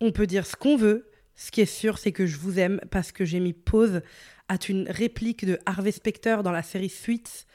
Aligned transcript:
On 0.00 0.12
peut 0.12 0.26
dire 0.26 0.46
ce 0.46 0.56
qu'on 0.56 0.76
veut. 0.76 1.10
Ce 1.36 1.50
qui 1.50 1.60
est 1.60 1.66
sûr, 1.66 1.98
c'est 1.98 2.12
que 2.12 2.26
je 2.26 2.36
vous 2.36 2.58
aime 2.58 2.80
parce 2.90 3.12
que 3.12 3.24
j'ai 3.24 3.40
mis 3.40 3.52
pause 3.52 4.02
à 4.48 4.56
une 4.68 4.88
réplique 4.90 5.44
de 5.44 5.58
Harvey 5.66 5.92
Specter 5.92 6.38
dans 6.42 6.52
la 6.52 6.62
série 6.62 6.88
Suits 6.88 7.46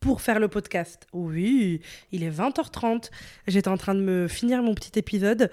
pour 0.00 0.20
faire 0.20 0.38
le 0.38 0.48
podcast. 0.48 1.06
Oui, 1.12 1.80
il 2.12 2.22
est 2.22 2.30
20h30. 2.30 3.10
J'étais 3.46 3.68
en 3.68 3.76
train 3.76 3.94
de 3.94 4.00
me 4.00 4.28
finir 4.28 4.62
mon 4.62 4.74
petit 4.74 4.98
épisode. 4.98 5.50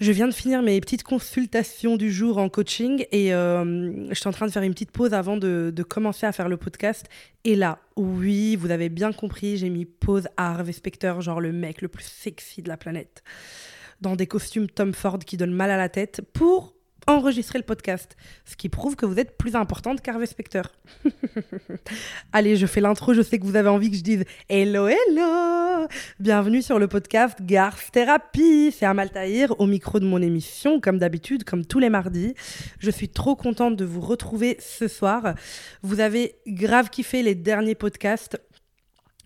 Je 0.00 0.10
viens 0.10 0.26
de 0.26 0.34
finir 0.34 0.60
mes 0.60 0.80
petites 0.80 1.04
consultations 1.04 1.96
du 1.96 2.12
jour 2.12 2.38
en 2.38 2.48
coaching 2.48 3.06
et 3.12 3.32
euh, 3.32 4.08
je 4.08 4.14
suis 4.14 4.26
en 4.28 4.32
train 4.32 4.46
de 4.46 4.50
faire 4.50 4.64
une 4.64 4.72
petite 4.72 4.90
pause 4.90 5.14
avant 5.14 5.36
de, 5.36 5.72
de, 5.74 5.82
commencer 5.84 6.26
à 6.26 6.32
faire 6.32 6.48
le 6.48 6.56
podcast. 6.56 7.06
Et 7.44 7.54
là, 7.54 7.78
oui, 7.94 8.56
vous 8.56 8.72
avez 8.72 8.88
bien 8.88 9.12
compris, 9.12 9.56
j'ai 9.56 9.70
mis 9.70 9.84
pause 9.84 10.26
à 10.36 10.50
Harvey 10.50 10.72
Specter, 10.72 11.14
genre 11.20 11.40
le 11.40 11.52
mec 11.52 11.80
le 11.80 11.88
plus 11.88 12.04
sexy 12.04 12.60
de 12.60 12.68
la 12.68 12.76
planète, 12.76 13.22
dans 14.00 14.16
des 14.16 14.26
costumes 14.26 14.68
Tom 14.68 14.92
Ford 14.92 15.18
qui 15.18 15.36
donnent 15.36 15.52
mal 15.52 15.70
à 15.70 15.76
la 15.76 15.88
tête 15.88 16.22
pour 16.32 16.74
enregistrer 17.06 17.58
le 17.58 17.64
podcast, 17.64 18.16
ce 18.44 18.56
qui 18.56 18.68
prouve 18.68 18.96
que 18.96 19.06
vous 19.06 19.18
êtes 19.18 19.36
plus 19.36 19.56
importante 19.56 20.00
qu'Harvey 20.00 20.26
Specter. 20.26 20.62
Allez, 22.32 22.56
je 22.56 22.66
fais 22.66 22.80
l'intro, 22.80 23.14
je 23.14 23.22
sais 23.22 23.38
que 23.38 23.44
vous 23.44 23.56
avez 23.56 23.68
envie 23.68 23.90
que 23.90 23.96
je 23.96 24.02
dise 24.02 24.24
Hello, 24.48 24.88
hello 24.88 25.86
Bienvenue 26.18 26.62
sur 26.62 26.78
le 26.78 26.88
podcast 26.88 27.38
Garth 27.42 27.90
Therapy, 27.92 28.72
c'est 28.72 28.86
Amal 28.86 29.10
Tahir 29.10 29.58
au 29.60 29.66
micro 29.66 30.00
de 30.00 30.06
mon 30.06 30.22
émission, 30.22 30.80
comme 30.80 30.98
d'habitude, 30.98 31.44
comme 31.44 31.66
tous 31.66 31.78
les 31.78 31.90
mardis. 31.90 32.34
Je 32.78 32.90
suis 32.90 33.08
trop 33.08 33.36
contente 33.36 33.76
de 33.76 33.84
vous 33.84 34.00
retrouver 34.00 34.56
ce 34.60 34.88
soir. 34.88 35.34
Vous 35.82 36.00
avez 36.00 36.36
grave 36.46 36.90
kiffé 36.90 37.22
les 37.22 37.34
derniers 37.34 37.74
podcasts. 37.74 38.40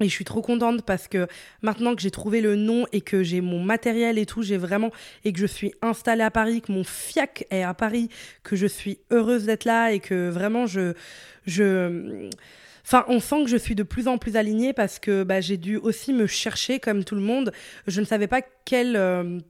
Et 0.01 0.05
je 0.05 0.11
suis 0.11 0.25
trop 0.25 0.43
contente 0.43 0.83
parce 0.83 1.09
que 1.09 1.27
maintenant 1.63 1.95
que 1.95 2.03
j'ai 2.03 2.11
trouvé 2.11 2.41
le 2.41 2.55
nom 2.57 2.87
et 2.93 3.01
que 3.01 3.23
j'ai 3.23 3.41
mon 3.41 3.63
matériel 3.63 4.19
et 4.19 4.27
tout, 4.27 4.43
j'ai 4.43 4.57
vraiment 4.57 4.91
et 5.25 5.33
que 5.33 5.41
je 5.41 5.47
suis 5.47 5.73
installée 5.83 6.23
à 6.23 6.31
Paris, 6.31 6.61
que 6.61 6.73
mon 6.73 6.85
fiac 6.85 7.47
est 7.51 7.63
à 7.63 7.75
Paris, 7.75 8.09
que 8.43 8.55
je 8.55 8.67
suis 8.67 8.99
heureuse 9.11 9.45
d'être 9.45 9.65
là 9.65 9.93
et 9.93 10.01
que 10.01 10.29
vraiment 10.29 10.67
je 10.67 10.95
je 11.47 12.29
Enfin, 12.91 13.05
on 13.09 13.21
sent 13.21 13.45
que 13.45 13.51
je 13.51 13.59
suis 13.59 13.75
de 13.75 13.83
plus 13.83 14.09
en 14.09 14.17
plus 14.17 14.37
alignée 14.37 14.73
parce 14.73 14.99
que 14.99 15.23
bah, 15.23 15.43
j'ai 15.43 15.59
dû 15.59 15.77
aussi 15.77 16.15
me 16.15 16.27
chercher 16.27 16.81
comme 16.81 17.05
tout 17.05 17.15
le 17.15 17.21
monde. 17.21 17.53
Je 17.87 18.01
ne 18.01 18.07
savais 18.07 18.29
pas 18.29 18.41
quel 18.65 18.97
euh, 18.97 19.41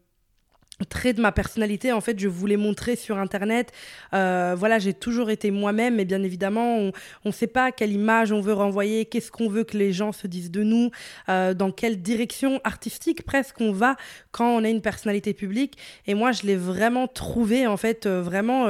trait 0.85 1.13
de 1.13 1.21
ma 1.21 1.33
personnalité 1.33 1.93
en 1.93 2.01
fait 2.01 2.19
je 2.19 2.29
voulais 2.29 2.57
montrer 2.57 2.97
sur 2.97 3.19
internet. 3.19 3.73
Euh, 4.15 4.55
voilà 4.57 4.79
j'ai 4.79 4.95
toujours 4.95 5.31
été 5.31 5.51
moi-même 5.51 5.97
mais 5.97 6.05
bien 6.05 6.23
évidemment 6.23 6.79
on 6.79 6.93
ne 7.25 7.33
sait 7.33 7.47
pas 7.47 7.73
quelle 7.73 7.93
image 7.93 8.33
on 8.33 8.41
veut 8.41 8.53
renvoyer 8.53 9.05
qu'est-ce 9.05 9.31
qu'on 9.31 9.49
veut 9.49 9.65
que 9.65 9.77
les 9.77 9.93
gens 9.93 10.13
se 10.13 10.27
disent 10.27 10.51
de 10.51 10.63
nous 10.63 10.91
euh, 11.29 11.55
dans 11.55 11.71
quelle 11.71 12.01
direction 12.01 12.61
artistique 12.65 13.25
presque 13.25 13.61
on 13.61 13.73
va 13.73 13.97
quand 14.31 14.49
on 14.49 14.65
a 14.65 14.69
une 14.69 14.83
personnalité 14.83 15.35
publique. 15.35 15.79
Et 16.07 16.15
moi 16.15 16.33
je 16.33 16.43
l'ai 16.43 16.57
vraiment 16.57 17.07
trouvé 17.09 17.67
en 17.67 17.77
fait 17.77 18.07
euh, 18.07 18.23
vraiment 18.23 18.67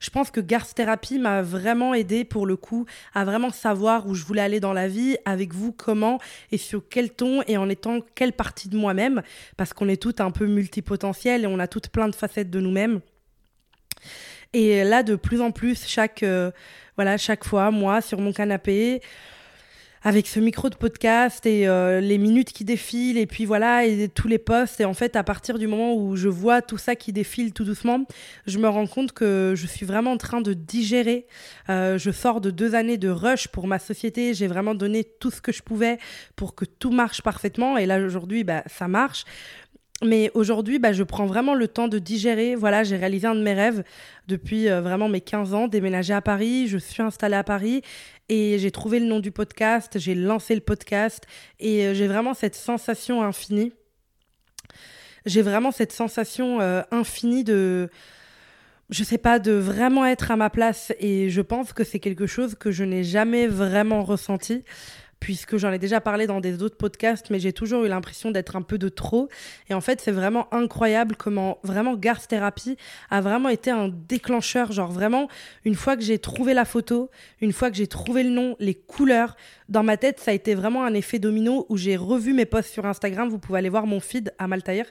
je 0.00 0.10
pense 0.10 0.30
que 0.30 0.40
Garth 0.40 0.74
Therapy 0.74 1.18
m'a 1.18 1.42
vraiment 1.42 1.94
aidé 1.94 2.24
pour 2.24 2.46
le 2.46 2.56
coup 2.56 2.86
à 3.14 3.24
vraiment 3.24 3.50
savoir 3.50 4.06
où 4.06 4.14
je 4.14 4.24
voulais 4.24 4.42
aller 4.42 4.60
dans 4.60 4.72
la 4.72 4.88
vie, 4.88 5.16
avec 5.24 5.52
vous, 5.52 5.72
comment 5.72 6.18
et 6.52 6.58
sur 6.58 6.82
quel 6.88 7.10
ton 7.10 7.42
et 7.46 7.56
en 7.56 7.68
étant 7.68 8.00
quelle 8.14 8.32
partie 8.32 8.68
de 8.68 8.76
moi-même, 8.76 9.22
parce 9.56 9.72
qu'on 9.72 9.88
est 9.88 10.00
toutes 10.00 10.20
un 10.20 10.30
peu 10.30 10.46
multipotentielles 10.46 11.44
et 11.44 11.46
on 11.46 11.58
a 11.58 11.66
toutes 11.66 11.88
plein 11.88 12.08
de 12.08 12.14
facettes 12.14 12.50
de 12.50 12.60
nous-mêmes. 12.60 13.00
Et 14.52 14.84
là, 14.84 15.02
de 15.02 15.16
plus 15.16 15.40
en 15.40 15.50
plus, 15.50 15.84
chaque, 15.86 16.22
euh, 16.22 16.52
voilà, 16.96 17.16
chaque 17.16 17.44
fois, 17.44 17.72
moi, 17.72 18.00
sur 18.00 18.20
mon 18.20 18.32
canapé, 18.32 19.00
avec 20.04 20.26
ce 20.26 20.38
micro 20.38 20.68
de 20.68 20.76
podcast 20.76 21.46
et 21.46 21.66
euh, 21.66 22.00
les 22.00 22.18
minutes 22.18 22.52
qui 22.52 22.64
défilent 22.64 23.16
et 23.16 23.26
puis 23.26 23.46
voilà 23.46 23.86
et 23.86 24.08
tous 24.08 24.28
les 24.28 24.38
posts. 24.38 24.80
Et 24.80 24.84
en 24.84 24.92
fait 24.92 25.16
à 25.16 25.24
partir 25.24 25.58
du 25.58 25.66
moment 25.66 25.94
où 25.94 26.14
je 26.14 26.28
vois 26.28 26.60
tout 26.60 26.76
ça 26.76 26.94
qui 26.94 27.12
défile 27.12 27.52
tout 27.54 27.64
doucement 27.64 28.04
je 28.46 28.58
me 28.58 28.68
rends 28.68 28.86
compte 28.86 29.12
que 29.12 29.54
je 29.56 29.66
suis 29.66 29.86
vraiment 29.86 30.12
en 30.12 30.16
train 30.18 30.42
de 30.42 30.52
digérer. 30.52 31.26
Euh, 31.70 31.96
je 31.98 32.10
sors 32.10 32.42
de 32.42 32.50
deux 32.50 32.74
années 32.74 32.98
de 32.98 33.08
rush 33.08 33.48
pour 33.48 33.66
ma 33.66 33.78
société. 33.78 34.34
J'ai 34.34 34.46
vraiment 34.46 34.74
donné 34.74 35.04
tout 35.04 35.30
ce 35.30 35.40
que 35.40 35.52
je 35.52 35.62
pouvais 35.62 35.98
pour 36.36 36.54
que 36.54 36.66
tout 36.66 36.90
marche 36.90 37.22
parfaitement. 37.22 37.78
Et 37.78 37.86
là 37.86 37.98
aujourd'hui 37.98 38.44
bah, 38.44 38.62
ça 38.66 38.88
marche 38.88 39.24
mais 40.04 40.30
aujourd'hui, 40.34 40.78
bah, 40.78 40.92
je 40.92 41.02
prends 41.02 41.26
vraiment 41.26 41.54
le 41.54 41.68
temps 41.68 41.88
de 41.88 41.98
digérer. 41.98 42.54
Voilà, 42.54 42.84
j'ai 42.84 42.96
réalisé 42.96 43.26
un 43.26 43.34
de 43.34 43.42
mes 43.42 43.54
rêves 43.54 43.84
depuis 44.28 44.68
euh, 44.68 44.80
vraiment 44.80 45.08
mes 45.08 45.20
15 45.20 45.54
ans, 45.54 45.68
déménager 45.68 46.14
à 46.14 46.20
Paris. 46.20 46.68
Je 46.68 46.78
suis 46.78 47.02
installée 47.02 47.36
à 47.36 47.44
Paris 47.44 47.82
et 48.28 48.58
j'ai 48.58 48.70
trouvé 48.70 49.00
le 49.00 49.06
nom 49.06 49.20
du 49.20 49.30
podcast, 49.30 49.98
j'ai 49.98 50.14
lancé 50.14 50.54
le 50.54 50.60
podcast 50.60 51.24
et 51.60 51.86
euh, 51.86 51.94
j'ai 51.94 52.06
vraiment 52.06 52.34
cette 52.34 52.54
sensation 52.54 53.22
infinie. 53.22 53.72
J'ai 55.26 55.42
vraiment 55.42 55.72
cette 55.72 55.92
sensation 55.92 56.60
euh, 56.60 56.82
infinie 56.90 57.44
de 57.44 57.88
je 58.90 59.02
sais 59.02 59.18
pas, 59.18 59.38
de 59.38 59.52
vraiment 59.52 60.04
être 60.04 60.30
à 60.30 60.36
ma 60.36 60.50
place. 60.50 60.92
Et 61.00 61.30
je 61.30 61.40
pense 61.40 61.72
que 61.72 61.84
c'est 61.84 61.98
quelque 61.98 62.26
chose 62.26 62.54
que 62.54 62.70
je 62.70 62.84
n'ai 62.84 63.02
jamais 63.02 63.46
vraiment 63.46 64.02
ressenti 64.02 64.62
puisque 65.20 65.56
j'en 65.56 65.72
ai 65.72 65.78
déjà 65.78 66.00
parlé 66.00 66.26
dans 66.26 66.40
des 66.40 66.62
autres 66.62 66.76
podcasts, 66.76 67.30
mais 67.30 67.38
j'ai 67.38 67.52
toujours 67.52 67.84
eu 67.84 67.88
l'impression 67.88 68.30
d'être 68.30 68.56
un 68.56 68.62
peu 68.62 68.78
de 68.78 68.88
trop. 68.88 69.28
Et 69.68 69.74
en 69.74 69.80
fait, 69.80 70.00
c'est 70.00 70.12
vraiment 70.12 70.52
incroyable 70.52 71.16
comment 71.16 71.58
vraiment 71.62 71.94
Garth 71.94 72.28
Therapy 72.28 72.76
a 73.10 73.20
vraiment 73.20 73.48
été 73.48 73.70
un 73.70 73.88
déclencheur. 73.88 74.72
Genre 74.72 74.90
vraiment, 74.90 75.28
une 75.64 75.74
fois 75.74 75.96
que 75.96 76.02
j'ai 76.02 76.18
trouvé 76.18 76.54
la 76.54 76.64
photo, 76.64 77.10
une 77.40 77.52
fois 77.52 77.70
que 77.70 77.76
j'ai 77.76 77.86
trouvé 77.86 78.22
le 78.22 78.30
nom, 78.30 78.56
les 78.58 78.74
couleurs, 78.74 79.36
dans 79.68 79.82
ma 79.82 79.96
tête, 79.96 80.20
ça 80.20 80.30
a 80.30 80.34
été 80.34 80.54
vraiment 80.54 80.84
un 80.84 80.94
effet 80.94 81.18
domino 81.18 81.66
où 81.68 81.76
j'ai 81.76 81.96
revu 81.96 82.32
mes 82.32 82.46
posts 82.46 82.72
sur 82.72 82.86
Instagram. 82.86 83.28
Vous 83.28 83.38
pouvez 83.38 83.58
aller 83.58 83.70
voir 83.70 83.86
mon 83.86 84.00
feed 84.00 84.32
à 84.38 84.46
Maltaïr. 84.46 84.86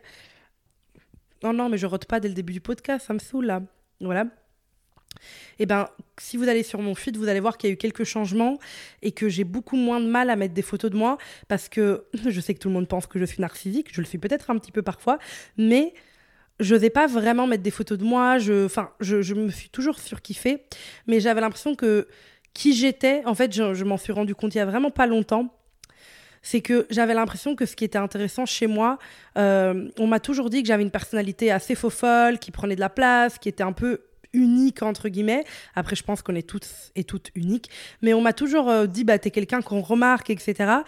Non, 1.43 1.53
non, 1.53 1.69
mais 1.69 1.77
je 1.77 1.85
rote 1.85 2.05
pas 2.05 2.19
dès 2.19 2.29
le 2.29 2.33
début 2.33 2.53
du 2.53 2.61
podcast, 2.61 3.07
ça 3.07 3.13
me 3.13 3.19
saoule 3.19 3.45
là. 3.45 3.61
Voilà 3.99 4.25
eh 5.59 5.65
ben, 5.65 5.87
si 6.19 6.37
vous 6.37 6.47
allez 6.49 6.63
sur 6.63 6.81
mon 6.81 6.95
feed, 6.95 7.17
vous 7.17 7.27
allez 7.27 7.39
voir 7.39 7.57
qu'il 7.57 7.69
y 7.69 7.71
a 7.71 7.73
eu 7.73 7.77
quelques 7.77 8.03
changements 8.03 8.59
et 9.01 9.11
que 9.11 9.29
j'ai 9.29 9.43
beaucoup 9.43 9.77
moins 9.77 9.99
de 9.99 10.07
mal 10.07 10.29
à 10.29 10.35
mettre 10.35 10.53
des 10.53 10.61
photos 10.61 10.91
de 10.91 10.97
moi 10.97 11.17
parce 11.47 11.69
que 11.69 12.05
je 12.27 12.39
sais 12.39 12.53
que 12.53 12.59
tout 12.59 12.69
le 12.69 12.73
monde 12.73 12.87
pense 12.87 13.07
que 13.07 13.19
je 13.19 13.25
suis 13.25 13.41
narcissique, 13.41 13.87
je 13.91 14.01
le 14.01 14.05
suis 14.05 14.17
peut-être 14.17 14.49
un 14.49 14.57
petit 14.57 14.71
peu 14.71 14.81
parfois, 14.81 15.19
mais 15.57 15.93
je 16.59 16.75
n'osais 16.75 16.89
pas 16.89 17.07
vraiment 17.07 17.47
mettre 17.47 17.63
des 17.63 17.71
photos 17.71 17.97
de 17.97 18.03
moi. 18.03 18.37
Je, 18.37 18.65
enfin, 18.65 18.91
je, 18.99 19.33
me 19.33 19.49
suis 19.49 19.69
toujours 19.69 19.99
surkiffée, 19.99 20.63
mais 21.07 21.19
j'avais 21.19 21.41
l'impression 21.41 21.75
que 21.75 22.07
qui 22.53 22.73
j'étais, 22.73 23.23
en 23.25 23.33
fait, 23.33 23.51
je, 23.51 23.83
m'en 23.83 23.97
suis 23.97 24.13
rendu 24.13 24.35
compte 24.35 24.53
il 24.53 24.59
y 24.59 24.61
a 24.61 24.65
vraiment 24.65 24.91
pas 24.91 25.07
longtemps 25.07 25.53
c'est 26.45 26.59
que 26.59 26.85
j'avais 26.89 27.13
l'impression 27.13 27.55
que 27.55 27.65
ce 27.65 27.73
qui 27.73 27.85
était 27.85 27.97
intéressant 27.97 28.45
chez 28.45 28.67
moi, 28.67 28.99
euh, 29.37 29.89
on 29.97 30.07
m'a 30.07 30.19
toujours 30.19 30.49
dit 30.49 30.61
que 30.61 30.67
j'avais 30.67 30.83
une 30.83 30.91
personnalité 30.91 31.51
assez 31.51 31.73
faux 31.73 31.89
folle, 31.89 32.37
qui 32.37 32.51
prenait 32.51 32.75
de 32.75 32.81
la 32.81 32.89
place, 32.89 33.39
qui 33.39 33.47
était 33.47 33.63
un 33.63 33.71
peu 33.71 34.01
unique 34.33 34.83
entre 34.83 35.09
guillemets. 35.09 35.43
Après, 35.75 35.95
je 35.95 36.03
pense 36.03 36.21
qu'on 36.21 36.35
est 36.35 36.47
toutes 36.47 36.67
et 36.95 37.03
toutes 37.03 37.31
uniques, 37.35 37.69
mais 38.01 38.13
on 38.13 38.21
m'a 38.21 38.33
toujours 38.33 38.69
euh, 38.69 38.85
dit 38.87 39.03
bah 39.03 39.19
t'es 39.19 39.31
quelqu'un 39.31 39.61
qu'on 39.61 39.81
remarque, 39.81 40.29
etc. 40.29 40.81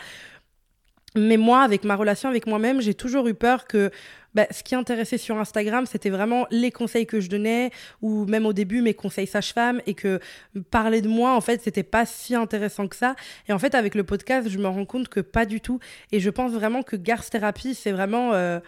Mais 1.15 1.37
moi, 1.37 1.61
avec 1.61 1.85
ma 1.85 1.95
relation 1.95 2.27
avec 2.27 2.45
moi-même, 2.45 2.81
j'ai 2.81 2.93
toujours 2.93 3.27
eu 3.27 3.33
peur 3.33 3.67
que 3.67 3.89
bah, 4.33 4.47
ce 4.51 4.63
qui 4.63 4.75
intéressait 4.75 5.17
sur 5.17 5.37
Instagram, 5.37 5.85
c'était 5.85 6.09
vraiment 6.09 6.45
les 6.51 6.71
conseils 6.71 7.05
que 7.07 7.21
je 7.21 7.29
donnais, 7.29 7.71
ou 8.01 8.25
même 8.25 8.45
au 8.45 8.51
début 8.51 8.81
mes 8.81 8.93
conseils 8.93 9.27
sage-femme, 9.27 9.81
et 9.87 9.93
que 9.93 10.19
parler 10.71 11.01
de 11.01 11.07
moi, 11.07 11.33
en 11.33 11.41
fait, 11.41 11.61
c'était 11.61 11.83
pas 11.83 12.05
si 12.05 12.35
intéressant 12.35 12.89
que 12.89 12.97
ça. 12.97 13.15
Et 13.47 13.53
en 13.53 13.59
fait, 13.59 13.75
avec 13.75 13.95
le 13.95 14.03
podcast, 14.03 14.49
je 14.49 14.57
me 14.57 14.67
rends 14.67 14.85
compte 14.85 15.07
que 15.07 15.21
pas 15.21 15.45
du 15.45 15.61
tout. 15.61 15.79
Et 16.11 16.19
je 16.19 16.29
pense 16.29 16.51
vraiment 16.51 16.83
que 16.83 16.97
Garth 16.97 17.29
Therapy, 17.29 17.75
c'est 17.75 17.93
vraiment. 17.93 18.33
Euh, 18.33 18.59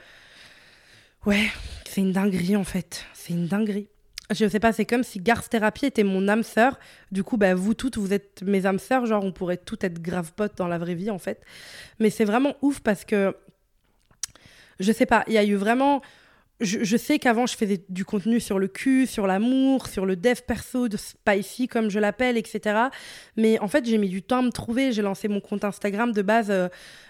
ouais, 1.26 1.48
c'est 1.86 2.00
une 2.00 2.14
dinguerie 2.14 2.56
en 2.56 2.64
fait. 2.64 3.06
C'est 3.14 3.34
une 3.34 3.48
dinguerie 3.48 3.90
je 4.32 4.48
sais 4.48 4.60
pas, 4.60 4.74
c'est 4.74 4.86
comme 4.86 5.04
si 5.04 5.20
Garth 5.20 5.50
Therapy 5.50 5.86
était 5.86 6.04
mon 6.04 6.28
âme 6.28 6.44
sœur. 6.44 6.80
Du 7.12 7.24
coup, 7.24 7.38
bah, 7.38 7.56
vous 7.56 7.74
toutes, 7.74 7.98
vous 7.98 8.14
êtes 8.14 8.44
mes 8.44 8.66
âmes 8.66 8.80
sœurs. 8.80 9.06
Genre, 9.06 9.24
on 9.24 9.32
pourrait 9.32 9.58
toutes 9.58 9.84
être 9.84 10.02
grave 10.02 10.34
potes 10.36 10.58
dans 10.58 10.68
la 10.68 10.78
vraie 10.78 10.96
vie, 10.96 11.10
en 11.10 11.20
fait. 11.20 11.42
Mais 12.00 12.10
c'est 12.10 12.26
vraiment 12.26 12.56
ouf 12.62 12.82
parce 12.82 13.06
que, 13.06 13.36
je 14.80 14.92
sais 14.92 15.06
pas, 15.06 15.24
il 15.28 15.34
y 15.34 15.38
a 15.38 15.46
eu 15.46 15.56
vraiment 15.56 16.02
je, 16.60 16.98
sais 16.98 17.20
qu'avant, 17.20 17.46
je 17.46 17.56
faisais 17.56 17.84
du 17.88 18.04
contenu 18.04 18.40
sur 18.40 18.58
le 18.58 18.68
cul, 18.68 19.06
sur 19.06 19.28
l'amour, 19.28 19.88
sur 19.88 20.08
le 20.08 20.16
dev 20.16 20.40
perso, 20.46 20.88
de 20.88 20.98
spicy, 20.98 21.68
comme 21.68 21.90
je 21.90 22.00
l'appelle, 22.00 22.36
etc. 22.36 22.88
Mais 23.36 23.60
en 23.60 23.68
fait, 23.68 23.86
j'ai 23.86 24.00
mis 24.00 24.10
du 24.10 24.24
temps 24.24 24.40
à 24.40 24.42
me 24.42 24.52
trouver. 24.52 24.92
J'ai 24.92 25.04
lancé 25.04 25.28
mon 25.28 25.40
compte 25.40 25.64
Instagram 25.64 26.12
de 26.14 26.22
base 26.24 26.50
euh, 26.50 26.68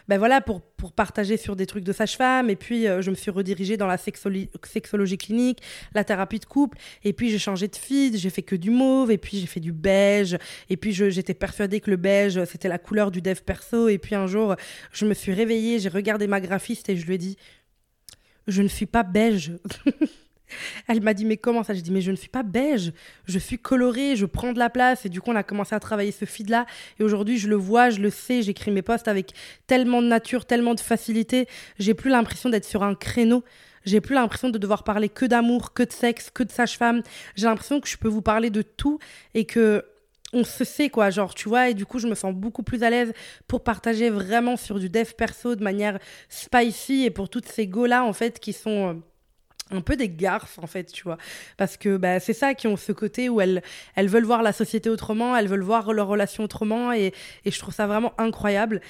ben 0.10 0.18
voilà, 0.18 0.42
pour, 0.42 0.62
pour 0.62 0.92
partager 0.92 1.38
sur 1.38 1.56
des 1.56 1.66
trucs 1.66 1.86
de 1.86 1.94
sage-femme. 1.94 2.50
Et 2.50 2.58
puis, 2.58 2.88
euh, 2.88 3.02
je 3.02 3.10
me 3.10 3.16
suis 3.16 3.32
redirigée 3.32 3.78
dans 3.78 3.88
la 3.88 3.98
sexologie 3.98 5.18
clinique, 5.18 5.62
la 5.94 6.04
thérapie 6.04 6.40
de 6.40 6.46
couple. 6.46 6.78
Et 7.06 7.14
puis, 7.14 7.30
j'ai 7.30 7.40
changé 7.40 7.70
de 7.70 7.76
feed. 7.76 8.18
J'ai 8.18 8.30
fait 8.30 8.44
que 8.44 8.56
du 8.56 8.70
mauve. 8.70 9.12
Et 9.12 9.18
puis, 9.18 9.40
j'ai 9.40 9.48
fait 9.48 9.62
du 9.62 9.72
beige. 9.72 10.38
Et 10.70 10.76
puis, 10.76 10.92
j'étais 10.92 11.34
persuadée 11.34 11.80
que 11.80 11.90
le 11.90 11.98
beige, 11.98 12.44
c'était 12.46 12.70
la 12.70 12.80
couleur 12.80 13.12
du 13.12 13.22
dev 13.22 13.40
perso. 13.46 13.88
Et 13.88 13.98
puis, 13.98 14.16
un 14.16 14.28
jour, 14.28 14.56
je 14.92 15.06
me 15.06 15.14
suis 15.14 15.34
réveillée, 15.34 15.80
j'ai 15.80 15.90
regardé 15.90 16.28
ma 16.28 16.42
graphiste 16.42 16.90
et 16.90 16.98
je 16.98 17.06
lui 17.06 17.16
ai 17.16 17.18
dit 17.18 17.38
je 18.48 18.62
ne 18.62 18.68
suis 18.68 18.86
pas 18.86 19.04
beige. 19.04 19.54
Elle 20.88 21.02
m'a 21.02 21.14
dit, 21.14 21.26
mais 21.26 21.38
comment 21.38 21.64
ça? 21.64 21.74
Je 21.74 21.82
dit, 21.82 21.92
mais 21.92 22.02
je 22.02 22.12
ne 22.12 22.16
suis 22.16 22.30
pas 22.30 22.44
beige, 22.44 22.94
je 23.26 23.40
suis 23.40 23.58
colorée, 23.58 24.16
je 24.16 24.26
prends 24.26 24.54
de 24.54 24.60
la 24.60 24.70
place. 24.70 25.06
Et 25.06 25.10
du 25.10 25.22
coup, 25.22 25.32
on 25.32 25.36
a 25.36 25.44
commencé 25.44 25.76
à 25.76 25.80
travailler 25.80 26.12
ce 26.12 26.26
feed-là. 26.26 26.66
Et 27.00 27.04
aujourd'hui, 27.04 27.38
je 27.38 27.50
le 27.50 27.56
vois, 27.56 27.90
je 27.90 28.00
le 28.00 28.10
sais, 28.10 28.42
j'écris 28.42 28.72
mes 28.72 28.82
posts 28.82 29.08
avec 29.08 29.34
tellement 29.68 30.02
de 30.02 30.08
nature, 30.08 30.46
tellement 30.46 30.74
de 30.74 30.80
facilité. 30.80 31.48
J'ai 31.80 31.94
plus 31.94 32.10
l'impression 32.10 32.50
d'être 32.50 32.66
sur 32.66 32.84
un 32.84 32.96
créneau. 32.96 33.44
J'ai 33.86 34.02
plus 34.02 34.16
l'impression 34.16 34.50
de 34.50 34.58
devoir 34.58 34.84
parler 34.84 35.08
que 35.08 35.26
d'amour, 35.26 35.74
que 35.74 35.84
de 35.84 35.92
sexe, 35.92 36.30
que 36.30 36.44
de 36.44 36.52
sage-femme. 36.52 37.02
J'ai 37.36 37.46
l'impression 37.46 37.80
que 37.80 37.88
je 37.88 37.98
peux 37.98 38.10
vous 38.10 38.22
parler 38.22 38.50
de 38.50 38.62
tout 38.62 39.00
et 39.34 39.46
que 39.46 39.84
on 40.34 40.44
se 40.44 40.64
sait 40.64 40.90
quoi, 40.90 41.10
genre 41.10 41.34
tu 41.34 41.48
vois, 41.48 41.70
et 41.70 41.74
du 41.74 41.86
coup 41.86 42.00
je 42.00 42.08
me 42.08 42.16
sens 42.16 42.34
beaucoup 42.34 42.64
plus 42.64 42.84
à 42.84 42.90
l'aise 42.90 43.14
pour 43.48 43.64
partager 43.64 44.10
vraiment 44.10 44.58
sur 44.58 44.80
du 44.80 44.90
dev 44.90 45.12
perso 45.14 45.56
de 45.56 45.64
manière 45.64 46.00
spicy 46.30 47.06
et 47.06 47.12
pour 47.12 47.30
toutes 47.30 47.48
ces 47.48 47.68
go 47.68 47.86
là 47.86 48.04
en 48.04 48.14
fait 48.14 48.40
qui 48.40 48.52
sont 48.54 48.90
euh, 48.90 48.94
un 49.72 49.82
peu 49.82 49.96
des 49.96 50.10
garces 50.10 50.58
en 50.60 50.68
fait, 50.68 50.86
tu 50.86 51.04
vois. 51.04 51.18
Parce 51.58 51.78
que 51.78 51.98
bah, 51.98 52.20
c'est 52.20 52.34
ça 52.34 52.54
qui 52.54 52.68
ont 52.68 52.78
ce 52.78 52.92
côté 52.92 53.30
où 53.30 53.42
elles, 53.42 53.62
elles 53.96 54.08
veulent 54.08 54.26
voir 54.26 54.44
la 54.44 54.54
société 54.54 54.90
autrement, 54.90 55.36
elles 55.36 55.48
veulent 55.48 55.62
voir 55.62 55.94
leurs 55.94 56.08
relations 56.08 56.44
autrement 56.44 56.92
et, 56.94 57.14
et 57.46 57.52
je 57.52 57.60
trouve 57.60 57.74
ça 57.74 57.88
vraiment 57.88 58.14
incroyable. 58.18 58.82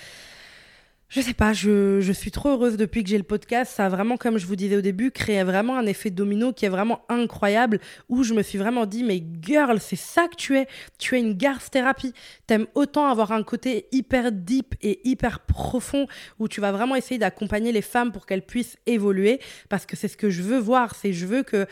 Je 1.10 1.22
sais 1.22 1.34
pas, 1.34 1.54
je, 1.54 2.12
suis 2.12 2.32
trop 2.32 2.50
heureuse 2.50 2.76
depuis 2.76 3.02
que 3.02 3.10
j'ai 3.10 3.18
le 3.18 3.24
podcast. 3.24 3.72
Ça 3.74 3.86
a 3.86 3.90
vraiment, 3.90 4.18
comme 4.18 4.38
je 4.38 4.46
vous 4.46 4.58
disais 4.58 4.76
au 4.76 4.82
début, 4.82 5.12
créé 5.12 5.42
vraiment 5.44 5.78
un 5.78 5.86
effet 5.86 6.10
domino 6.10 6.52
qui 6.52 6.66
est 6.66 6.70
vraiment 6.70 7.02
incroyable. 7.08 7.80
Où 8.10 8.24
je 8.24 8.34
me 8.34 8.44
suis 8.44 8.58
vraiment 8.58 8.86
dit, 8.86 9.06
mais 9.06 9.24
girl, 9.42 9.80
c'est 9.80 9.96
ça 9.96 10.28
que 10.28 10.36
tu 10.36 10.58
es. 10.58 10.68
Tu 10.98 11.16
es 11.16 11.20
une 11.22 11.34
garce 11.34 11.72
thérapie. 11.72 12.14
T'aimes 12.46 12.68
autant 12.76 13.08
avoir 13.08 13.32
un 13.32 13.44
côté 13.44 13.88
hyper 13.94 14.34
deep 14.34 14.76
et 14.82 15.00
hyper 15.08 15.40
profond 15.40 16.08
où 16.40 16.50
tu 16.50 16.60
vas 16.60 16.74
vraiment 16.74 16.96
essayer 16.98 17.18
d'accompagner 17.18 17.72
les 17.72 17.82
femmes 17.82 18.12
pour 18.12 18.26
qu'elles 18.26 18.46
puissent 18.46 18.78
évoluer. 18.86 19.40
Parce 19.70 19.86
que 19.86 19.96
c'est 19.96 20.10
ce 20.10 20.18
que 20.18 20.30
je 20.30 20.42
veux 20.42 20.60
voir. 20.60 20.94
C'est 20.94 21.14
je 21.14 21.26
veux 21.26 21.44
que 21.44 21.68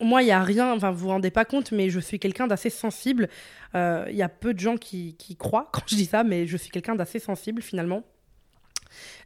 moi, 0.00 0.22
il 0.22 0.26
n'y 0.26 0.30
a 0.30 0.44
rien, 0.44 0.72
enfin, 0.72 0.92
vous 0.92 0.98
vous 0.98 1.08
rendez 1.08 1.32
pas 1.32 1.44
compte, 1.44 1.72
mais 1.72 1.90
je 1.90 1.98
suis 1.98 2.20
quelqu'un 2.20 2.46
d'assez 2.46 2.70
sensible. 2.70 3.28
Il 3.74 3.78
euh, 3.78 4.10
y 4.12 4.22
a 4.22 4.28
peu 4.28 4.54
de 4.54 4.60
gens 4.60 4.76
qui 4.76 5.16
croient 5.36 5.68
quand 5.72 5.82
je 5.88 5.96
dis 5.96 6.04
ça, 6.06 6.22
mais 6.22 6.46
je 6.46 6.56
suis 6.56 6.70
quelqu'un 6.70 6.94
d'assez 6.94 7.18
sensible 7.18 7.60
finalement 7.60 8.04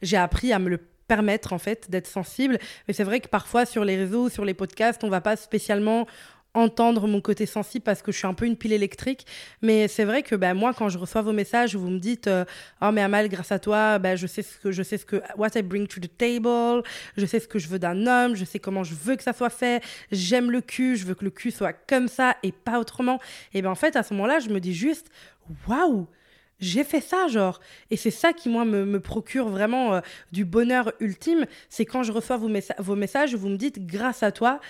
j'ai 0.03 0.17
appris 0.17 0.53
à 0.53 0.59
me 0.59 0.69
le 0.69 0.79
permettre 1.09 1.53
en 1.53 1.59
fait 1.59 1.91
d'être 1.91 2.07
sensible. 2.07 2.59
Mais 2.89 2.95
c'est 2.95 3.05
vrai 3.05 3.21
que 3.21 3.29
parfois 3.29 3.67
sur 3.67 3.85
les 3.85 3.97
réseaux, 3.97 4.29
sur 4.29 4.45
les 4.45 4.55
podcasts, 4.55 5.05
on 5.05 5.09
va 5.09 5.21
pas 5.21 5.37
spécialement 5.37 6.07
entendre 6.55 7.07
mon 7.09 7.21
côté 7.21 7.47
sensible 7.47 7.83
parce 7.83 8.03
que 8.03 8.13
je 8.13 8.19
suis 8.19 8.27
un 8.27 8.35
peu 8.35 8.47
une 8.47 8.57
pile 8.57 8.73
électrique. 8.73 9.27
Mais 9.63 9.89
c'est 9.89 10.05
vrai 10.05 10.23
que 10.23 10.35
ben, 10.35 10.55
moi, 10.55 10.75
quand 10.75 10.89
je 10.89 10.99
reçois 10.99 11.23
vos 11.23 11.33
messages, 11.33 11.77
vous 11.77 11.89
me 11.89 11.99
dites 11.99 12.27
euh, 12.27 12.45
Oh, 12.81 12.91
mais 12.93 13.01
Amal, 13.01 13.29
grâce 13.29 13.53
à 13.53 13.59
toi, 13.59 13.99
ben, 13.99 14.17
je 14.17 14.27
sais 14.27 14.43
ce 14.43 14.59
que 14.59 14.71
je 14.71 14.83
sais 14.83 14.99
ce 14.99 15.05
que 15.05 15.23
what 15.37 15.49
I 15.55 15.63
bring 15.63 15.87
to 15.87 16.01
the 16.01 16.11
table, 16.17 16.83
je 17.17 17.27
sais 17.27 17.41
ce 17.41 17.49
que 17.49 17.59
je 17.59 17.69
veux 17.69 17.79
d'un 17.79 18.07
homme, 18.07 18.35
je 18.35 18.45
sais 18.45 18.59
comment 18.59 18.85
je 18.85 18.95
veux 18.95 19.17
que 19.17 19.23
ça 19.23 19.33
soit 19.33 19.51
fait, 19.51 19.83
j'aime 20.11 20.51
le 20.51 20.61
cul, 20.61 20.97
je 20.97 21.07
veux 21.07 21.15
que 21.15 21.25
le 21.25 21.31
cul 21.31 21.51
soit 21.51 21.73
comme 21.73 22.09
ça 22.09 22.37
et 22.43 22.53
pas 22.53 22.79
autrement. 22.79 23.19
Et 23.55 23.63
ben 23.63 23.71
en 23.71 23.75
fait, 23.75 23.97
à 23.97 24.03
ce 24.03 24.15
moment-là, 24.15 24.39
je 24.39 24.49
me 24.49 24.61
dis 24.61 24.75
juste 24.75 25.09
Waouh! 25.69 26.07
J'ai 26.63 26.85
fait 26.85 27.01
ça, 27.01 27.27
genre. 27.27 27.61
Et 27.91 27.97
c'est 27.97 28.13
ça 28.13 28.33
qui, 28.33 28.49
moi, 28.49 28.65
me, 28.65 29.01
procure 29.01 29.49
vraiment 29.49 29.95
euh, 29.95 30.01
du 30.31 30.45
bonheur 30.45 30.93
ultime. 31.01 31.45
C'est 31.69 31.85
quand 31.85 32.05
je 32.05 32.13
reçois 32.13 32.37
vos, 32.37 32.49
messages, 32.95 33.35
vous 33.35 33.49
me 33.49 33.57
dites, 33.57 33.85
grâce 33.85 34.23
à 34.23 34.31
toi, 34.31 34.61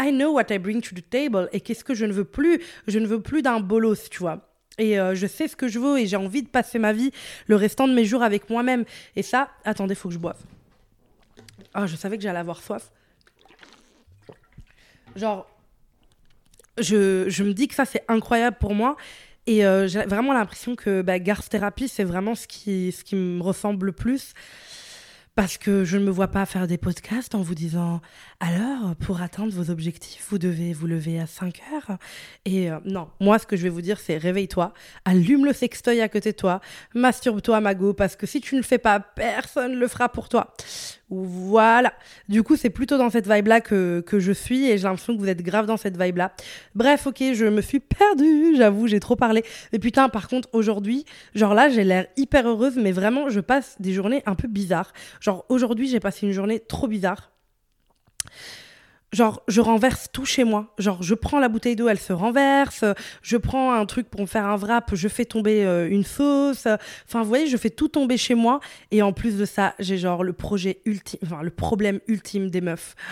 I 0.00 0.12
know 0.12 0.32
what 0.32 0.46
I 0.50 0.58
bring 0.58 0.80
to 0.80 0.94
the 0.94 1.10
table. 1.10 1.48
Et 1.52 1.60
qu'est-ce 1.60 1.84
que 1.84 1.92
je 1.92 2.06
ne 2.06 2.12
veux 2.12 2.24
plus 2.24 2.62
Je 2.86 3.00
ne 3.00 3.06
veux 3.06 3.20
plus 3.20 3.42
d'un 3.42 3.58
bolos, 3.58 4.08
tu 4.10 4.20
vois. 4.20 4.48
Et 4.78 4.98
euh, 4.98 5.14
je 5.16 5.26
sais 5.26 5.48
ce 5.48 5.56
que 5.56 5.66
je 5.66 5.80
veux 5.80 5.98
et 5.98 6.06
j'ai 6.06 6.16
envie 6.16 6.42
de 6.42 6.48
passer 6.48 6.78
ma 6.78 6.92
vie, 6.92 7.10
le 7.48 7.56
restant 7.56 7.88
de 7.88 7.92
mes 7.92 8.04
jours 8.04 8.22
avec 8.22 8.48
moi-même. 8.48 8.84
Et 9.16 9.22
ça, 9.22 9.50
attendez, 9.64 9.96
faut 9.96 10.08
que 10.08 10.14
je 10.14 10.20
boive. 10.20 10.38
Ah, 11.74 11.86
je 11.86 11.96
savais 11.96 12.16
que 12.16 12.22
j'allais 12.22 12.38
avoir 12.38 12.62
soif. 12.62 12.92
Genre, 15.16 15.50
je, 16.78 17.28
je 17.28 17.42
me 17.42 17.52
dis 17.52 17.66
que 17.66 17.74
ça, 17.74 17.84
c'est 17.84 18.04
incroyable 18.06 18.56
pour 18.60 18.74
moi. 18.74 18.96
Et 19.46 19.64
euh, 19.64 19.88
j'ai 19.88 20.02
vraiment 20.04 20.32
l'impression 20.32 20.76
que 20.76 21.02
bah, 21.02 21.18
Garth 21.18 21.48
Therapy, 21.48 21.88
c'est 21.88 22.04
vraiment 22.04 22.34
ce 22.34 22.46
qui, 22.46 22.94
me 23.12 23.42
ressemble 23.42 23.86
le 23.86 23.92
plus. 23.92 24.34
Parce 25.36 25.56
que 25.56 25.84
je 25.84 25.96
ne 25.96 26.04
me 26.04 26.10
vois 26.10 26.28
pas 26.28 26.44
faire 26.44 26.66
des 26.66 26.76
podcasts 26.76 27.34
en 27.34 27.40
vous 27.40 27.54
disant 27.54 28.00
alors, 28.40 28.94
pour 28.96 29.22
atteindre 29.22 29.52
vos 29.52 29.70
objectifs, 29.70 30.26
vous 30.28 30.38
devez 30.38 30.72
vous 30.72 30.86
lever 30.86 31.20
à 31.20 31.26
5 31.26 31.62
heures. 31.72 31.98
Et 32.44 32.70
euh, 32.70 32.78
non, 32.84 33.08
moi, 33.20 33.38
ce 33.38 33.46
que 33.46 33.56
je 33.56 33.62
vais 33.62 33.68
vous 33.68 33.80
dire, 33.80 34.00
c'est 34.00 34.18
réveille-toi, 34.18 34.74
allume 35.04 35.46
le 35.46 35.52
sextoy 35.52 36.00
à 36.00 36.08
côté 36.08 36.32
de 36.32 36.36
toi, 36.36 36.60
masturbe-toi, 36.94 37.60
Mago, 37.60 37.94
parce 37.94 38.16
que 38.16 38.26
si 38.26 38.40
tu 38.40 38.56
ne 38.56 38.60
le 38.60 38.66
fais 38.66 38.78
pas, 38.78 38.98
personne 39.00 39.72
ne 39.72 39.78
le 39.78 39.88
fera 39.88 40.08
pour 40.08 40.28
toi. 40.28 40.54
Voilà. 41.10 41.92
Du 42.28 42.44
coup, 42.44 42.56
c'est 42.56 42.70
plutôt 42.70 42.96
dans 42.96 43.10
cette 43.10 43.28
vibe-là 43.28 43.60
que, 43.60 44.00
que, 44.06 44.20
je 44.20 44.30
suis 44.30 44.70
et 44.70 44.78
j'ai 44.78 44.84
l'impression 44.84 45.14
que 45.14 45.20
vous 45.20 45.28
êtes 45.28 45.42
grave 45.42 45.66
dans 45.66 45.76
cette 45.76 46.00
vibe-là. 46.00 46.32
Bref, 46.76 47.08
ok, 47.08 47.22
je 47.34 47.46
me 47.46 47.60
suis 47.60 47.80
perdue, 47.80 48.54
j'avoue, 48.56 48.86
j'ai 48.86 49.00
trop 49.00 49.16
parlé. 49.16 49.44
Mais 49.72 49.80
putain, 49.80 50.08
par 50.08 50.28
contre, 50.28 50.48
aujourd'hui, 50.52 51.04
genre 51.34 51.54
là, 51.54 51.68
j'ai 51.68 51.82
l'air 51.82 52.06
hyper 52.16 52.48
heureuse, 52.48 52.76
mais 52.76 52.92
vraiment, 52.92 53.28
je 53.28 53.40
passe 53.40 53.76
des 53.80 53.92
journées 53.92 54.22
un 54.26 54.36
peu 54.36 54.46
bizarres. 54.46 54.92
Genre, 55.20 55.44
aujourd'hui, 55.48 55.88
j'ai 55.88 56.00
passé 56.00 56.26
une 56.26 56.32
journée 56.32 56.60
trop 56.60 56.86
bizarre 56.86 57.30
genre 59.12 59.42
je 59.48 59.60
renverse 59.60 60.08
tout 60.12 60.24
chez 60.24 60.44
moi. 60.44 60.74
Genre 60.78 61.02
je 61.02 61.14
prends 61.14 61.38
la 61.38 61.48
bouteille 61.48 61.76
d'eau, 61.76 61.88
elle 61.88 61.98
se 61.98 62.12
renverse, 62.12 62.84
je 63.22 63.36
prends 63.36 63.72
un 63.72 63.86
truc 63.86 64.08
pour 64.08 64.20
me 64.20 64.26
faire 64.26 64.46
un 64.46 64.56
wrap, 64.56 64.94
je 64.94 65.08
fais 65.08 65.24
tomber 65.24 65.64
euh, 65.64 65.88
une 65.88 66.04
sauce. 66.04 66.66
Enfin 67.06 67.22
vous 67.22 67.28
voyez, 67.28 67.46
je 67.46 67.56
fais 67.56 67.70
tout 67.70 67.88
tomber 67.88 68.16
chez 68.16 68.34
moi 68.34 68.60
et 68.90 69.02
en 69.02 69.12
plus 69.12 69.36
de 69.38 69.44
ça, 69.44 69.74
j'ai 69.78 69.98
genre 69.98 70.24
le 70.24 70.32
projet 70.32 70.80
ultime, 70.84 71.20
enfin 71.24 71.42
le 71.42 71.50
problème 71.50 72.00
ultime 72.06 72.50
des 72.50 72.60
meufs. 72.60 72.94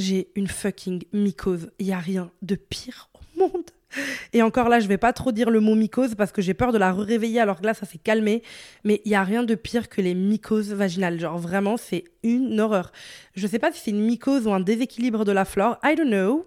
J'ai 0.00 0.28
une 0.36 0.46
fucking 0.46 1.02
mycose. 1.12 1.72
Il 1.80 1.88
y 1.88 1.92
a 1.92 1.98
rien 1.98 2.30
de 2.42 2.54
pire. 2.54 3.10
Et 4.32 4.42
encore 4.42 4.68
là, 4.68 4.80
je 4.80 4.88
vais 4.88 4.98
pas 4.98 5.12
trop 5.12 5.32
dire 5.32 5.50
le 5.50 5.60
mot 5.60 5.74
mycose 5.74 6.14
parce 6.14 6.32
que 6.32 6.42
j'ai 6.42 6.54
peur 6.54 6.72
de 6.72 6.78
la 6.78 6.92
réveiller 6.92 7.40
alors 7.40 7.60
que 7.60 7.66
là, 7.66 7.74
ça 7.74 7.86
s'est 7.86 7.98
calmé. 7.98 8.42
Mais 8.84 9.00
il 9.04 9.12
y 9.12 9.14
a 9.14 9.24
rien 9.24 9.44
de 9.44 9.54
pire 9.54 9.88
que 9.88 10.00
les 10.00 10.14
mycoses 10.14 10.72
vaginales. 10.72 11.18
Genre 11.18 11.38
vraiment, 11.38 11.76
c'est 11.76 12.04
une 12.22 12.60
horreur. 12.60 12.92
Je 13.34 13.46
sais 13.46 13.58
pas 13.58 13.72
si 13.72 13.80
c'est 13.80 13.90
une 13.90 14.04
mycose 14.04 14.46
ou 14.46 14.52
un 14.52 14.60
déséquilibre 14.60 15.24
de 15.24 15.32
la 15.32 15.44
flore. 15.44 15.78
I 15.84 15.94
don't 15.96 16.08
know. 16.08 16.46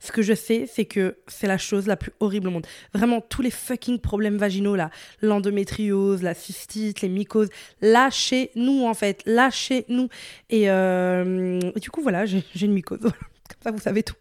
Ce 0.00 0.12
que 0.12 0.22
je 0.22 0.32
sais, 0.32 0.66
c'est 0.72 0.84
que 0.84 1.16
c'est 1.26 1.48
la 1.48 1.58
chose 1.58 1.88
la 1.88 1.96
plus 1.96 2.12
horrible 2.20 2.46
au 2.48 2.50
monde. 2.52 2.66
Vraiment, 2.94 3.20
tous 3.20 3.42
les 3.42 3.50
fucking 3.50 3.98
problèmes 3.98 4.36
vaginaux, 4.36 4.76
là, 4.76 4.90
l'endométriose, 5.22 6.22
la 6.22 6.34
cystite, 6.34 7.00
les 7.00 7.08
mycoses, 7.08 7.48
lâchez-nous, 7.80 8.84
en 8.84 8.94
fait, 8.94 9.22
lâchez-nous. 9.26 10.08
Et, 10.50 10.70
euh, 10.70 11.58
et 11.74 11.80
du 11.80 11.90
coup, 11.90 12.00
voilà, 12.00 12.26
j'ai 12.26 12.44
une 12.62 12.74
mycose. 12.74 13.00
Comme 13.48 13.62
ça, 13.62 13.70
vous 13.70 13.80
savez 13.80 14.02
tout. 14.02 14.14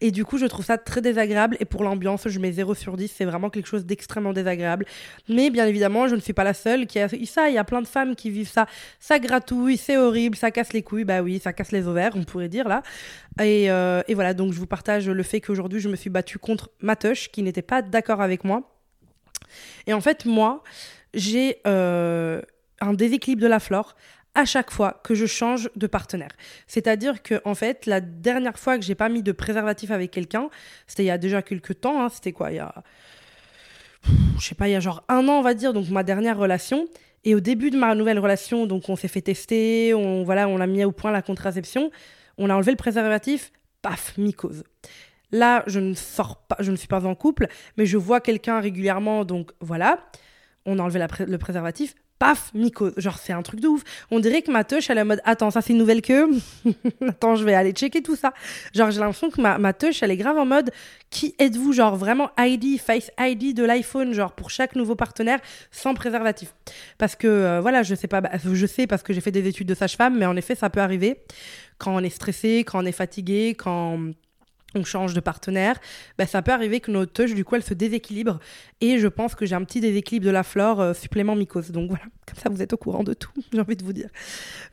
Et 0.00 0.10
du 0.10 0.24
coup, 0.24 0.38
je 0.38 0.46
trouve 0.46 0.64
ça 0.64 0.78
très 0.78 1.00
désagréable. 1.00 1.56
Et 1.60 1.64
pour 1.64 1.82
l'ambiance, 1.82 2.28
je 2.28 2.38
mets 2.38 2.52
0 2.52 2.74
sur 2.74 2.96
10. 2.96 3.12
C'est 3.16 3.24
vraiment 3.24 3.50
quelque 3.50 3.66
chose 3.66 3.86
d'extrêmement 3.86 4.32
désagréable. 4.32 4.84
Mais 5.28 5.50
bien 5.50 5.66
évidemment, 5.66 6.08
je 6.08 6.14
ne 6.14 6.20
suis 6.20 6.32
pas 6.32 6.44
la 6.44 6.54
seule 6.54 6.86
qui 6.86 6.98
a 6.98 7.08
ça. 7.08 7.48
Il 7.48 7.54
y 7.54 7.58
a 7.58 7.64
plein 7.64 7.82
de 7.82 7.86
femmes 7.86 8.14
qui 8.14 8.30
vivent 8.30 8.50
ça. 8.50 8.66
Ça 9.00 9.18
gratouille, 9.18 9.76
c'est 9.76 9.96
horrible, 9.96 10.36
ça 10.36 10.50
casse 10.50 10.72
les 10.72 10.82
couilles. 10.82 11.04
Bah 11.04 11.22
oui, 11.22 11.40
ça 11.42 11.52
casse 11.52 11.72
les 11.72 11.86
ovaires, 11.86 12.12
on 12.14 12.24
pourrait 12.24 12.48
dire 12.48 12.68
là. 12.68 12.82
Et, 13.42 13.70
euh, 13.70 14.02
voilà, 14.14 14.34
donc 14.34 14.52
je 14.52 14.58
vous 14.58 14.66
partage 14.66 15.08
le 15.08 15.22
fait 15.22 15.40
qu'aujourd'hui, 15.40 15.80
je 15.80 15.88
me 15.88 15.96
suis 15.96 16.10
battue 16.10 16.38
contre 16.38 16.70
Matoche, 16.80 17.30
qui 17.30 17.42
n'était 17.42 17.62
pas 17.62 17.82
d'accord 17.82 18.20
avec 18.20 18.44
moi. 18.44 18.62
Et 19.86 19.92
en 19.92 20.00
fait, 20.00 20.24
moi, 20.24 20.62
j'ai 21.14 21.58
euh, 21.66 22.40
un 22.80 22.92
déséquilibre 22.92 23.42
de 23.42 23.46
la 23.46 23.60
flore 23.60 23.96
à 24.36 24.44
chaque 24.44 24.70
fois 24.70 25.00
que 25.02 25.14
je 25.14 25.26
change 25.26 25.70
de 25.74 25.86
partenaire. 25.86 26.30
C'est-à-dire 26.66 27.22
que 27.22 27.40
en 27.44 27.54
fait, 27.54 27.86
la 27.86 28.00
dernière 28.00 28.58
fois 28.58 28.78
que 28.78 28.84
j'ai 28.84 28.94
pas 28.94 29.08
mis 29.08 29.22
de 29.22 29.32
préservatif 29.32 29.90
avec 29.90 30.10
quelqu'un, 30.10 30.50
c'était 30.86 31.04
il 31.04 31.06
y 31.06 31.10
a 31.10 31.18
déjà 31.18 31.42
quelques 31.42 31.80
temps, 31.80 32.02
hein, 32.02 32.08
c'était 32.10 32.32
quoi, 32.32 32.52
il 32.52 32.56
y 32.56 32.60
a 32.60 32.74
je 34.38 34.44
sais 34.44 34.54
pas, 34.54 34.68
il 34.68 34.72
y 34.72 34.76
a 34.76 34.80
genre 34.80 35.02
un 35.08 35.26
an, 35.28 35.38
on 35.38 35.42
va 35.42 35.54
dire, 35.54 35.72
donc 35.72 35.88
ma 35.88 36.04
dernière 36.04 36.38
relation. 36.38 36.86
Et 37.24 37.34
au 37.34 37.40
début 37.40 37.70
de 37.70 37.76
ma 37.76 37.94
nouvelle 37.94 38.18
relation, 38.18 38.66
donc 38.66 38.88
on 38.88 38.94
s'est 38.94 39.08
fait 39.08 39.22
tester, 39.22 39.94
on 39.94 40.22
voilà, 40.22 40.48
on 40.48 40.60
a 40.60 40.66
mis 40.66 40.84
au 40.84 40.92
point 40.92 41.10
la 41.10 41.22
contraception, 41.22 41.90
on 42.38 42.50
a 42.50 42.54
enlevé 42.54 42.70
le 42.70 42.76
préservatif, 42.76 43.52
paf, 43.82 44.16
mycose. 44.16 44.62
Là, 45.32 45.64
je 45.66 45.80
ne 45.80 45.94
sors 45.94 46.36
pas, 46.46 46.56
je 46.60 46.70
ne 46.70 46.76
suis 46.76 46.86
pas 46.86 47.04
en 47.04 47.14
couple, 47.16 47.48
mais 47.76 47.86
je 47.86 47.96
vois 47.96 48.20
quelqu'un 48.20 48.60
régulièrement, 48.60 49.24
donc 49.24 49.50
voilà, 49.60 49.98
on 50.66 50.78
a 50.78 50.82
enlevé 50.82 51.04
le 51.26 51.38
préservatif, 51.38 51.94
paf, 52.18 52.50
mycose. 52.54 52.92
Genre, 52.96 53.18
c'est 53.18 53.32
un 53.32 53.42
truc 53.42 53.60
de 53.60 53.68
ouf. 53.68 53.82
On 54.10 54.20
dirait 54.20 54.42
que 54.42 54.50
ma 54.50 54.64
touche, 54.64 54.90
elle 54.90 54.98
est 54.98 55.02
en 55.02 55.06
mode, 55.06 55.20
attends, 55.24 55.50
ça 55.50 55.60
c'est 55.60 55.72
une 55.72 55.78
nouvelle 55.78 56.02
queue. 56.02 56.28
attends, 57.08 57.36
je 57.36 57.44
vais 57.44 57.54
aller 57.54 57.72
checker 57.72 58.02
tout 58.02 58.16
ça. 58.16 58.32
Genre, 58.74 58.90
j'ai 58.90 59.00
l'impression 59.00 59.30
que 59.30 59.40
ma, 59.40 59.58
ma 59.58 59.72
elle 60.00 60.10
est 60.10 60.16
grave 60.16 60.38
en 60.38 60.46
mode, 60.46 60.70
qui 61.10 61.34
êtes-vous? 61.38 61.72
Genre, 61.72 61.96
vraiment 61.96 62.30
ID, 62.38 62.80
Face 62.80 63.10
ID 63.18 63.54
de 63.54 63.64
l'iPhone, 63.64 64.12
genre, 64.12 64.32
pour 64.32 64.50
chaque 64.50 64.74
nouveau 64.74 64.94
partenaire, 64.94 65.40
sans 65.70 65.94
préservatif. 65.94 66.54
Parce 66.98 67.16
que, 67.16 67.26
euh, 67.26 67.60
voilà, 67.60 67.82
je 67.82 67.94
sais 67.94 68.08
pas, 68.08 68.20
bah, 68.20 68.30
je 68.42 68.66
sais 68.66 68.86
parce 68.86 69.02
que 69.02 69.12
j'ai 69.12 69.20
fait 69.20 69.32
des 69.32 69.46
études 69.46 69.68
de 69.68 69.74
sage-femme, 69.74 70.18
mais 70.18 70.26
en 70.26 70.36
effet, 70.36 70.54
ça 70.54 70.70
peut 70.70 70.80
arriver 70.80 71.20
quand 71.78 71.94
on 71.94 72.00
est 72.00 72.10
stressé, 72.10 72.64
quand 72.66 72.82
on 72.82 72.86
est 72.86 72.92
fatigué, 72.92 73.54
quand 73.56 73.98
on 74.76 74.84
change 74.84 75.14
de 75.14 75.20
partenaire, 75.20 75.78
bah, 76.18 76.26
ça 76.26 76.42
peut 76.42 76.52
arriver 76.52 76.80
que 76.80 76.90
notre 76.90 77.12
touche, 77.12 77.34
du 77.34 77.44
coup, 77.44 77.56
elle 77.56 77.62
se 77.62 77.74
déséquilibre. 77.74 78.38
Et 78.80 78.98
je 78.98 79.08
pense 79.08 79.34
que 79.34 79.46
j'ai 79.46 79.54
un 79.54 79.64
petit 79.64 79.80
déséquilibre 79.80 80.26
de 80.26 80.30
la 80.30 80.42
flore 80.42 80.80
euh, 80.80 80.94
supplément 80.94 81.34
mycose. 81.34 81.70
Donc 81.70 81.88
voilà, 81.88 82.04
Comme 82.26 82.38
ça, 82.38 82.48
vous 82.48 82.60
êtes 82.60 82.72
au 82.72 82.76
courant 82.76 83.04
de 83.04 83.14
tout, 83.14 83.30
j'ai 83.52 83.60
envie 83.60 83.76
de 83.76 83.84
vous 83.84 83.92
dire. 83.92 84.08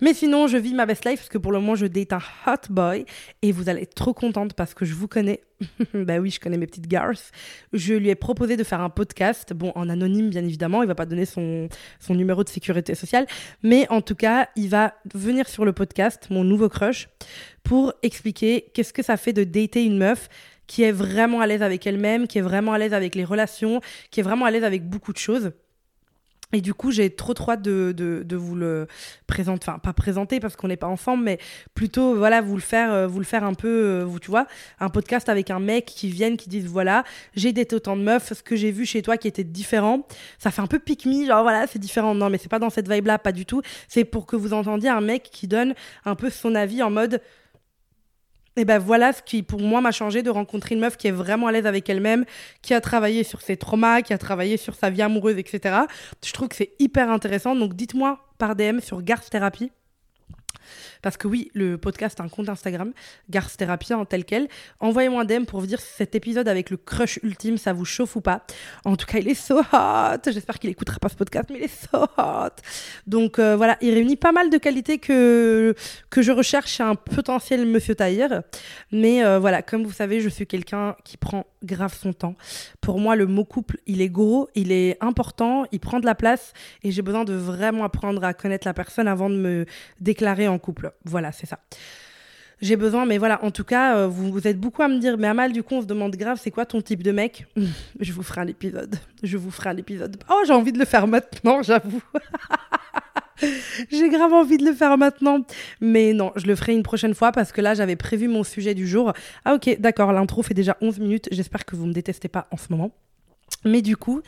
Mais 0.02 0.14
sinon, 0.14 0.48
je 0.48 0.58
vis 0.58 0.74
ma 0.74 0.86
best 0.86 1.06
life 1.06 1.20
parce 1.20 1.30
que 1.30 1.38
pour 1.38 1.52
le 1.52 1.60
moment, 1.60 1.76
je 1.76 1.86
date 1.86 2.14
un 2.14 2.22
hot 2.48 2.72
boy 2.72 3.06
et 3.42 3.52
vous 3.52 3.70
allez 3.70 3.84
être 3.84 3.94
trop 3.94 4.14
contente 4.14 4.54
parce 4.54 4.74
que 4.74 4.86
je 4.86 4.94
vous 4.94 5.08
connais. 5.08 5.42
bah 5.94 6.18
oui, 6.18 6.32
je 6.32 6.40
connais 6.40 6.58
mes 6.58 6.66
petites 6.66 6.88
garces. 6.88 7.32
Je 7.72 7.94
lui 7.94 8.10
ai 8.10 8.16
proposé 8.16 8.58
de 8.58 8.64
faire 8.64 8.82
un 8.82 8.90
podcast, 8.90 9.54
bon, 9.54 9.72
en 9.76 9.88
anonyme, 9.88 10.30
bien 10.30 10.44
évidemment. 10.44 10.82
Il 10.82 10.88
va 10.88 10.96
pas 10.96 11.06
donner 11.06 11.26
son, 11.26 11.70
son 12.00 12.16
numéro 12.16 12.44
de 12.44 12.50
sécurité 12.50 12.96
sociale. 12.96 13.28
Mais 13.62 13.88
en 13.90 14.02
tout 14.02 14.16
cas, 14.16 14.50
il 14.56 14.70
va 14.70 14.96
venir 15.14 15.48
sur 15.48 15.64
le 15.64 15.74
podcast, 15.74 16.28
mon 16.32 16.44
nouveau 16.44 16.70
crush, 16.70 17.08
pour 17.64 17.94
expliquer 18.02 18.72
qu'est-ce 18.74 18.94
que 18.94 19.04
ça 19.04 19.16
fait 19.16 19.34
de 19.34 19.44
dater 19.44 19.84
une 19.84 19.98
meuf 19.98 20.28
qui 20.68 20.84
est 20.84 20.92
vraiment 20.92 21.42
à 21.42 21.48
l'aise 21.48 21.62
avec 21.62 21.86
elle-même, 21.86 22.28
qui 22.28 22.40
est 22.40 22.42
vraiment 22.42 22.74
à 22.74 22.78
l'aise 22.78 22.94
avec 22.94 23.16
les 23.16 23.26
relations, 23.26 23.82
qui 24.12 24.20
est 24.20 24.24
vraiment 24.24 24.46
à 24.46 24.52
l'aise 24.52 24.64
avec 24.64 24.88
beaucoup 24.88 25.14
de 25.14 25.18
choses. 25.18 25.52
Et 26.54 26.62
du 26.62 26.76
coup, 26.76 26.92
j'ai 26.92 27.10
trop 27.10 27.34
trop 27.34 27.52
hâte 27.52 27.64
de, 27.64 27.92
de, 27.92 28.36
vous 28.36 28.56
le 28.56 28.88
présenter, 29.26 29.66
enfin 29.68 29.80
pas 29.80 29.94
présenter 29.94 30.40
parce 30.40 30.56
qu'on 30.56 30.68
n'est 30.68 30.78
pas 30.78 30.88
ensemble, 30.88 31.24
mais 31.24 31.40
plutôt 31.74 32.16
voilà 32.16 32.42
vous 32.42 32.56
le 32.56 32.62
faire, 32.62 32.94
euh, 32.94 33.08
vous 33.08 33.18
le 33.18 33.26
faire 33.26 33.44
un 33.44 33.56
peu, 33.56 33.68
euh, 33.68 34.04
vous 34.04 34.20
tu 34.20 34.30
vois, 34.30 34.46
un 34.80 34.90
podcast 34.90 35.30
avec 35.30 35.50
un 35.50 35.60
mec 35.60 35.86
qui 35.86 36.10
vienne, 36.10 36.38
qui 36.38 36.50
dise 36.50 36.66
voilà, 36.66 37.04
j'ai 37.36 37.54
des 37.54 37.68
autant 37.74 37.98
de 37.98 38.04
meufs, 38.04 38.34
ce 38.34 38.44
que 38.44 38.56
j'ai 38.56 38.72
vu 38.72 38.86
chez 38.86 39.02
toi 39.02 39.18
qui 39.18 39.28
était 39.28 39.44
différent, 39.44 40.06
ça 40.38 40.52
fait 40.52 40.62
un 40.62 40.68
peu 40.68 40.78
pique 40.78 41.08
me, 41.08 41.26
genre 41.26 41.42
voilà 41.42 41.66
c'est 41.66 41.80
différent, 41.80 42.14
non 42.14 42.30
mais 42.30 42.38
c'est 42.38 42.50
pas 42.50 42.60
dans 42.60 42.70
cette 42.70 42.92
vibe 42.92 43.08
là, 43.08 43.18
pas 43.18 43.32
du 43.32 43.48
tout, 43.48 43.64
c'est 43.88 44.06
pour 44.06 44.28
que 44.28 44.36
vous 44.36 44.54
entendiez 44.54 44.90
un 44.90 45.02
mec 45.02 45.24
qui 45.32 45.48
donne 45.48 45.74
un 46.06 46.16
peu 46.16 46.30
son 46.30 46.54
avis 46.54 46.84
en 46.84 46.92
mode 46.92 47.20
et 48.56 48.66
ben 48.66 48.78
voilà 48.78 49.14
ce 49.14 49.22
qui 49.22 49.44
pour 49.44 49.62
moi 49.62 49.82
m'a 49.82 49.92
changé 49.92 50.22
de 50.22 50.30
rencontrer 50.30 50.76
une 50.76 50.82
meuf 50.82 50.98
qui 50.98 51.08
est 51.08 51.12
vraiment 51.12 51.48
à 51.48 51.52
l'aise 51.52 51.66
avec 51.66 51.90
elle-même, 51.90 52.26
qui 52.62 52.74
a 52.74 52.82
travaillé 52.82 53.24
sur 53.24 53.42
ses 53.42 53.58
traumas, 53.58 54.02
qui 54.02 54.14
a 54.14 54.18
travaillé 54.18 54.58
sur 54.58 54.76
sa 54.76 54.90
vie 54.90 55.02
amoureuse, 55.02 55.38
etc. 55.38 55.82
Je 56.24 56.34
trouve 56.34 56.48
que 56.50 56.56
c'est 56.56 56.74
hyper 56.80 57.10
intéressant. 57.10 57.56
Donc 57.56 57.74
dites-moi 57.74 58.20
par 58.38 58.56
DM 58.56 58.80
sur 58.80 59.02
Garth 59.02 59.30
Therapy 59.30 59.72
parce 61.02 61.18
que 61.18 61.28
oui, 61.28 61.52
le 61.54 61.78
podcast 61.78 62.20
a 62.20 62.24
un 62.24 62.30
compte 62.30 62.50
Instagram, 62.50 62.94
Garth 63.30 63.56
Therapy 63.58 63.94
en 63.94 64.06
tel 64.06 64.26
quel. 64.26 64.48
Envoyez-moi 64.80 65.22
un 65.22 65.26
DM 65.26 65.46
pour 65.46 65.60
vous 65.60 65.68
dire 65.68 65.80
si 65.80 65.94
cet 65.96 66.16
épisode 66.16 66.48
avec 66.48 66.70
le 66.70 66.78
crush 66.78 67.20
ultime, 67.24 67.58
ça 67.58 67.74
vous 67.74 67.86
chauffe 67.86 68.16
ou 68.16 68.22
pas. 68.22 68.46
En 68.86 68.96
tout 68.96 69.06
cas, 69.06 69.20
il 69.20 69.28
est 69.28 69.34
so 69.34 69.60
hot. 69.60 70.22
J'espère 70.26 70.60
qu'il 70.60 70.70
écoutera 70.70 71.00
pas 71.00 71.10
ce 71.10 71.16
podcast, 71.16 71.50
mais 71.52 71.60
il 71.60 71.64
est 71.66 71.90
so 71.92 72.04
hot. 72.18 72.56
Donc 73.08 73.40
euh, 73.40 73.56
voilà, 73.56 73.78
il 73.82 73.94
réunit 73.94 74.16
pas 74.16 74.32
mal 74.32 74.50
de 74.50 74.58
qualités 74.58 74.98
que, 74.98 75.76
que 76.10 76.22
je 76.22 76.32
recherche 76.32 76.72
chez 76.72 76.84
un 76.84 76.96
potentiel 76.96 77.66
monsieur 77.66 77.96
Tahir. 77.96 78.42
Mais 78.92 79.24
euh, 79.24 79.40
voilà, 79.40 79.62
comme 79.62 79.84
vous 79.84 79.92
savez, 79.92 80.22
je 80.22 80.30
suis 80.30 80.48
quelqu'un 80.48 80.96
qui 81.04 81.18
prend 81.18 81.46
grave 81.64 81.96
son 82.00 82.14
temps. 82.14 82.36
Pour 82.82 83.00
moi, 83.00 83.16
le 83.16 83.26
mot 83.26 83.46
couple, 83.46 83.78
il 83.88 84.02
est 84.02 84.10
gros, 84.10 84.50
il 84.56 84.72
est 84.72 84.98
important, 85.02 85.66
il 85.72 85.80
prend 85.80 86.00
de 86.00 86.06
la 86.06 86.16
place 86.16 86.54
et 86.84 86.92
j'ai 86.92 87.02
besoin 87.02 87.24
de 87.24 87.34
vraiment 87.34 87.84
apprendre 87.84 88.24
à 88.24 88.34
connaître 88.34 88.68
la 88.68 88.74
personne 88.74 89.08
avant 89.08 89.30
de 89.30 89.36
me 89.36 89.66
déclarer 90.00 90.43
en 90.48 90.60
couple. 90.60 90.92
Voilà, 91.06 91.32
c'est 91.32 91.46
ça. 91.48 91.60
J'ai 92.62 92.78
besoin, 92.78 93.06
mais 93.06 93.18
voilà, 93.18 93.44
en 93.44 93.52
tout 93.52 93.66
cas, 93.66 93.98
euh, 93.98 94.08
vous, 94.08 94.48
êtes 94.48 94.58
beaucoup 94.58 94.82
à 94.84 94.88
me 94.88 94.98
dire, 94.98 95.18
mais 95.18 95.28
à 95.28 95.34
mal, 95.34 95.52
du 95.52 95.64
coup, 95.64 95.76
on 95.76 95.82
se 95.82 95.86
demande 95.86 96.16
grave, 96.16 96.40
c'est 96.42 96.50
quoi 96.50 96.66
ton 96.66 96.82
type 96.82 97.04
de 97.04 97.12
mec? 97.12 97.46
Je 98.00 98.14
vous 98.14 98.24
ferai 98.24 98.40
un 98.40 98.48
épisode. 98.48 98.96
Je 99.22 99.38
vous 99.38 99.52
ferai 99.52 99.72
un 99.72 99.78
épisode. 99.78 100.16
Oh, 100.30 100.44
j'ai 100.48 100.54
envie 100.54 100.72
de 100.72 100.80
le 100.80 100.86
faire 100.86 101.06
maintenant, 101.06 101.62
j'avoue. 101.64 102.02
J'ai 103.92 104.08
grave 104.08 104.32
envie 104.32 104.58
de 104.58 104.64
le 104.64 104.74
faire 104.74 104.98
maintenant. 104.98 105.46
Mais 105.82 106.14
non, 106.14 106.32
je 106.38 106.48
le 106.48 106.56
ferai 106.56 106.74
une 106.74 106.84
prochaine 106.84 107.14
fois 107.14 107.34
parce 107.34 107.52
que 107.52 107.60
là, 107.60 107.74
j'avais 107.74 107.98
prévu 107.98 108.30
mon 108.30 108.46
sujet 108.46 108.74
du 108.74 108.88
jour. 108.88 109.12
Ah 109.44 109.56
ok, 109.56 109.78
d'accord, 109.80 110.14
l'intro 110.14 110.42
fait 110.42 110.54
déjà 110.54 110.78
11 110.80 111.00
minutes. 111.00 111.28
J'espère 111.32 111.66
que 111.66 111.76
vous 111.76 111.86
me 111.86 111.94
détestez 111.94 112.30
pas 112.30 112.48
en 112.52 112.58
ce 112.58 112.68
moment. 112.70 112.92
Mais 113.66 113.82
du 113.82 113.96
coup, 113.96 114.22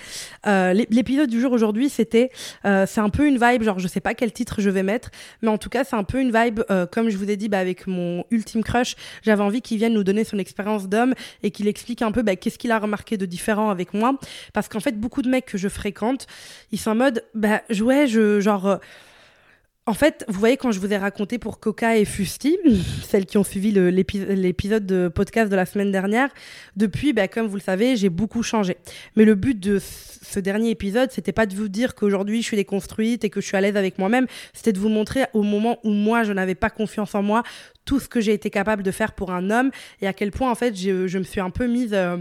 euh, 0.47 0.73
l'épisode 0.73 1.29
du 1.29 1.41
jour 1.41 1.51
aujourd'hui, 1.51 1.89
c'était, 1.89 2.29
euh, 2.63 2.85
c'est 2.87 3.01
un 3.01 3.09
peu 3.09 3.27
une 3.27 3.37
vibe, 3.37 3.63
genre 3.63 3.79
je 3.79 3.87
sais 3.87 3.99
pas 3.99 4.13
quel 4.13 4.31
titre 4.31 4.61
je 4.61 4.69
vais 4.69 4.83
mettre, 4.83 5.11
mais 5.41 5.49
en 5.49 5.57
tout 5.57 5.69
cas 5.69 5.83
c'est 5.83 5.95
un 5.95 6.03
peu 6.03 6.21
une 6.21 6.31
vibe, 6.31 6.61
euh, 6.69 6.85
comme 6.85 7.09
je 7.09 7.17
vous 7.17 7.29
ai 7.29 7.35
dit, 7.35 7.49
bah, 7.49 7.59
avec 7.59 7.87
mon 7.87 8.23
ultime 8.31 8.63
crush, 8.63 8.95
j'avais 9.23 9.43
envie 9.43 9.61
qu'il 9.61 9.77
vienne 9.77 9.93
nous 9.93 10.03
donner 10.03 10.23
son 10.23 10.37
expérience 10.37 10.87
d'homme 10.87 11.13
et 11.43 11.51
qu'il 11.51 11.67
explique 11.67 12.01
un 12.01 12.11
peu 12.11 12.21
bah, 12.21 12.35
qu'est-ce 12.35 12.57
qu'il 12.57 12.71
a 12.71 12.79
remarqué 12.79 13.17
de 13.17 13.25
différent 13.25 13.69
avec 13.69 13.93
moi, 13.93 14.17
parce 14.53 14.69
qu'en 14.69 14.79
fait 14.79 14.97
beaucoup 14.97 15.21
de 15.21 15.29
mecs 15.29 15.45
que 15.45 15.57
je 15.57 15.67
fréquente, 15.67 16.27
ils 16.71 16.79
sont 16.79 16.91
en 16.91 16.95
mode, 16.95 17.25
bah 17.33 17.61
ouais, 17.81 18.07
je 18.07 18.39
genre 18.39 18.79
en 19.87 19.93
fait, 19.93 20.25
vous 20.27 20.39
voyez, 20.39 20.57
quand 20.57 20.71
je 20.71 20.79
vous 20.79 20.91
ai 20.91 20.97
raconté 20.97 21.37
pour 21.37 21.59
Coca 21.59 21.95
et 21.97 22.05
Fusti, 22.05 22.57
celles 23.03 23.25
qui 23.25 23.37
ont 23.37 23.43
suivi 23.43 23.71
l'épisode 23.71 24.85
de 24.85 25.09
podcast 25.09 25.51
de 25.51 25.55
la 25.55 25.67
semaine 25.67 25.91
dernière, 25.91 26.29
depuis, 26.75 27.13
bah, 27.13 27.27
comme 27.27 27.45
vous 27.45 27.55
le 27.55 27.61
savez, 27.61 27.95
j'ai 27.95 28.09
beaucoup 28.09 28.41
changé. 28.41 28.77
Mais 29.15 29.25
le 29.25 29.35
but 29.35 29.59
de 29.59 29.79
ce 29.79 30.39
dernier 30.39 30.71
épisode, 30.71 31.11
c'était 31.11 31.31
pas 31.31 31.45
de 31.45 31.55
vous 31.55 31.67
dire 31.67 31.93
qu'aujourd'hui 31.93 32.41
je 32.41 32.47
suis 32.47 32.57
déconstruite 32.57 33.23
et 33.23 33.29
que 33.29 33.41
je 33.41 33.45
suis 33.45 33.55
à 33.57 33.61
l'aise 33.61 33.77
avec 33.77 33.99
moi-même, 33.99 34.25
c'était 34.53 34.73
de 34.73 34.79
vous 34.79 34.89
montrer 34.89 35.25
au 35.33 35.43
moment 35.43 35.77
où 35.83 35.91
moi 35.91 36.23
je 36.23 36.33
n'avais 36.33 36.55
pas 36.55 36.71
confiance 36.71 37.13
en 37.13 37.21
moi, 37.21 37.43
tout 37.85 37.99
ce 37.99 38.07
que 38.07 38.19
j'ai 38.19 38.33
été 38.33 38.49
capable 38.49 38.81
de 38.81 38.89
faire 38.89 39.13
pour 39.13 39.31
un 39.31 39.51
homme 39.51 39.69
et 40.01 40.07
à 40.07 40.13
quel 40.13 40.31
point 40.31 40.49
en 40.49 40.55
fait 40.55 40.75
je, 40.75 41.17
me 41.17 41.23
suis 41.23 41.41
un 41.41 41.51
peu 41.51 41.67
mise. 41.67 41.93
Euh, 41.93 42.17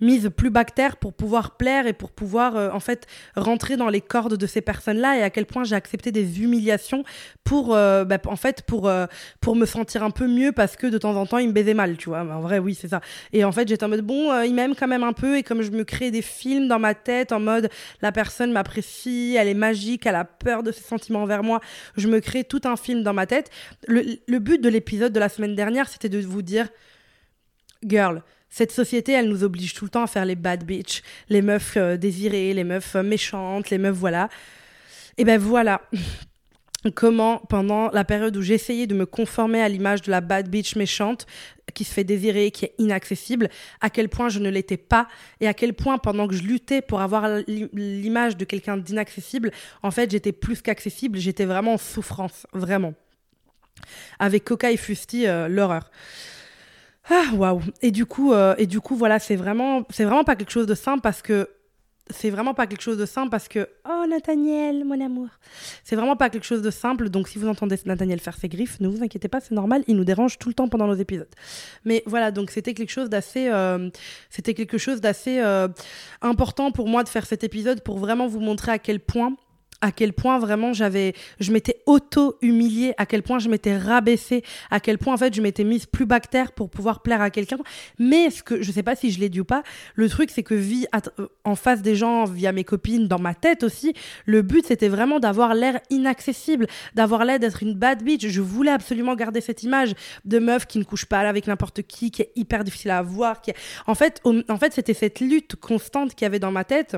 mise 0.00 0.30
plus 0.36 0.50
bactère 0.50 0.96
pour 0.96 1.12
pouvoir 1.12 1.56
plaire 1.56 1.86
et 1.86 1.92
pour 1.92 2.10
pouvoir 2.10 2.56
euh, 2.56 2.70
en 2.70 2.80
fait 2.80 3.06
rentrer 3.36 3.76
dans 3.76 3.88
les 3.88 4.00
cordes 4.00 4.36
de 4.36 4.46
ces 4.46 4.60
personnes-là 4.60 5.18
et 5.18 5.22
à 5.22 5.30
quel 5.30 5.46
point 5.46 5.64
j'ai 5.64 5.74
accepté 5.74 6.12
des 6.12 6.42
humiliations 6.42 7.04
pour 7.44 7.74
euh, 7.74 8.04
bah, 8.04 8.18
en 8.26 8.36
fait 8.36 8.62
pour 8.62 8.88
euh, 8.88 9.06
pour 9.40 9.56
me 9.56 9.66
sentir 9.66 10.02
un 10.02 10.10
peu 10.10 10.26
mieux 10.26 10.52
parce 10.52 10.76
que 10.76 10.86
de 10.86 10.98
temps 10.98 11.16
en 11.16 11.26
temps 11.26 11.38
il 11.38 11.48
me 11.48 11.52
baisait 11.52 11.74
mal 11.74 11.96
tu 11.96 12.08
vois. 12.08 12.20
En 12.20 12.40
vrai 12.40 12.58
oui 12.58 12.74
c'est 12.74 12.88
ça. 12.88 13.00
Et 13.32 13.44
en 13.44 13.52
fait 13.52 13.68
j'étais 13.68 13.84
en 13.84 13.88
mode 13.88 14.02
bon 14.02 14.42
il 14.42 14.54
m'aime 14.54 14.74
quand 14.74 14.88
même 14.88 15.04
un 15.04 15.12
peu 15.12 15.36
et 15.36 15.42
comme 15.42 15.62
je 15.62 15.70
me 15.70 15.84
crée 15.84 16.10
des 16.10 16.22
films 16.22 16.68
dans 16.68 16.78
ma 16.78 16.94
tête 16.94 17.32
en 17.32 17.40
mode 17.40 17.68
la 18.02 18.12
personne 18.12 18.52
m'apprécie 18.52 19.36
elle 19.38 19.48
est 19.48 19.54
magique 19.54 20.06
elle 20.06 20.16
a 20.16 20.24
peur 20.24 20.62
de 20.62 20.72
ses 20.72 20.82
sentiments 20.82 21.22
envers 21.22 21.42
moi 21.42 21.60
je 21.96 22.08
me 22.08 22.20
crée 22.20 22.44
tout 22.44 22.60
un 22.64 22.76
film 22.76 23.02
dans 23.02 23.14
ma 23.14 23.26
tête. 23.26 23.50
Le, 23.86 24.02
le 24.26 24.38
but 24.38 24.60
de 24.60 24.68
l'épisode 24.68 25.12
de 25.12 25.20
la 25.20 25.28
semaine 25.28 25.54
dernière 25.54 25.88
c'était 25.88 26.08
de 26.08 26.20
vous 26.20 26.42
dire 26.42 26.68
girl 27.84 28.22
cette 28.50 28.72
société, 28.72 29.12
elle 29.12 29.28
nous 29.28 29.44
oblige 29.44 29.74
tout 29.74 29.84
le 29.84 29.90
temps 29.90 30.02
à 30.02 30.06
faire 30.06 30.24
les 30.24 30.36
bad 30.36 30.64
bitch, 30.64 31.02
les 31.28 31.42
meufs 31.42 31.76
euh, 31.76 31.96
désirées, 31.96 32.54
les 32.54 32.64
meufs 32.64 32.96
euh, 32.96 33.02
méchantes, 33.02 33.70
les 33.70 33.78
meufs 33.78 33.96
voilà. 33.96 34.28
Et 35.16 35.24
ben 35.24 35.38
voilà 35.38 35.82
comment, 36.94 37.38
pendant 37.48 37.90
la 37.90 38.04
période 38.04 38.36
où 38.36 38.42
j'essayais 38.42 38.86
de 38.86 38.94
me 38.94 39.06
conformer 39.06 39.60
à 39.60 39.68
l'image 39.68 40.02
de 40.02 40.10
la 40.10 40.20
bad 40.20 40.48
bitch 40.48 40.76
méchante, 40.76 41.26
qui 41.74 41.84
se 41.84 41.92
fait 41.92 42.04
désirer, 42.04 42.50
qui 42.50 42.66
est 42.66 42.74
inaccessible, 42.78 43.50
à 43.80 43.90
quel 43.90 44.08
point 44.08 44.28
je 44.28 44.38
ne 44.38 44.48
l'étais 44.48 44.76
pas, 44.76 45.08
et 45.40 45.48
à 45.48 45.54
quel 45.54 45.74
point, 45.74 45.98
pendant 45.98 46.26
que 46.28 46.34
je 46.34 46.42
luttais 46.42 46.80
pour 46.80 47.00
avoir 47.00 47.28
l'image 47.46 48.36
de 48.36 48.44
quelqu'un 48.44 48.76
d'inaccessible, 48.76 49.50
en 49.82 49.90
fait, 49.90 50.10
j'étais 50.10 50.32
plus 50.32 50.62
qu'accessible, 50.62 51.18
j'étais 51.18 51.44
vraiment 51.44 51.74
en 51.74 51.78
souffrance, 51.78 52.46
vraiment. 52.52 52.94
Avec 54.18 54.44
Coca 54.44 54.70
et 54.70 54.76
Fusti, 54.76 55.26
euh, 55.26 55.48
l'horreur. 55.48 55.90
Ah 57.10 57.30
waouh 57.34 57.62
Et 57.82 57.90
du 57.90 58.06
coup, 58.06 58.32
euh, 58.32 58.54
et 58.58 58.66
du 58.66 58.80
coup, 58.80 58.96
voilà, 58.96 59.18
c'est 59.18 59.36
vraiment, 59.36 59.82
c'est 59.90 60.04
vraiment 60.04 60.24
pas 60.24 60.36
quelque 60.36 60.50
chose 60.50 60.66
de 60.66 60.74
simple 60.74 61.00
parce 61.00 61.22
que 61.22 61.48
c'est 62.10 62.30
vraiment 62.30 62.54
pas 62.54 62.66
quelque 62.66 62.80
chose 62.80 62.96
de 62.96 63.06
simple 63.06 63.30
parce 63.30 63.48
que 63.48 63.68
oh 63.88 64.04
Nathaniel, 64.08 64.84
mon 64.84 65.00
amour, 65.00 65.28
c'est 65.84 65.96
vraiment 65.96 66.16
pas 66.16 66.30
quelque 66.30 66.44
chose 66.44 66.62
de 66.62 66.70
simple. 66.70 67.10
Donc 67.10 67.28
si 67.28 67.38
vous 67.38 67.48
entendez 67.48 67.76
Nathaniel 67.84 68.20
faire 68.20 68.36
ses 68.36 68.48
griffes, 68.48 68.80
ne 68.80 68.88
vous 68.88 69.02
inquiétez 69.02 69.28
pas, 69.28 69.40
c'est 69.40 69.54
normal. 69.54 69.84
Il 69.86 69.96
nous 69.96 70.04
dérange 70.04 70.38
tout 70.38 70.48
le 70.48 70.54
temps 70.54 70.68
pendant 70.68 70.86
nos 70.86 70.94
épisodes. 70.94 71.28
Mais 71.84 72.02
voilà, 72.06 72.30
donc 72.30 72.50
c'était 72.50 72.74
quelque 72.74 72.90
chose 72.90 73.08
d'assez, 73.08 73.48
euh, 73.48 73.90
c'était 74.30 74.54
quelque 74.54 74.78
chose 74.78 75.00
d'assez 75.00 75.38
euh, 75.40 75.68
important 76.22 76.72
pour 76.72 76.88
moi 76.88 77.04
de 77.04 77.08
faire 77.08 77.26
cet 77.26 77.44
épisode 77.44 77.82
pour 77.82 77.98
vraiment 77.98 78.26
vous 78.26 78.40
montrer 78.40 78.72
à 78.72 78.78
quel 78.78 79.00
point 79.00 79.34
à 79.80 79.92
quel 79.92 80.12
point 80.12 80.38
vraiment 80.38 80.72
j'avais 80.72 81.14
je 81.40 81.52
m'étais 81.52 81.82
auto 81.86 82.36
humiliée 82.42 82.94
à 82.98 83.06
quel 83.06 83.22
point 83.22 83.38
je 83.38 83.48
m'étais 83.48 83.76
rabaissée 83.76 84.42
à 84.70 84.80
quel 84.80 84.98
point 84.98 85.14
en 85.14 85.16
fait 85.16 85.34
je 85.34 85.40
m'étais 85.40 85.64
mise 85.64 85.86
plus 85.86 86.06
bactère 86.06 86.52
pour 86.52 86.70
pouvoir 86.70 87.02
plaire 87.02 87.20
à 87.20 87.30
quelqu'un. 87.30 87.58
Mais 87.98 88.30
ce 88.30 88.42
que 88.42 88.62
je 88.62 88.72
sais 88.72 88.82
pas 88.82 88.96
si 88.96 89.10
je 89.10 89.20
l'ai 89.20 89.28
dit 89.28 89.40
ou 89.40 89.44
pas 89.44 89.62
le 89.94 90.08
truc 90.08 90.30
c'est 90.30 90.42
que 90.42 90.54
vie 90.54 90.86
euh, 91.18 91.26
en 91.44 91.54
face 91.54 91.82
des 91.82 91.94
gens 91.94 92.24
via 92.24 92.52
mes 92.52 92.64
copines 92.64 93.06
dans 93.06 93.18
ma 93.18 93.34
tête 93.34 93.62
aussi 93.62 93.94
le 94.26 94.42
but 94.42 94.66
c'était 94.66 94.88
vraiment 94.88 95.20
d'avoir 95.20 95.54
l'air 95.54 95.80
inaccessible 95.90 96.66
d'avoir 96.94 97.24
l'air 97.24 97.38
d'être 97.38 97.62
une 97.62 97.74
bad 97.74 98.02
bitch. 98.02 98.26
Je 98.26 98.40
voulais 98.40 98.72
absolument 98.72 99.14
garder 99.14 99.40
cette 99.40 99.62
image 99.62 99.94
de 100.24 100.38
meuf 100.38 100.66
qui 100.66 100.78
ne 100.78 100.84
couche 100.84 101.06
pas 101.06 101.20
avec 101.20 101.46
n'importe 101.46 101.82
qui 101.82 102.10
qui 102.10 102.22
est 102.22 102.32
hyper 102.36 102.64
difficile 102.64 102.90
à 102.90 102.98
avoir 102.98 103.40
qui 103.40 103.52
en 103.86 103.94
fait 103.94 104.20
en 104.24 104.56
fait 104.56 104.72
c'était 104.72 104.94
cette 104.94 105.20
lutte 105.20 105.56
constante 105.56 106.14
qu'il 106.14 106.24
y 106.24 106.26
avait 106.26 106.38
dans 106.38 106.52
ma 106.52 106.64
tête 106.64 106.96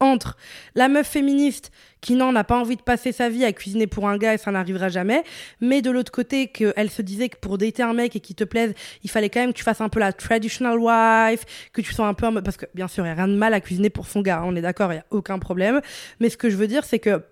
entre 0.00 0.36
la 0.74 0.88
meuf 0.88 1.06
féministe 1.06 1.70
qui 2.00 2.14
n'en 2.14 2.34
a 2.36 2.44
pas 2.44 2.58
envie 2.58 2.76
de 2.76 2.82
passer 2.82 3.12
sa 3.12 3.28
vie 3.28 3.44
à 3.44 3.52
cuisiner 3.52 3.86
pour 3.86 4.08
un 4.08 4.18
gars 4.18 4.34
et 4.34 4.38
ça 4.38 4.50
n'arrivera 4.50 4.88
jamais, 4.88 5.24
mais 5.60 5.82
de 5.82 5.90
l'autre 5.90 6.12
côté 6.12 6.48
qu'elle 6.48 6.90
se 6.90 7.02
disait 7.02 7.28
que 7.28 7.38
pour 7.38 7.58
dater 7.58 7.82
un 7.82 7.94
mec 7.94 8.14
et 8.14 8.20
qui 8.20 8.34
te 8.34 8.44
plaise, 8.44 8.74
il 9.02 9.10
fallait 9.10 9.30
quand 9.30 9.40
même 9.40 9.52
que 9.52 9.58
tu 9.58 9.64
fasses 9.64 9.80
un 9.80 9.88
peu 9.88 9.98
la 9.98 10.12
traditional 10.12 10.78
wife, 10.78 11.44
que 11.72 11.80
tu 11.80 11.94
sois 11.94 12.06
un 12.06 12.14
peu 12.14 12.42
parce 12.42 12.56
que 12.56 12.66
bien 12.74 12.88
sûr 12.88 13.04
il 13.04 13.08
n'y 13.08 13.12
a 13.12 13.16
rien 13.16 13.28
de 13.28 13.36
mal 13.36 13.54
à 13.54 13.60
cuisiner 13.60 13.90
pour 13.90 14.06
son 14.06 14.20
gars, 14.20 14.38
hein, 14.38 14.44
on 14.46 14.54
est 14.56 14.60
d'accord, 14.60 14.92
il 14.92 14.96
n'y 14.96 15.00
a 15.00 15.06
aucun 15.10 15.38
problème, 15.38 15.80
mais 16.20 16.28
ce 16.28 16.36
que 16.36 16.50
je 16.50 16.56
veux 16.56 16.66
dire 16.66 16.84
c'est 16.84 16.98
que 16.98 17.22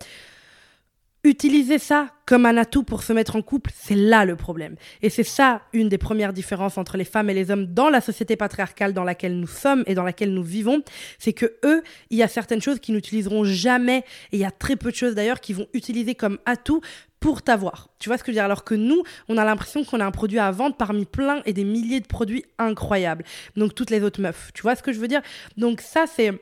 utiliser 1.24 1.78
ça 1.78 2.10
comme 2.26 2.46
un 2.46 2.56
atout 2.56 2.84
pour 2.84 3.02
se 3.02 3.12
mettre 3.12 3.36
en 3.36 3.42
couple, 3.42 3.70
c'est 3.74 3.94
là 3.94 4.24
le 4.24 4.36
problème. 4.36 4.76
Et 5.02 5.10
c'est 5.10 5.24
ça 5.24 5.62
une 5.72 5.88
des 5.88 5.98
premières 5.98 6.32
différences 6.32 6.78
entre 6.78 6.96
les 6.96 7.04
femmes 7.04 7.28
et 7.30 7.34
les 7.34 7.50
hommes 7.50 7.66
dans 7.66 7.90
la 7.90 8.00
société 8.00 8.36
patriarcale 8.36 8.92
dans 8.92 9.04
laquelle 9.04 9.38
nous 9.38 9.46
sommes 9.46 9.82
et 9.86 9.94
dans 9.94 10.04
laquelle 10.04 10.32
nous 10.32 10.42
vivons, 10.42 10.82
c'est 11.18 11.32
que 11.32 11.56
eux, 11.64 11.82
il 12.10 12.18
y 12.18 12.22
a 12.22 12.28
certaines 12.28 12.62
choses 12.62 12.78
qu'ils 12.78 12.94
n'utiliseront 12.94 13.44
jamais 13.44 14.04
et 14.32 14.36
il 14.36 14.38
y 14.38 14.44
a 14.44 14.50
très 14.50 14.76
peu 14.76 14.90
de 14.90 14.96
choses 14.96 15.14
d'ailleurs 15.14 15.40
qu'ils 15.40 15.56
vont 15.56 15.66
utiliser 15.72 16.14
comme 16.14 16.38
atout 16.46 16.80
pour 17.20 17.40
t'avoir. 17.40 17.88
Tu 17.98 18.10
vois 18.10 18.18
ce 18.18 18.22
que 18.22 18.26
je 18.26 18.32
veux 18.32 18.36
dire? 18.36 18.44
Alors 18.44 18.64
que 18.64 18.74
nous, 18.74 19.02
on 19.28 19.38
a 19.38 19.44
l'impression 19.46 19.82
qu'on 19.82 20.00
a 20.00 20.04
un 20.04 20.10
produit 20.10 20.38
à 20.38 20.50
vendre 20.50 20.76
parmi 20.76 21.06
plein 21.06 21.40
et 21.46 21.54
des 21.54 21.64
milliers 21.64 22.00
de 22.00 22.06
produits 22.06 22.44
incroyables. 22.58 23.24
Donc 23.56 23.74
toutes 23.74 23.88
les 23.88 24.02
autres 24.02 24.20
meufs. 24.20 24.50
Tu 24.52 24.60
vois 24.60 24.76
ce 24.76 24.82
que 24.82 24.92
je 24.92 24.98
veux 24.98 25.08
dire? 25.08 25.22
Donc 25.56 25.80
ça, 25.80 26.04
c'est 26.06 26.38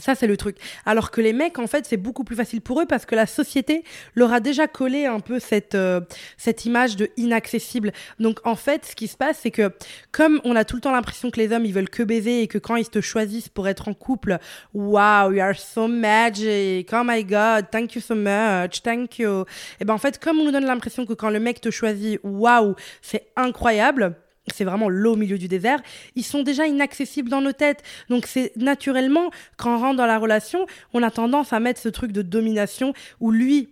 ça, 0.00 0.16
c'est 0.16 0.26
le 0.26 0.36
truc. 0.36 0.56
Alors 0.86 1.12
que 1.12 1.20
les 1.20 1.32
mecs, 1.32 1.58
en 1.58 1.68
fait, 1.68 1.86
c'est 1.86 1.96
beaucoup 1.96 2.24
plus 2.24 2.34
facile 2.34 2.60
pour 2.60 2.80
eux 2.80 2.86
parce 2.86 3.06
que 3.06 3.14
la 3.14 3.26
société 3.26 3.84
leur 4.16 4.32
a 4.32 4.40
déjà 4.40 4.66
collé 4.66 5.06
un 5.06 5.20
peu 5.20 5.38
cette, 5.38 5.76
euh, 5.76 6.00
cette 6.36 6.64
image 6.64 6.96
de 6.96 7.10
inaccessible. 7.16 7.92
Donc, 8.18 8.40
en 8.44 8.56
fait, 8.56 8.84
ce 8.86 8.96
qui 8.96 9.06
se 9.06 9.16
passe, 9.16 9.38
c'est 9.42 9.52
que 9.52 9.70
comme 10.10 10.40
on 10.42 10.56
a 10.56 10.64
tout 10.64 10.74
le 10.74 10.80
temps 10.82 10.90
l'impression 10.90 11.30
que 11.30 11.38
les 11.38 11.52
hommes, 11.52 11.64
ils 11.64 11.72
veulent 11.72 11.88
que 11.88 12.02
baiser 12.02 12.42
et 12.42 12.48
que 12.48 12.58
quand 12.58 12.74
ils 12.74 12.88
te 12.88 13.00
choisissent 13.00 13.48
pour 13.48 13.68
être 13.68 13.86
en 13.86 13.94
couple, 13.94 14.38
wow, 14.72 15.30
you 15.30 15.40
are 15.40 15.56
so 15.56 15.86
magic, 15.86 16.90
oh 16.92 17.02
my 17.04 17.24
god, 17.24 17.66
thank 17.70 17.94
you 17.94 18.00
so 18.00 18.16
much, 18.16 18.82
thank 18.82 19.20
you. 19.20 19.44
Et 19.78 19.84
ben, 19.84 19.94
en 19.94 19.98
fait, 19.98 20.18
comme 20.18 20.40
on 20.40 20.44
nous 20.44 20.52
donne 20.52 20.66
l'impression 20.66 21.06
que 21.06 21.12
quand 21.12 21.30
le 21.30 21.38
mec 21.38 21.60
te 21.60 21.70
choisit, 21.70 22.18
wow, 22.24 22.74
c'est 23.00 23.28
incroyable, 23.36 24.16
c'est 24.52 24.64
vraiment 24.64 24.88
l'eau 24.88 25.12
au 25.12 25.16
milieu 25.16 25.38
du 25.38 25.48
désert, 25.48 25.80
ils 26.16 26.24
sont 26.24 26.42
déjà 26.42 26.66
inaccessibles 26.66 27.30
dans 27.30 27.40
nos 27.40 27.52
têtes. 27.52 27.82
Donc 28.08 28.26
c'est 28.26 28.52
naturellement, 28.56 29.30
quand 29.56 29.76
on 29.76 29.78
rentre 29.78 29.96
dans 29.96 30.06
la 30.06 30.18
relation, 30.18 30.66
on 30.92 31.02
a 31.02 31.10
tendance 31.10 31.52
à 31.52 31.60
mettre 31.60 31.80
ce 31.80 31.88
truc 31.88 32.12
de 32.12 32.22
domination 32.22 32.92
où 33.20 33.30
lui 33.30 33.70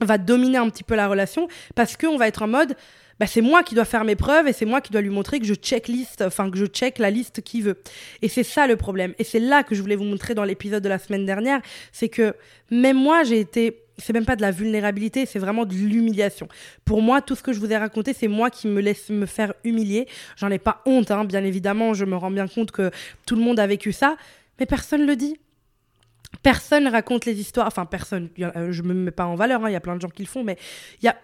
va 0.00 0.18
dominer 0.18 0.58
un 0.58 0.68
petit 0.68 0.84
peu 0.84 0.94
la 0.96 1.08
relation 1.08 1.48
parce 1.74 1.96
qu'on 1.96 2.16
va 2.16 2.28
être 2.28 2.42
en 2.42 2.48
mode, 2.48 2.76
bah, 3.20 3.26
c'est 3.26 3.40
moi 3.40 3.62
qui 3.62 3.74
dois 3.74 3.84
faire 3.84 4.04
mes 4.04 4.16
preuves 4.16 4.48
et 4.48 4.52
c'est 4.52 4.64
moi 4.64 4.80
qui 4.80 4.90
dois 4.92 5.00
lui 5.00 5.10
montrer 5.10 5.38
que 5.38 5.46
je 5.46 5.54
checklist, 5.54 6.22
enfin 6.22 6.50
que 6.50 6.58
je 6.58 6.66
check 6.66 6.98
la 6.98 7.10
liste 7.10 7.42
qu'il 7.42 7.62
veut. 7.62 7.78
Et 8.20 8.28
c'est 8.28 8.42
ça 8.42 8.66
le 8.66 8.76
problème. 8.76 9.14
Et 9.18 9.24
c'est 9.24 9.40
là 9.40 9.62
que 9.62 9.74
je 9.74 9.80
voulais 9.80 9.96
vous 9.96 10.04
montrer 10.04 10.34
dans 10.34 10.44
l'épisode 10.44 10.82
de 10.82 10.88
la 10.88 10.98
semaine 10.98 11.24
dernière, 11.24 11.60
c'est 11.92 12.08
que 12.08 12.34
même 12.70 12.96
moi 12.96 13.22
j'ai 13.22 13.38
été 13.38 13.81
c'est 13.98 14.12
même 14.12 14.24
pas 14.24 14.36
de 14.36 14.42
la 14.42 14.50
vulnérabilité, 14.50 15.26
c'est 15.26 15.38
vraiment 15.38 15.64
de 15.64 15.74
l'humiliation. 15.74 16.48
Pour 16.84 17.02
moi, 17.02 17.20
tout 17.20 17.34
ce 17.34 17.42
que 17.42 17.52
je 17.52 17.60
vous 17.60 17.72
ai 17.72 17.76
raconté, 17.76 18.12
c'est 18.12 18.28
moi 18.28 18.50
qui 18.50 18.68
me 18.68 18.80
laisse 18.80 19.10
me 19.10 19.26
faire 19.26 19.54
humilier. 19.64 20.06
J'en 20.36 20.50
ai 20.50 20.58
pas 20.58 20.82
honte, 20.86 21.10
hein, 21.10 21.24
bien 21.24 21.44
évidemment, 21.44 21.94
je 21.94 22.04
me 22.04 22.16
rends 22.16 22.30
bien 22.30 22.48
compte 22.48 22.70
que 22.70 22.90
tout 23.26 23.36
le 23.36 23.42
monde 23.42 23.58
a 23.60 23.66
vécu 23.66 23.92
ça, 23.92 24.16
mais 24.58 24.66
personne 24.66 25.06
le 25.06 25.16
dit. 25.16 25.36
Personne 26.42 26.88
raconte 26.88 27.24
les 27.26 27.38
histoires, 27.40 27.66
enfin 27.66 27.84
personne, 27.84 28.28
je 28.36 28.82
me 28.82 28.94
mets 28.94 29.10
pas 29.10 29.26
en 29.26 29.34
valeur, 29.34 29.64
hein, 29.64 29.70
il 29.70 29.72
y 29.72 29.76
a 29.76 29.80
plein 29.80 29.96
de 29.96 30.00
gens 30.00 30.08
qui 30.08 30.22
le 30.22 30.28
font, 30.28 30.42
mais 30.42 30.56
il 31.00 31.06
y 31.06 31.08
a 31.08 31.16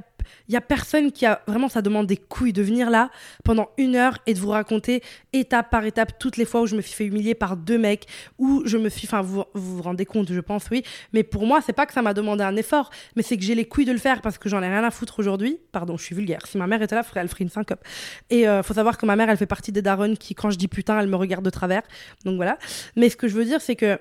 y 0.48 0.56
a 0.56 0.60
personne 0.60 1.12
qui 1.12 1.26
a 1.26 1.42
vraiment, 1.46 1.68
ça 1.68 1.82
demande 1.82 2.06
des 2.06 2.16
couilles 2.16 2.52
de 2.52 2.62
venir 2.62 2.90
là 2.90 3.10
pendant 3.44 3.70
une 3.76 3.96
heure 3.96 4.18
et 4.26 4.34
de 4.34 4.38
vous 4.38 4.50
raconter 4.50 5.02
étape 5.32 5.70
par 5.70 5.84
étape 5.84 6.18
toutes 6.18 6.36
les 6.36 6.44
fois 6.44 6.62
où 6.62 6.66
je 6.66 6.76
me 6.76 6.80
suis 6.80 6.94
fait 6.94 7.06
humilier 7.06 7.34
par 7.34 7.56
deux 7.56 7.78
mecs, 7.78 8.06
où 8.38 8.62
je 8.64 8.76
me 8.76 8.88
suis, 8.88 9.06
enfin, 9.06 9.22
vous, 9.22 9.44
vous 9.54 9.82
rendez 9.82 10.04
compte, 10.04 10.32
je 10.32 10.40
pense, 10.40 10.66
oui. 10.70 10.82
Mais 11.12 11.22
pour 11.22 11.46
moi, 11.46 11.60
c'est 11.64 11.72
pas 11.72 11.86
que 11.86 11.92
ça 11.92 12.02
m'a 12.02 12.14
demandé 12.14 12.44
un 12.44 12.56
effort, 12.56 12.90
mais 13.16 13.22
c'est 13.22 13.36
que 13.36 13.42
j'ai 13.42 13.54
les 13.54 13.66
couilles 13.66 13.84
de 13.84 13.92
le 13.92 13.98
faire 13.98 14.20
parce 14.20 14.38
que 14.38 14.48
j'en 14.48 14.62
ai 14.62 14.68
rien 14.68 14.84
à 14.84 14.90
foutre 14.90 15.18
aujourd'hui. 15.18 15.58
Pardon, 15.72 15.96
je 15.96 16.04
suis 16.04 16.14
vulgaire. 16.14 16.46
Si 16.46 16.58
ma 16.58 16.66
mère 16.66 16.82
était 16.82 16.94
là, 16.94 17.02
elle 17.14 17.28
ferait 17.28 17.44
une 17.44 17.50
syncope. 17.50 17.84
Et 18.30 18.48
euh, 18.48 18.62
faut 18.62 18.74
savoir 18.74 18.98
que 18.98 19.06
ma 19.06 19.16
mère, 19.16 19.28
elle 19.28 19.36
fait 19.36 19.46
partie 19.46 19.72
des 19.72 19.82
darons 19.82 20.14
qui, 20.14 20.34
quand 20.34 20.50
je 20.50 20.58
dis 20.58 20.68
putain, 20.68 20.98
elle 21.00 21.08
me 21.08 21.16
regarde 21.16 21.44
de 21.44 21.50
travers. 21.50 21.82
Donc 22.24 22.36
voilà. 22.36 22.58
Mais 22.96 23.10
ce 23.10 23.16
que 23.16 23.28
je 23.28 23.34
veux 23.34 23.44
dire, 23.44 23.60
c'est 23.60 23.76
que 23.76 23.98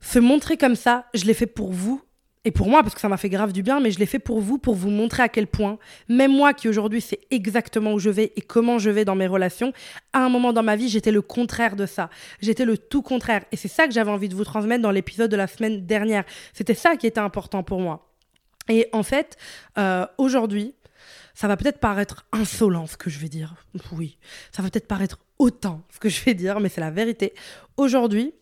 se 0.00 0.18
montrer 0.18 0.56
comme 0.56 0.76
ça, 0.76 1.06
je 1.14 1.24
l'ai 1.24 1.34
fait 1.34 1.46
pour 1.46 1.72
vous 1.72 2.02
et 2.44 2.50
pour 2.50 2.68
moi, 2.68 2.82
parce 2.82 2.94
que 2.94 3.00
ça 3.00 3.08
m'a 3.08 3.16
fait 3.16 3.28
grave 3.28 3.52
du 3.52 3.62
bien, 3.62 3.80
mais 3.80 3.90
je 3.90 3.98
l'ai 3.98 4.06
fait 4.06 4.18
pour 4.18 4.40
vous, 4.40 4.58
pour 4.58 4.74
vous 4.74 4.90
montrer 4.90 5.22
à 5.22 5.28
quel 5.28 5.46
point, 5.46 5.78
même 6.08 6.32
moi 6.32 6.54
qui 6.54 6.68
aujourd'hui 6.68 7.00
sais 7.00 7.20
exactement 7.30 7.92
où 7.92 7.98
je 7.98 8.10
vais 8.10 8.32
et 8.36 8.40
comment 8.40 8.78
je 8.78 8.90
vais 8.90 9.04
dans 9.04 9.16
mes 9.16 9.26
relations, 9.26 9.72
à 10.12 10.20
un 10.24 10.28
moment 10.28 10.52
dans 10.52 10.62
ma 10.62 10.76
vie, 10.76 10.88
j'étais 10.88 11.10
le 11.10 11.20
contraire 11.20 11.76
de 11.76 11.84
ça. 11.84 12.08
J'étais 12.40 12.64
le 12.64 12.78
tout 12.78 13.02
contraire. 13.02 13.44
Et 13.52 13.56
c'est 13.56 13.68
ça 13.68 13.86
que 13.86 13.92
j'avais 13.92 14.10
envie 14.10 14.28
de 14.28 14.34
vous 14.34 14.44
transmettre 14.44 14.82
dans 14.82 14.92
l'épisode 14.92 15.30
de 15.30 15.36
la 15.36 15.46
semaine 15.46 15.84
dernière. 15.84 16.24
C'était 16.54 16.74
ça 16.74 16.96
qui 16.96 17.06
était 17.06 17.20
important 17.20 17.62
pour 17.62 17.80
moi. 17.80 18.14
Et 18.68 18.88
en 18.92 19.02
fait, 19.02 19.36
euh, 19.76 20.06
aujourd'hui, 20.16 20.74
ça 21.34 21.48
va 21.48 21.56
peut-être 21.56 21.80
paraître 21.80 22.26
insolent 22.32 22.86
ce 22.86 22.96
que 22.96 23.10
je 23.10 23.18
vais 23.18 23.28
dire. 23.28 23.56
Oui, 23.92 24.16
ça 24.52 24.62
va 24.62 24.70
peut-être 24.70 24.88
paraître 24.88 25.18
autant 25.38 25.82
ce 25.92 25.98
que 25.98 26.08
je 26.08 26.24
vais 26.24 26.34
dire, 26.34 26.60
mais 26.60 26.68
c'est 26.68 26.80
la 26.80 26.90
vérité. 26.90 27.34
Aujourd'hui, 27.76 28.32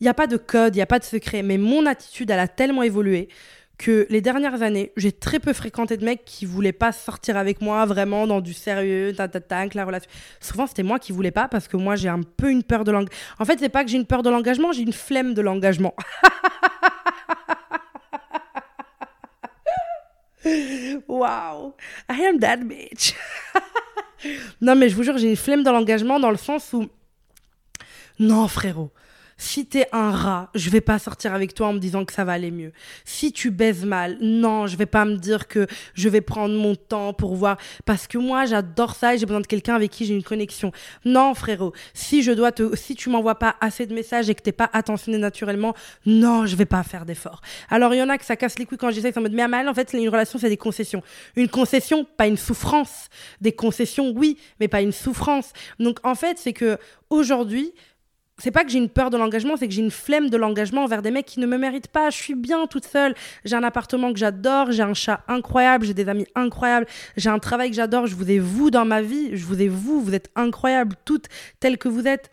il 0.00 0.04
n'y 0.04 0.08
a 0.08 0.14
pas 0.14 0.26
de 0.26 0.38
code, 0.38 0.74
il 0.74 0.78
n'y 0.78 0.82
a 0.82 0.86
pas 0.86 0.98
de 0.98 1.04
secret, 1.04 1.42
mais 1.42 1.58
mon 1.58 1.84
attitude, 1.86 2.30
elle 2.30 2.38
a 2.38 2.48
tellement 2.48 2.82
évolué 2.82 3.28
que 3.76 4.06
les 4.10 4.20
dernières 4.20 4.62
années, 4.62 4.92
j'ai 4.96 5.12
très 5.12 5.38
peu 5.38 5.52
fréquenté 5.54 5.96
de 5.96 6.04
mecs 6.04 6.24
qui 6.24 6.44
voulaient 6.44 6.72
pas 6.72 6.92
sortir 6.92 7.36
avec 7.38 7.62
moi 7.62 7.86
vraiment 7.86 8.26
dans 8.26 8.40
du 8.40 8.52
sérieux, 8.52 9.14
ta 9.16 9.26
ta 9.28 9.40
ta, 9.40 9.66
la 9.72 9.84
relation. 9.84 10.10
Souvent, 10.40 10.66
c'était 10.66 10.82
moi 10.82 10.98
qui 10.98 11.12
voulais 11.12 11.30
pas 11.30 11.48
parce 11.48 11.66
que 11.68 11.78
moi, 11.78 11.96
j'ai 11.96 12.10
un 12.10 12.20
peu 12.22 12.50
une 12.50 12.62
peur 12.62 12.84
de 12.84 12.92
l'engagement. 12.92 13.16
En 13.38 13.44
fait, 13.46 13.58
c'est 13.58 13.70
pas 13.70 13.82
que 13.84 13.90
j'ai 13.90 13.96
une 13.96 14.04
peur 14.06 14.22
de 14.22 14.28
l'engagement, 14.28 14.72
j'ai 14.72 14.82
une 14.82 14.92
flemme 14.92 15.32
de 15.32 15.40
l'engagement. 15.40 15.94
wow, 21.08 21.74
I 22.10 22.24
am 22.26 22.38
that 22.38 22.58
bitch. 22.58 23.14
non, 24.60 24.76
mais 24.76 24.90
je 24.90 24.96
vous 24.96 25.02
jure, 25.04 25.16
j'ai 25.16 25.30
une 25.30 25.36
flemme 25.36 25.62
de 25.62 25.70
l'engagement 25.70 26.20
dans 26.20 26.30
le 26.30 26.36
sens 26.36 26.72
où. 26.74 26.86
Non, 28.18 28.46
frérot 28.46 28.92
si 29.40 29.64
t'es 29.64 29.86
un 29.92 30.10
rat, 30.10 30.50
je 30.54 30.68
vais 30.68 30.82
pas 30.82 30.98
sortir 30.98 31.32
avec 31.32 31.54
toi 31.54 31.68
en 31.68 31.72
me 31.72 31.78
disant 31.78 32.04
que 32.04 32.12
ça 32.12 32.24
va 32.24 32.32
aller 32.32 32.50
mieux. 32.50 32.72
Si 33.06 33.32
tu 33.32 33.50
baises 33.50 33.86
mal, 33.86 34.18
non, 34.20 34.66
je 34.66 34.76
vais 34.76 34.84
pas 34.84 35.06
me 35.06 35.16
dire 35.16 35.48
que 35.48 35.66
je 35.94 36.10
vais 36.10 36.20
prendre 36.20 36.54
mon 36.54 36.76
temps 36.76 37.14
pour 37.14 37.34
voir. 37.34 37.56
Parce 37.86 38.06
que 38.06 38.18
moi, 38.18 38.44
j'adore 38.44 38.94
ça 38.94 39.14
et 39.14 39.18
j'ai 39.18 39.24
besoin 39.24 39.40
de 39.40 39.46
quelqu'un 39.46 39.74
avec 39.74 39.90
qui 39.92 40.04
j'ai 40.04 40.14
une 40.14 40.22
connexion. 40.22 40.72
Non, 41.06 41.32
frérot. 41.32 41.72
Si 41.94 42.22
je 42.22 42.32
dois 42.32 42.52
te, 42.52 42.76
si 42.76 42.94
tu 42.94 43.08
m'envoies 43.08 43.36
pas 43.36 43.56
assez 43.62 43.86
de 43.86 43.94
messages 43.94 44.28
et 44.28 44.34
que 44.34 44.42
t'es 44.42 44.52
pas 44.52 44.68
attentionné 44.74 45.16
naturellement, 45.16 45.74
non, 46.04 46.44
je 46.44 46.54
vais 46.54 46.66
pas 46.66 46.82
faire 46.82 47.06
d'efforts. 47.06 47.40
Alors, 47.70 47.94
il 47.94 47.96
y 47.96 48.02
en 48.02 48.10
a 48.10 48.18
que 48.18 48.26
ça 48.26 48.36
casse 48.36 48.58
les 48.58 48.66
couilles 48.66 48.76
quand 48.76 48.90
j'essaie, 48.90 49.16
en 49.16 49.22
mode, 49.22 49.32
mais 49.32 49.48
mal, 49.48 49.70
en 49.70 49.74
fait, 49.74 49.90
une 49.94 50.10
relation, 50.10 50.38
c'est 50.38 50.50
des 50.50 50.58
concessions. 50.58 51.02
Une 51.34 51.48
concession, 51.48 52.04
pas 52.04 52.26
une 52.26 52.36
souffrance. 52.36 53.08
Des 53.40 53.52
concessions, 53.52 54.12
oui, 54.14 54.36
mais 54.60 54.68
pas 54.68 54.82
une 54.82 54.92
souffrance. 54.92 55.54
Donc, 55.78 55.98
en 56.04 56.14
fait, 56.14 56.36
c'est 56.36 56.52
que 56.52 56.76
aujourd'hui, 57.08 57.72
c'est 58.40 58.50
pas 58.50 58.64
que 58.64 58.70
j'ai 58.70 58.78
une 58.78 58.88
peur 58.88 59.10
de 59.10 59.16
l'engagement, 59.16 59.56
c'est 59.56 59.68
que 59.68 59.74
j'ai 59.74 59.82
une 59.82 59.90
flemme 59.90 60.30
de 60.30 60.36
l'engagement 60.36 60.84
envers 60.84 61.02
des 61.02 61.10
mecs 61.10 61.26
qui 61.26 61.40
ne 61.40 61.46
me 61.46 61.58
méritent 61.58 61.88
pas. 61.88 62.10
Je 62.10 62.16
suis 62.16 62.34
bien 62.34 62.66
toute 62.66 62.86
seule. 62.86 63.14
J'ai 63.44 63.56
un 63.56 63.62
appartement 63.62 64.12
que 64.12 64.18
j'adore, 64.18 64.72
j'ai 64.72 64.82
un 64.82 64.94
chat 64.94 65.22
incroyable, 65.28 65.86
j'ai 65.86 65.94
des 65.94 66.08
amis 66.08 66.26
incroyables, 66.34 66.86
j'ai 67.16 67.30
un 67.30 67.38
travail 67.38 67.70
que 67.70 67.76
j'adore. 67.76 68.06
Je 68.06 68.14
vous 68.14 68.30
ai 68.30 68.38
vous 68.38 68.70
dans 68.70 68.84
ma 68.84 69.02
vie, 69.02 69.36
je 69.36 69.44
vous 69.44 69.60
ai 69.60 69.68
vous, 69.68 70.00
vous 70.00 70.14
êtes 70.14 70.30
incroyables 70.34 70.96
toutes 71.04 71.26
telles 71.60 71.78
que 71.78 71.88
vous 71.88 72.06
êtes. 72.06 72.30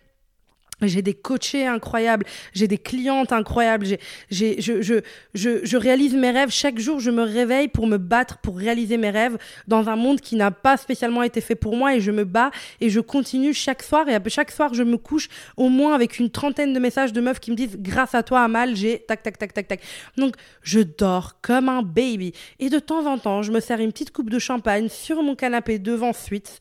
J'ai 0.84 1.02
des 1.02 1.16
coachés 1.16 1.66
incroyables, 1.66 2.24
j'ai 2.54 2.68
des 2.68 2.78
clientes 2.78 3.32
incroyables, 3.32 3.86
j'ai, 4.30 4.62
je, 4.62 4.82
je, 4.82 5.02
je, 5.34 5.66
je, 5.66 5.78
réalise 5.78 6.14
mes 6.14 6.30
rêves. 6.30 6.52
Chaque 6.52 6.78
jour, 6.78 7.00
je 7.00 7.10
me 7.10 7.24
réveille 7.24 7.68
pour 7.68 7.88
me 7.88 7.98
battre, 7.98 8.38
pour 8.38 8.58
réaliser 8.58 8.98
mes 8.98 9.10
rêves 9.10 9.40
dans 9.68 9.90
un 9.90 9.96
monde 9.96 10.22
qui 10.22 10.36
n'a 10.36 10.52
pas 10.52 10.78
spécialement 10.78 11.24
été 11.24 11.42
fait 11.42 11.56
pour 11.56 11.76
moi 11.76 11.96
et 11.96 12.00
je 12.00 12.12
me 12.12 12.26
bats 12.26 12.52
et 12.80 12.92
je 12.92 13.00
continue 13.00 13.56
chaque 13.56 13.82
soir. 13.82 14.08
Et 14.08 14.20
chaque 14.30 14.52
soir, 14.52 14.76
je 14.76 14.84
me 14.84 14.98
couche 14.98 15.30
au 15.56 15.70
moins 15.70 15.96
avec 15.96 16.20
une 16.20 16.30
trentaine 16.30 16.74
de 16.74 16.80
messages 16.80 17.12
de 17.12 17.22
meufs 17.22 17.40
qui 17.40 17.50
me 17.50 17.56
disent 17.56 17.78
Grâce 17.80 18.14
à 18.14 18.22
toi, 18.22 18.44
Amal, 18.44 18.76
j'ai 18.76 19.00
tac, 19.00 19.24
tac, 19.24 19.40
tac, 19.40 19.54
tac, 19.54 19.68
tac. 19.68 19.82
Donc, 20.16 20.36
je 20.62 20.82
dors 20.82 21.42
comme 21.42 21.70
un 21.70 21.82
baby. 21.82 22.34
Et 22.60 22.70
de 22.70 22.78
temps 22.78 23.08
en 23.08 23.18
temps, 23.18 23.42
je 23.42 23.52
me 23.52 23.62
sers 23.62 23.80
une 23.80 23.92
petite 23.92 24.12
coupe 24.12 24.30
de 24.30 24.38
champagne 24.38 24.90
sur 24.90 25.24
mon 25.24 25.36
canapé 25.36 25.80
devant 25.80 26.14
Suite. 26.14 26.60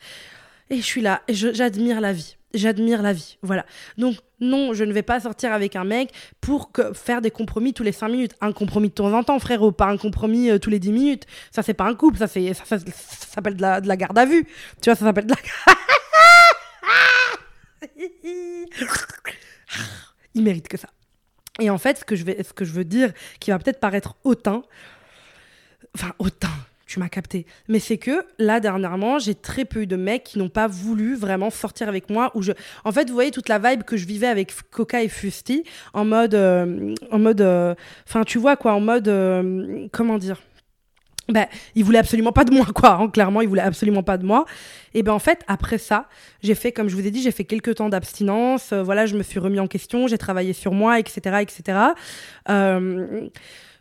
Et 0.70 0.76
je 0.76 0.83
suis 0.83 1.02
là 1.02 1.22
et 1.29 1.35
j'admire 1.35 2.00
la 2.00 2.12
vie 2.14 2.37
j'admire 2.57 3.03
la 3.03 3.12
vie. 3.12 3.38
Voilà. 3.42 3.64
Donc, 3.99 4.16
non, 4.40 4.75
je 4.75 4.85
ne 4.85 4.92
vais 4.92 5.03
pas 5.03 5.21
sortir 5.21 5.53
avec 5.53 5.77
un 5.77 5.85
mec 5.85 6.11
pour 6.40 6.71
faire 6.95 7.21
des 7.21 7.31
compromis 7.31 7.73
tous 7.73 7.83
les 7.83 7.92
5 7.92 8.09
minutes. 8.09 8.35
Un 8.40 8.53
compromis 8.53 8.88
de 8.88 8.95
temps 8.95 9.12
en 9.12 9.23
temps, 9.23 9.38
frérot, 9.38 9.73
pas 9.73 9.87
un 9.87 9.97
compromis 9.97 10.51
euh, 10.51 10.59
tous 10.59 10.71
les 10.71 10.79
10 10.79 10.92
minutes. 10.92 11.27
Ça, 11.51 11.62
c'est 11.62 11.75
pas 11.75 11.85
un 11.85 11.95
couple, 11.95 12.19
ça, 12.19 12.27
s'appelle 12.27 13.57
de 13.57 13.62
la, 13.62 13.81
de 13.81 13.88
la, 13.88 13.97
garde 13.97 14.19
à 14.19 14.27
vue. 14.27 14.45
Tu 14.83 14.90
vois, 14.90 14.95
ça 14.95 15.05
s'appelle 15.05 15.27
de 15.27 15.33
la. 15.33 15.38
Il 20.35 20.42
mérite 20.42 20.69
que 20.69 20.77
ça. 20.77 20.88
Et 21.59 21.71
en 21.71 21.79
fait, 21.79 21.99
ce 21.99 22.05
que 22.05 22.16
je, 22.16 22.25
ce 22.25 22.53
que 22.53 22.64
je 22.64 22.73
veux 22.73 22.85
dire, 22.85 23.12
qui 23.40 23.51
va 23.51 23.59
peut-être 23.59 23.81
paraître 23.81 24.16
hautain, 24.25 24.62
enfin, 25.95 26.12
hautain, 26.19 26.51
tu 26.87 27.01
m'as 27.01 27.09
capté. 27.09 27.46
Mais 27.68 27.81
c'est 27.81 27.99
que 27.99 28.25
là, 28.38 28.61
dernièrement, 28.61 29.18
j'ai 29.18 29.35
très 29.35 29.64
peu 29.64 29.83
eu 29.83 29.87
de 29.87 29.96
mecs 29.96 30.22
qui 30.22 30.38
n'ont 30.38 30.49
pas 30.49 30.68
voulu 30.68 31.16
vraiment 31.16 31.51
sortir 31.51 31.88
avec 31.88 32.09
moi. 32.11 32.31
Où 32.35 32.42
je... 32.42 32.53
En 32.85 32.92
fait, 32.92 33.09
vous 33.09 33.14
voyez 33.14 33.33
toute 33.33 33.49
la 33.49 33.59
vibe 33.59 33.83
que 33.83 33.96
je 33.96 34.07
vivais 34.07 34.29
avec 34.29 34.53
Coca 34.70 35.03
et 35.03 35.09
Fusti, 35.09 35.64
en 35.92 36.05
mode. 36.05 36.35
Euh, 36.35 36.94
en 37.11 37.18
mode. 37.18 37.40
Euh, 37.40 37.75
enfin, 38.07 38.22
tu 38.22 38.38
vois 38.38 38.57
quoi, 38.57 38.72
en 38.72 38.81
mode. 38.81 39.09
Euh, 39.09 39.87
comment 39.92 40.18
dire 40.18 40.40
ben, 41.29 41.46
il 41.75 41.83
voulait 41.83 41.99
absolument 41.99 42.31
pas 42.31 42.44
de 42.44 42.55
moi, 42.55 42.66
quoi. 42.72 42.92
Hein, 43.01 43.09
clairement, 43.09 43.40
il 43.40 43.49
voulait 43.49 43.61
absolument 43.61 44.05
pas 44.05 44.16
de 44.16 44.25
moi. 44.25 44.44
Et 44.94 45.03
ben 45.03 45.12
en 45.12 45.18
fait, 45.18 45.42
après 45.49 45.77
ça, 45.77 46.09
j'ai 46.40 46.55
fait, 46.55 46.70
comme 46.70 46.88
je 46.88 46.94
vous 46.94 47.05
ai 47.05 47.11
dit, 47.11 47.20
j'ai 47.20 47.33
fait 47.33 47.42
quelques 47.42 47.75
temps 47.75 47.88
d'abstinence. 47.88 48.72
voilà, 48.72 49.07
je 49.07 49.16
me 49.16 49.25
suis 49.25 49.40
remis 49.40 49.59
en 49.59 49.66
question, 49.66 50.07
j'ai 50.07 50.18
travaillé 50.18 50.53
sur 50.53 50.70
moi, 50.70 51.01
etc., 51.01 51.38
etc. 51.40 51.79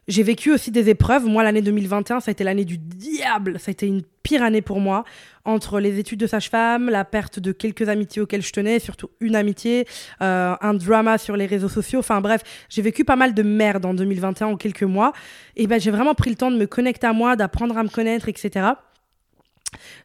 J'ai 0.08 0.22
vécu 0.22 0.52
aussi 0.52 0.70
des 0.70 0.90
épreuves. 0.90 1.26
Moi, 1.26 1.44
l'année 1.44 1.64
2021, 1.64 2.20
ça 2.20 2.30
a 2.30 2.32
été 2.32 2.44
l'année 2.44 2.66
du 2.66 2.78
diable. 2.78 3.60
Ça 3.60 3.70
a 3.70 3.72
été 3.72 3.88
une 3.88 4.04
pire 4.22 4.44
année 4.44 4.62
pour 4.62 4.80
moi. 4.80 5.04
Entre 5.46 5.80
les 5.80 5.98
études 5.98 6.20
de 6.20 6.28
sage-femme, 6.28 6.90
la 6.90 7.06
perte 7.06 7.40
de 7.40 7.52
quelques 7.52 7.90
amitiés 7.90 8.22
auxquelles 8.22 8.44
je 8.44 8.52
tenais, 8.52 8.80
surtout 8.80 9.10
une 9.20 9.36
amitié, 9.36 9.88
euh, 10.22 10.56
un 10.62 10.74
drama 10.76 11.18
sur 11.18 11.36
les 11.36 11.48
réseaux 11.48 11.70
sociaux. 11.70 12.00
Enfin 12.00 12.22
bref, 12.22 12.42
j'ai 12.70 12.84
vécu 12.84 13.04
pas 13.04 13.16
mal 13.16 13.34
de 13.34 13.42
merde 13.42 13.86
en 13.86 13.96
2021 13.96 14.48
en 14.48 14.58
quelques 14.58 14.84
mois. 14.84 15.12
Et 15.56 15.66
ben, 15.66 15.80
j'ai 15.80 15.92
vraiment 15.92 16.14
pris 16.14 16.30
le 16.30 16.36
temps 16.36 16.52
de 16.52 16.58
me 16.58 16.68
connecter 16.68 17.08
à 17.08 17.14
moi, 17.14 17.36
d'apprendre 17.36 17.76
à 17.76 17.84
me 17.84 17.90
connaître, 17.90 18.30
etc. 18.30 18.74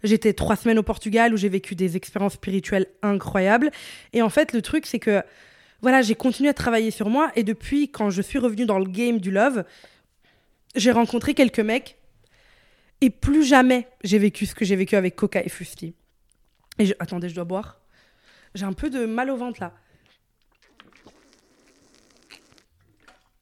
J'étais 0.02 0.32
trois 0.32 0.56
semaines 0.56 0.78
au 0.78 0.82
Portugal 0.82 1.34
où 1.34 1.36
j'ai 1.36 1.50
vécu 1.50 1.74
des 1.74 1.96
expériences 1.96 2.34
spirituelles 2.34 2.86
incroyables. 3.02 3.70
Et 4.14 4.22
en 4.22 4.30
fait, 4.30 4.52
le 4.54 4.62
truc, 4.62 4.86
c'est 4.86 4.98
que 4.98 5.22
voilà, 5.82 6.02
j'ai 6.02 6.14
continué 6.14 6.48
à 6.48 6.54
travailler 6.54 6.90
sur 6.90 7.08
moi. 7.08 7.30
Et 7.36 7.44
depuis, 7.44 7.90
quand 7.90 8.10
je 8.10 8.22
suis 8.22 8.38
revenue 8.38 8.66
dans 8.66 8.78
le 8.78 8.84
game 8.84 9.18
du 9.18 9.30
love, 9.30 9.64
j'ai 10.74 10.92
rencontré 10.92 11.34
quelques 11.34 11.60
mecs. 11.60 11.96
Et 13.00 13.10
plus 13.10 13.44
jamais 13.44 13.88
j'ai 14.04 14.18
vécu 14.18 14.46
ce 14.46 14.54
que 14.54 14.64
j'ai 14.64 14.76
vécu 14.76 14.94
avec 14.96 15.16
Coca 15.16 15.42
et 15.42 15.48
Fusti. 15.48 15.94
Et 16.78 16.94
attendez, 16.98 17.28
je 17.28 17.34
dois 17.34 17.44
boire. 17.44 17.80
J'ai 18.54 18.64
un 18.64 18.72
peu 18.72 18.90
de 18.90 19.06
mal 19.06 19.30
au 19.30 19.36
ventre 19.36 19.60
là. 19.60 19.72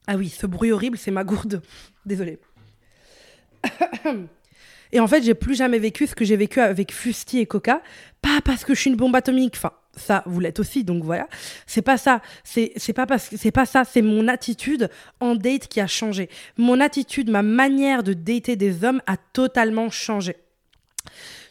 Ah 0.06 0.16
oui, 0.16 0.28
ce 0.28 0.46
bruit 0.46 0.72
horrible, 0.72 0.96
c'est 0.96 1.10
ma 1.10 1.24
gourde. 1.24 1.60
Désolée. 2.06 2.38
Et 4.92 5.00
en 5.00 5.06
fait, 5.06 5.22
j'ai 5.22 5.34
plus 5.34 5.54
jamais 5.54 5.78
vécu 5.78 6.06
ce 6.06 6.14
que 6.14 6.24
j'ai 6.24 6.36
vécu 6.36 6.60
avec 6.60 6.92
Fusti 6.92 7.40
et 7.40 7.46
Coca. 7.46 7.82
Pas 8.22 8.40
parce 8.42 8.64
que 8.64 8.74
je 8.74 8.80
suis 8.80 8.90
une 8.90 8.96
bombe 8.96 9.14
atomique. 9.14 9.56
Enfin, 9.56 9.72
ça, 9.98 10.22
vous 10.26 10.40
l'êtes 10.40 10.60
aussi, 10.60 10.84
donc 10.84 11.04
voilà. 11.04 11.28
C'est 11.66 11.82
pas 11.82 11.98
ça. 11.98 12.22
C'est 12.44 12.92
pas 12.94 13.06
parce 13.06 13.34
c'est 13.36 13.50
pas 13.50 13.66
ça. 13.66 13.84
C'est 13.84 14.02
mon 14.02 14.28
attitude 14.28 14.90
en 15.20 15.34
date 15.34 15.68
qui 15.68 15.80
a 15.80 15.86
changé. 15.86 16.28
Mon 16.56 16.80
attitude, 16.80 17.30
ma 17.30 17.42
manière 17.42 18.02
de 18.02 18.14
dater 18.14 18.56
des 18.56 18.84
hommes 18.84 19.02
a 19.06 19.16
totalement 19.16 19.90
changé. 19.90 20.36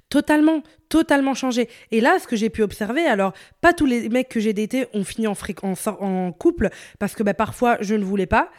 Totalement, 0.10 0.64
totalement 0.90 1.34
changé. 1.34 1.70
Et 1.92 2.00
là, 2.00 2.18
ce 2.20 2.28
que 2.28 2.36
j'ai 2.36 2.50
pu 2.50 2.64
observer, 2.64 3.06
alors, 3.06 3.34
pas 3.60 3.74
tous 3.74 3.86
les 3.86 4.08
mecs 4.10 4.30
que 4.30 4.40
j'ai 4.40 4.54
datés 4.54 4.88
ont 4.94 5.04
fini 5.04 5.28
en, 5.28 5.36
en, 6.00 6.32
couple, 6.32 6.70
parce 6.98 7.14
que 7.14 7.24
bah, 7.24 7.34
parfois, 7.34 7.78
je 7.82 7.96
ne 7.96 8.06
voulais 8.06 8.26
pas. 8.26 8.50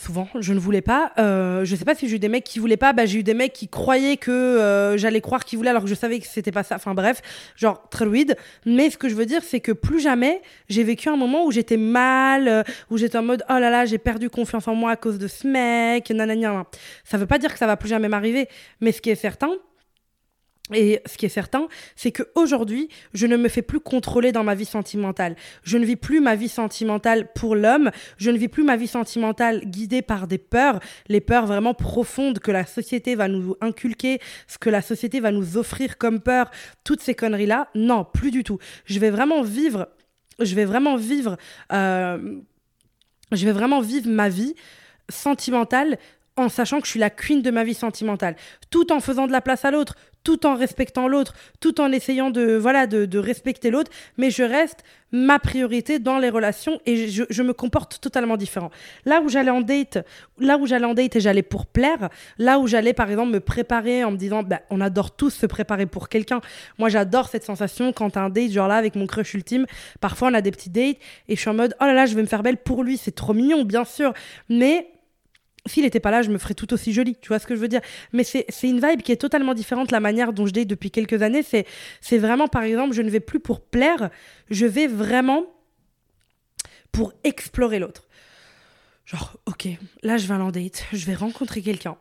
Souvent, 0.00 0.28
je 0.38 0.52
ne 0.52 0.60
voulais 0.60 0.80
pas. 0.80 1.10
Euh, 1.18 1.64
je 1.64 1.74
sais 1.74 1.84
pas 1.84 1.96
si 1.96 2.08
j'ai 2.08 2.14
eu 2.14 2.18
des 2.20 2.28
mecs 2.28 2.44
qui 2.44 2.60
voulaient 2.60 2.76
pas. 2.76 2.92
Bah, 2.92 3.04
j'ai 3.04 3.18
eu 3.18 3.22
des 3.24 3.34
mecs 3.34 3.52
qui 3.52 3.66
croyaient 3.66 4.16
que 4.16 4.30
euh, 4.30 4.96
j'allais 4.96 5.20
croire 5.20 5.44
qu'ils 5.44 5.58
voulaient 5.58 5.70
alors 5.70 5.82
que 5.82 5.88
je 5.88 5.94
savais 5.96 6.20
que 6.20 6.26
c'était 6.28 6.52
pas 6.52 6.62
ça. 6.62 6.76
Enfin 6.76 6.94
bref, 6.94 7.20
genre 7.56 7.82
très 7.90 8.04
rude. 8.04 8.36
Mais 8.64 8.90
ce 8.90 8.96
que 8.96 9.08
je 9.08 9.16
veux 9.16 9.26
dire, 9.26 9.42
c'est 9.42 9.58
que 9.58 9.72
plus 9.72 9.98
jamais 9.98 10.40
j'ai 10.68 10.84
vécu 10.84 11.08
un 11.08 11.16
moment 11.16 11.44
où 11.44 11.50
j'étais 11.50 11.76
mal, 11.76 12.46
euh, 12.46 12.62
où 12.90 12.96
j'étais 12.96 13.18
en 13.18 13.24
mode 13.24 13.42
oh 13.50 13.54
là 13.54 13.70
là, 13.70 13.86
j'ai 13.86 13.98
perdu 13.98 14.30
confiance 14.30 14.68
en 14.68 14.76
moi 14.76 14.92
à 14.92 14.96
cause 14.96 15.18
de 15.18 15.26
ce 15.26 15.48
mec, 15.48 16.08
nanana. 16.10 16.64
Ça 17.02 17.18
veut 17.18 17.26
pas 17.26 17.38
dire 17.38 17.52
que 17.52 17.58
ça 17.58 17.66
va 17.66 17.76
plus 17.76 17.88
jamais 17.88 18.08
m'arriver. 18.08 18.46
Mais 18.80 18.92
ce 18.92 19.02
qui 19.02 19.10
est 19.10 19.16
certain, 19.16 19.50
et 20.72 21.00
ce 21.06 21.16
qui 21.16 21.26
est 21.26 21.30
certain, 21.30 21.68
c'est 21.96 22.12
qu'aujourd'hui, 22.12 22.88
je 23.14 23.26
ne 23.26 23.36
me 23.36 23.48
fais 23.48 23.62
plus 23.62 23.80
contrôler 23.80 24.32
dans 24.32 24.44
ma 24.44 24.54
vie 24.54 24.66
sentimentale. 24.66 25.36
Je 25.62 25.78
ne 25.78 25.86
vis 25.86 25.96
plus 25.96 26.20
ma 26.20 26.34
vie 26.34 26.48
sentimentale 26.48 27.32
pour 27.32 27.56
l'homme. 27.56 27.90
Je 28.18 28.30
ne 28.30 28.36
vis 28.36 28.48
plus 28.48 28.64
ma 28.64 28.76
vie 28.76 28.86
sentimentale 28.86 29.62
guidée 29.64 30.02
par 30.02 30.26
des 30.26 30.38
peurs, 30.38 30.80
les 31.08 31.20
peurs 31.20 31.46
vraiment 31.46 31.74
profondes 31.74 32.38
que 32.38 32.50
la 32.50 32.66
société 32.66 33.14
va 33.14 33.28
nous 33.28 33.56
inculquer, 33.60 34.20
ce 34.46 34.58
que 34.58 34.70
la 34.70 34.82
société 34.82 35.20
va 35.20 35.30
nous 35.30 35.56
offrir 35.56 35.96
comme 35.96 36.20
peur, 36.20 36.50
toutes 36.84 37.00
ces 37.00 37.14
conneries-là. 37.14 37.68
Non, 37.74 38.04
plus 38.04 38.30
du 38.30 38.44
tout. 38.44 38.58
Je 38.84 38.98
vais 38.98 39.10
vraiment 39.10 39.42
vivre, 39.42 39.88
je 40.38 40.54
vais 40.54 40.66
vraiment 40.66 40.96
vivre, 40.96 41.36
euh, 41.72 42.40
je 43.32 43.44
vais 43.44 43.52
vraiment 43.52 43.80
vivre 43.80 44.08
ma 44.08 44.28
vie 44.28 44.54
sentimentale 45.08 45.98
en 46.38 46.48
sachant 46.48 46.80
que 46.80 46.86
je 46.86 46.92
suis 46.92 47.00
la 47.00 47.10
queen 47.10 47.42
de 47.42 47.50
ma 47.50 47.64
vie 47.64 47.74
sentimentale, 47.74 48.36
tout 48.70 48.92
en 48.92 49.00
faisant 49.00 49.26
de 49.26 49.32
la 49.32 49.40
place 49.40 49.64
à 49.64 49.70
l'autre, 49.70 49.96
tout 50.24 50.46
en 50.46 50.56
respectant 50.56 51.08
l'autre, 51.08 51.34
tout 51.60 51.80
en 51.80 51.90
essayant 51.92 52.30
de 52.30 52.56
voilà 52.56 52.86
de, 52.86 53.18
respecter 53.18 53.70
l'autre, 53.70 53.90
mais 54.16 54.30
je 54.30 54.42
reste 54.42 54.84
ma 55.10 55.38
priorité 55.38 55.98
dans 55.98 56.18
les 56.18 56.28
relations 56.28 56.80
et 56.84 57.08
je, 57.08 57.42
me 57.42 57.52
comporte 57.52 57.98
totalement 58.00 58.36
différent. 58.36 58.70
Là 59.06 59.22
où 59.22 59.28
j'allais 59.28 59.50
en 59.50 59.62
date, 59.62 59.98
là 60.38 60.58
où 60.58 60.66
j'allais 60.66 60.84
en 60.84 60.92
date 60.92 61.16
et 61.16 61.20
j'allais 61.20 61.42
pour 61.42 61.66
plaire, 61.66 62.10
là 62.36 62.58
où 62.58 62.66
j'allais 62.66 62.92
par 62.92 63.10
exemple 63.10 63.32
me 63.32 63.40
préparer 63.40 64.04
en 64.04 64.10
me 64.10 64.16
disant 64.16 64.42
bah, 64.42 64.60
on 64.70 64.80
adore 64.80 65.16
tous 65.16 65.30
se 65.30 65.46
préparer 65.46 65.86
pour 65.86 66.08
quelqu'un. 66.08 66.40
Moi 66.78 66.90
j'adore 66.90 67.28
cette 67.28 67.44
sensation 67.44 67.92
quand 67.92 68.16
un 68.16 68.28
date 68.28 68.50
genre 68.50 68.68
là 68.68 68.76
avec 68.76 68.96
mon 68.96 69.06
crush 69.06 69.32
ultime, 69.34 69.66
parfois 70.00 70.28
on 70.28 70.34
a 70.34 70.42
des 70.42 70.50
petits 70.50 70.70
dates 70.70 70.98
et 71.28 71.36
je 71.36 71.40
suis 71.40 71.50
en 71.50 71.54
mode 71.54 71.74
oh 71.80 71.84
là 71.84 71.94
là 71.94 72.06
je 72.06 72.14
vais 72.14 72.22
me 72.22 72.28
faire 72.28 72.42
belle 72.42 72.58
pour 72.58 72.84
lui, 72.84 72.98
c'est 72.98 73.14
trop 73.14 73.32
mignon 73.32 73.64
bien 73.64 73.84
sûr, 73.84 74.12
mais 74.50 74.88
s'il 75.68 75.84
n'était 75.84 76.00
pas 76.00 76.10
là, 76.10 76.22
je 76.22 76.30
me 76.30 76.38
ferais 76.38 76.54
tout 76.54 76.72
aussi 76.72 76.92
jolie. 76.92 77.16
Tu 77.20 77.28
vois 77.28 77.38
ce 77.38 77.46
que 77.46 77.54
je 77.54 77.60
veux 77.60 77.68
dire 77.68 77.80
Mais 78.12 78.24
c'est 78.24 78.46
une 78.62 78.80
vibe 78.80 79.02
qui 79.02 79.12
est 79.12 79.16
totalement 79.16 79.54
différente. 79.54 79.92
La 79.92 80.00
manière 80.00 80.32
dont 80.32 80.46
je 80.46 80.52
date 80.52 80.68
depuis 80.68 80.90
quelques 80.90 81.22
années, 81.22 81.42
c'est 81.42 82.18
vraiment, 82.18 82.48
par 82.48 82.62
exemple, 82.62 82.94
je 82.94 83.02
ne 83.02 83.10
vais 83.10 83.20
plus 83.20 83.40
pour 83.40 83.60
plaire, 83.60 84.10
je 84.50 84.66
vais 84.66 84.86
vraiment 84.86 85.44
pour 86.92 87.12
explorer 87.24 87.78
l'autre. 87.78 88.08
Genre, 89.04 89.38
ok, 89.46 89.68
là, 90.02 90.16
je 90.18 90.26
vais 90.26 90.34
à 90.34 90.50
date, 90.50 90.84
je 90.92 91.06
vais 91.06 91.14
rencontrer 91.14 91.62
quelqu'un 91.62 91.96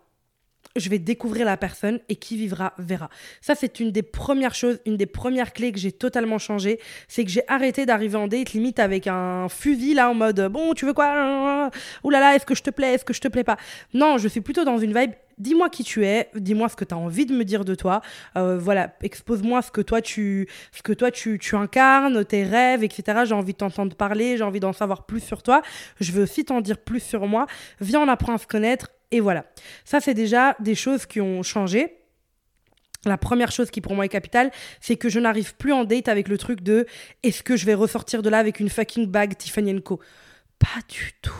je 0.80 0.90
vais 0.90 1.00
découvrir 1.00 1.46
la 1.46 1.58
personne 1.58 2.00
et 2.10 2.16
qui 2.16 2.38
vivra 2.38 2.74
verra. 2.78 3.10
Ça, 3.42 3.56
c'est 3.56 3.80
une 3.80 3.92
des 3.92 4.04
premières 4.04 4.56
choses, 4.56 4.80
une 4.86 4.98
des 4.98 5.06
premières 5.06 5.54
clés 5.54 5.72
que 5.72 5.80
j'ai 5.80 5.92
totalement 5.92 6.38
changé. 6.38 6.80
C'est 7.08 7.24
que 7.24 7.32
j'ai 7.32 7.44
arrêté 7.48 7.86
d'arriver 7.86 8.18
en 8.18 8.28
date 8.28 8.54
limite 8.54 8.80
avec 8.80 9.08
un 9.08 9.50
fusil 9.50 9.94
là 9.94 10.10
en 10.10 10.13
mode 10.13 10.50
bon, 10.52 10.74
tu 10.74 10.86
veux 10.86 10.94
quoi? 10.94 11.70
Ouh 12.04 12.10
là 12.10 12.20
là, 12.20 12.36
est-ce 12.36 12.46
que 12.46 12.56
je 12.56 12.63
te 12.63 12.70
plais? 12.70 12.94
Est-ce 12.94 13.06
que 13.06 13.13
je 13.13 13.22
te 13.22 13.28
plais 13.28 13.44
pas 13.44 13.58
Non, 13.94 14.18
je 14.18 14.28
suis 14.28 14.42
plutôt 14.42 14.63
dans 14.63 14.78
une 14.78 14.94
vibe 14.94 15.12
dis-moi 15.38 15.70
qui 15.70 15.84
tu 15.84 16.06
es, 16.06 16.30
dis-moi 16.36 16.70
ce 16.70 16.76
que 16.76 16.86
tu 16.86 16.94
as 16.94 16.98
envie 16.98 17.26
de 17.26 17.34
me 17.34 17.46
dire 17.46 17.66
de 17.66 17.76
toi. 17.76 18.02
Euh, 18.38 18.58
voilà, 18.58 18.96
expose-moi 19.02 19.62
ce 19.62 19.72
que 19.72 19.82
toi 19.82 20.02
tu 20.02 20.48
ce 20.72 20.82
que 20.82 20.94
toi 20.94 21.12
tu, 21.12 21.40
tu 21.40 21.56
incarnes, 21.56 22.26
tes 22.26 22.44
rêves, 22.44 22.84
etc. 22.84 23.22
J'ai 23.26 23.36
envie 23.36 23.54
de 23.54 23.58
t'entendre 23.58 23.96
parler, 23.96 24.38
j'ai 24.38 24.44
envie 24.44 24.60
d'en 24.60 24.74
savoir 24.74 25.06
plus 25.06 25.20
sur 25.20 25.44
toi. 25.44 25.62
Je 26.00 26.12
veux 26.12 26.24
aussi 26.24 26.46
t'en 26.46 26.62
dire 26.62 26.78
plus 26.78 27.00
sur 27.00 27.28
moi. 27.28 27.46
Viens, 27.80 28.02
on 28.02 28.08
apprend 28.08 28.34
à 28.34 28.38
se 28.38 28.48
connaître 28.48 28.90
et 29.12 29.20
voilà. 29.20 29.46
Ça, 29.86 30.00
c'est 30.00 30.13
déjà 30.13 30.56
des 30.60 30.76
choses 30.76 31.06
qui 31.06 31.22
ont 31.22 31.43
changé. 31.43 31.98
La 33.06 33.17
première 33.17 33.52
chose 33.52 33.72
qui 33.72 33.80
pour 33.80 33.96
moi 33.96 34.06
est 34.06 34.10
capitale, 34.10 34.52
c'est 34.82 34.98
que 34.98 35.08
je 35.08 35.20
n'arrive 35.20 35.56
plus 35.56 35.72
en 35.72 35.86
date 35.86 36.08
avec 36.08 36.28
le 36.28 36.38
truc 36.38 36.62
de 36.62 36.86
est-ce 37.24 37.43
que 37.43 37.56
je 37.56 37.65
vais 37.65 37.74
ressortir 37.74 38.22
de 38.22 38.30
là 38.30 38.39
avec 38.39 38.60
une 38.60 38.70
fucking 38.70 39.08
bag 39.08 39.38
Tiffany 39.38 39.82
Co? 39.82 40.00
Pas 40.60 40.82
du 40.89 41.13
tout, 41.22 41.32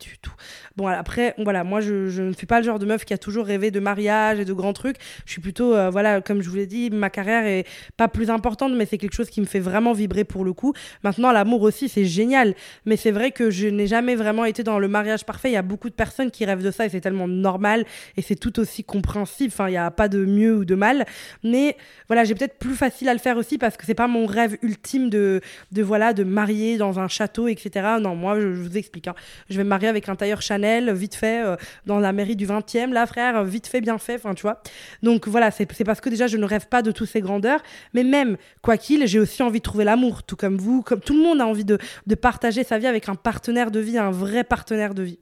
du 0.00 0.18
tout. 0.18 0.32
Bon, 0.76 0.86
après, 0.86 1.34
voilà, 1.38 1.64
moi, 1.64 1.80
je, 1.80 2.22
ne 2.22 2.32
suis 2.32 2.46
pas 2.46 2.60
le 2.60 2.64
genre 2.64 2.78
de 2.78 2.86
meuf 2.86 3.04
qui 3.04 3.12
a 3.12 3.18
toujours 3.18 3.46
rêvé 3.46 3.70
de 3.70 3.80
mariage 3.80 4.40
et 4.40 4.44
de 4.44 4.52
grands 4.52 4.72
trucs. 4.72 4.96
Je 5.26 5.32
suis 5.32 5.40
plutôt, 5.40 5.74
euh, 5.74 5.90
voilà, 5.90 6.20
comme 6.20 6.42
je 6.42 6.48
vous 6.48 6.56
l'ai 6.56 6.66
dit, 6.66 6.90
ma 6.90 7.10
carrière 7.10 7.46
est 7.46 7.66
pas 7.96 8.08
plus 8.08 8.30
importante, 8.30 8.72
mais 8.74 8.86
c'est 8.86 8.98
quelque 8.98 9.14
chose 9.14 9.30
qui 9.30 9.40
me 9.40 9.46
fait 9.46 9.60
vraiment 9.60 9.92
vibrer 9.92 10.24
pour 10.24 10.44
le 10.44 10.52
coup. 10.52 10.72
Maintenant, 11.04 11.32
l'amour 11.32 11.62
aussi, 11.62 11.88
c'est 11.88 12.04
génial. 12.04 12.54
Mais 12.86 12.96
c'est 12.96 13.10
vrai 13.10 13.30
que 13.30 13.50
je 13.50 13.68
n'ai 13.68 13.86
jamais 13.86 14.16
vraiment 14.16 14.44
été 14.44 14.62
dans 14.62 14.78
le 14.78 14.88
mariage 14.88 15.24
parfait. 15.24 15.50
Il 15.50 15.54
y 15.54 15.56
a 15.56 15.62
beaucoup 15.62 15.90
de 15.90 15.94
personnes 15.94 16.30
qui 16.30 16.44
rêvent 16.44 16.62
de 16.62 16.70
ça 16.70 16.86
et 16.86 16.88
c'est 16.88 17.00
tellement 17.00 17.28
normal 17.28 17.84
et 18.16 18.22
c'est 18.22 18.36
tout 18.36 18.58
aussi 18.58 18.84
compréhensible. 18.84 19.52
Enfin, 19.52 19.68
il 19.68 19.72
n'y 19.72 19.76
a 19.76 19.90
pas 19.90 20.08
de 20.08 20.24
mieux 20.24 20.56
ou 20.56 20.64
de 20.64 20.74
mal. 20.74 21.04
Mais 21.44 21.76
voilà, 22.06 22.24
j'ai 22.24 22.34
peut-être 22.34 22.58
plus 22.58 22.74
facile 22.74 23.08
à 23.08 23.12
le 23.12 23.18
faire 23.18 23.36
aussi 23.36 23.58
parce 23.58 23.76
que 23.76 23.84
c'est 23.84 23.94
pas 23.94 24.08
mon 24.08 24.26
rêve 24.26 24.56
ultime 24.62 25.10
de, 25.10 25.40
de 25.72 25.82
voilà, 25.82 26.12
de 26.12 26.24
marier 26.24 26.78
dans 26.78 26.98
un 26.98 27.08
château, 27.08 27.48
etc. 27.48 27.96
Non, 28.00 28.14
moi, 28.14 28.40
je, 28.40 28.46
vous 28.46 28.76
explique. 28.76 29.08
Hein. 29.08 29.14
Je 29.48 29.56
vais 29.56 29.64
me 29.64 29.68
marier 29.68 29.88
avec 29.90 30.08
un 30.08 30.16
tailleur 30.16 30.40
Chanel 30.40 30.90
vite 30.92 31.14
fait, 31.14 31.44
euh, 31.44 31.56
dans 31.84 31.98
la 31.98 32.12
mairie 32.12 32.36
du 32.36 32.46
20e, 32.46 32.92
là, 32.92 33.06
frère, 33.06 33.44
vite 33.44 33.66
fait, 33.66 33.82
bien 33.82 33.98
fait, 33.98 34.14
enfin, 34.14 34.34
tu 34.34 34.42
vois. 34.42 34.62
Donc 35.02 35.28
voilà, 35.28 35.50
c'est 35.50 35.66
parce 35.84 36.00
que 36.00 36.08
déjà, 36.08 36.26
je 36.26 36.38
ne 36.38 36.44
rêve 36.46 36.66
pas 36.68 36.80
de 36.80 36.90
toutes 36.90 37.08
ces 37.08 37.20
grandeurs, 37.20 37.60
mais 37.92 38.04
même, 38.04 38.36
quoi 38.62 38.78
qu'il, 38.78 39.06
j'ai 39.06 39.18
aussi 39.18 39.42
envie 39.42 39.58
de 39.58 39.64
trouver 39.64 39.84
l'amour, 39.84 40.22
tout 40.22 40.36
comme 40.36 40.56
vous, 40.56 40.82
comme 40.82 41.00
tout 41.00 41.14
le 41.14 41.22
monde 41.22 41.40
a 41.40 41.46
envie 41.46 41.64
de, 41.64 41.78
de 42.06 42.14
partager 42.14 42.64
sa 42.64 42.78
vie 42.78 42.86
avec 42.86 43.08
un 43.08 43.14
partenaire 43.14 43.70
de 43.70 43.80
vie, 43.80 43.98
un 43.98 44.10
vrai 44.10 44.44
partenaire 44.44 44.94
de 44.94 45.02
vie. 45.02 45.18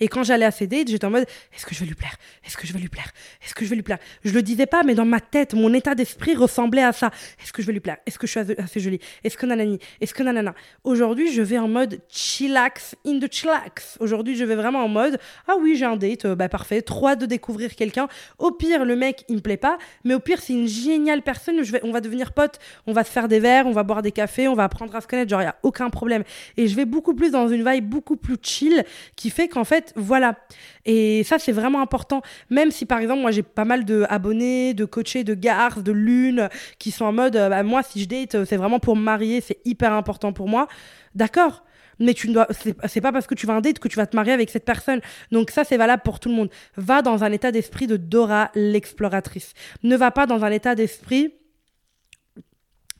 Et 0.00 0.08
quand 0.08 0.22
j'allais 0.22 0.44
à 0.44 0.50
ces 0.50 0.66
dates, 0.66 0.88
j'étais 0.88 1.04
en 1.04 1.10
mode 1.10 1.26
est-ce 1.54 1.66
que 1.66 1.74
je 1.74 1.80
vais 1.80 1.86
lui 1.86 1.94
plaire? 1.94 2.16
Est-ce 2.44 2.56
que 2.56 2.66
je 2.66 2.72
vais 2.72 2.78
lui 2.78 2.88
plaire? 2.88 3.10
Est-ce 3.44 3.54
que 3.54 3.64
je 3.64 3.70
vais 3.70 3.76
lui 3.76 3.82
plaire? 3.82 3.98
Je 4.24 4.32
le 4.32 4.42
disais 4.42 4.66
pas, 4.66 4.82
mais 4.82 4.94
dans 4.94 5.04
ma 5.04 5.20
tête, 5.20 5.54
mon 5.54 5.72
état 5.72 5.94
d'esprit 5.94 6.34
ressemblait 6.34 6.82
à 6.82 6.92
ça. 6.92 7.10
Est-ce 7.42 7.52
que 7.52 7.62
je 7.62 7.66
vais 7.66 7.72
lui 7.72 7.80
plaire? 7.80 7.98
Est-ce 8.06 8.18
que 8.18 8.26
je 8.26 8.32
suis 8.38 8.52
assez 8.58 8.80
jolie? 8.80 9.00
Est-ce 9.22 9.36
que 9.36 9.46
nanani? 9.46 9.78
Est-ce 10.00 10.14
que 10.14 10.22
nanana? 10.22 10.54
Aujourd'hui, 10.84 11.32
je 11.32 11.42
vais 11.42 11.58
en 11.58 11.68
mode 11.68 12.00
chillax 12.08 12.96
in 13.06 13.18
the 13.18 13.32
chillax. 13.32 13.96
Aujourd'hui, 14.00 14.36
je 14.36 14.44
vais 14.44 14.56
vraiment 14.56 14.84
en 14.84 14.88
mode 14.88 15.18
ah 15.46 15.54
oui, 15.60 15.76
j'ai 15.76 15.84
un 15.84 15.96
date, 15.96 16.24
euh, 16.24 16.34
bah 16.34 16.48
parfait, 16.48 16.82
trois 16.82 17.16
de 17.16 17.26
découvrir 17.26 17.74
quelqu'un. 17.74 18.08
Au 18.38 18.50
pire, 18.50 18.84
le 18.84 18.96
mec, 18.96 19.24
il 19.28 19.36
me 19.36 19.40
plaît 19.40 19.56
pas, 19.56 19.78
mais 20.04 20.14
au 20.14 20.20
pire, 20.20 20.40
c'est 20.40 20.52
une 20.52 20.66
géniale 20.66 21.22
personne. 21.22 21.60
On 21.82 21.92
va 21.92 22.00
devenir 22.00 22.32
potes, 22.32 22.58
on 22.86 22.92
va 22.92 23.04
se 23.04 23.10
faire 23.10 23.28
des 23.28 23.40
verres, 23.40 23.66
on 23.66 23.72
va 23.72 23.82
boire 23.82 24.02
des 24.02 24.12
cafés, 24.12 24.48
on 24.48 24.54
va 24.54 24.64
apprendre 24.64 24.94
à 24.94 25.00
se 25.00 25.06
connaître. 25.06 25.30
Genre, 25.30 25.42
il 25.42 25.46
y 25.46 25.48
a 25.48 25.56
aucun 25.62 25.90
problème. 25.90 26.24
Et 26.56 26.68
je 26.68 26.76
vais 26.76 26.84
beaucoup 26.84 27.14
plus 27.14 27.30
dans 27.30 27.48
une 27.48 27.68
vibe 27.68 27.88
beaucoup 27.88 28.16
plus 28.16 28.36
chill 28.42 28.84
qui 29.16 29.30
fait 29.30 29.48
qu'en 29.48 29.64
fait, 29.64 29.83
voilà. 29.96 30.36
Et 30.84 31.24
ça, 31.24 31.38
c'est 31.38 31.52
vraiment 31.52 31.80
important. 31.80 32.22
Même 32.50 32.70
si, 32.70 32.86
par 32.86 32.98
exemple, 32.98 33.20
moi, 33.20 33.30
j'ai 33.30 33.42
pas 33.42 33.64
mal 33.64 33.84
de 33.84 34.04
abonnés, 34.08 34.74
de 34.74 34.84
coachés, 34.84 35.24
de 35.24 35.34
garces, 35.34 35.82
de 35.82 35.92
lunes 35.92 36.48
qui 36.78 36.90
sont 36.90 37.04
en 37.04 37.12
mode, 37.12 37.36
euh, 37.36 37.48
bah, 37.48 37.62
moi, 37.62 37.82
si 37.82 38.00
je 38.02 38.08
date, 38.08 38.44
c'est 38.44 38.56
vraiment 38.56 38.78
pour 38.78 38.96
me 38.96 39.02
marier, 39.02 39.40
c'est 39.40 39.58
hyper 39.64 39.92
important 39.92 40.32
pour 40.32 40.48
moi. 40.48 40.68
D'accord. 41.14 41.64
mais 42.00 42.12
tu 42.12 42.28
ne 42.28 42.34
dois 42.34 42.48
c'est 42.88 43.00
pas 43.00 43.12
parce 43.12 43.28
que 43.28 43.36
tu 43.36 43.46
vas 43.46 43.54
un 43.54 43.60
date 43.60 43.78
que 43.78 43.86
tu 43.86 43.96
vas 43.96 44.06
te 44.06 44.16
marier 44.16 44.32
avec 44.32 44.50
cette 44.50 44.64
personne. 44.64 45.00
Donc 45.30 45.50
ça 45.50 45.62
c'est 45.62 45.76
valable 45.76 46.02
pour 46.02 46.18
tout 46.18 46.28
le 46.28 46.34
monde. 46.34 46.50
Va 46.76 47.02
dans 47.02 47.22
un 47.22 47.30
état 47.30 47.52
d'esprit 47.52 47.86
de 47.86 47.96
Dora 47.96 48.50
l'exploratrice. 48.54 49.54
Ne 49.84 49.96
va 49.96 50.10
pas 50.10 50.26
dans 50.26 50.44
un 50.44 50.50
état 50.50 50.74
d'esprit 50.74 51.34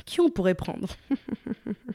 qui 0.05 0.21
on 0.21 0.29
pourrait 0.29 0.55
prendre 0.55 0.89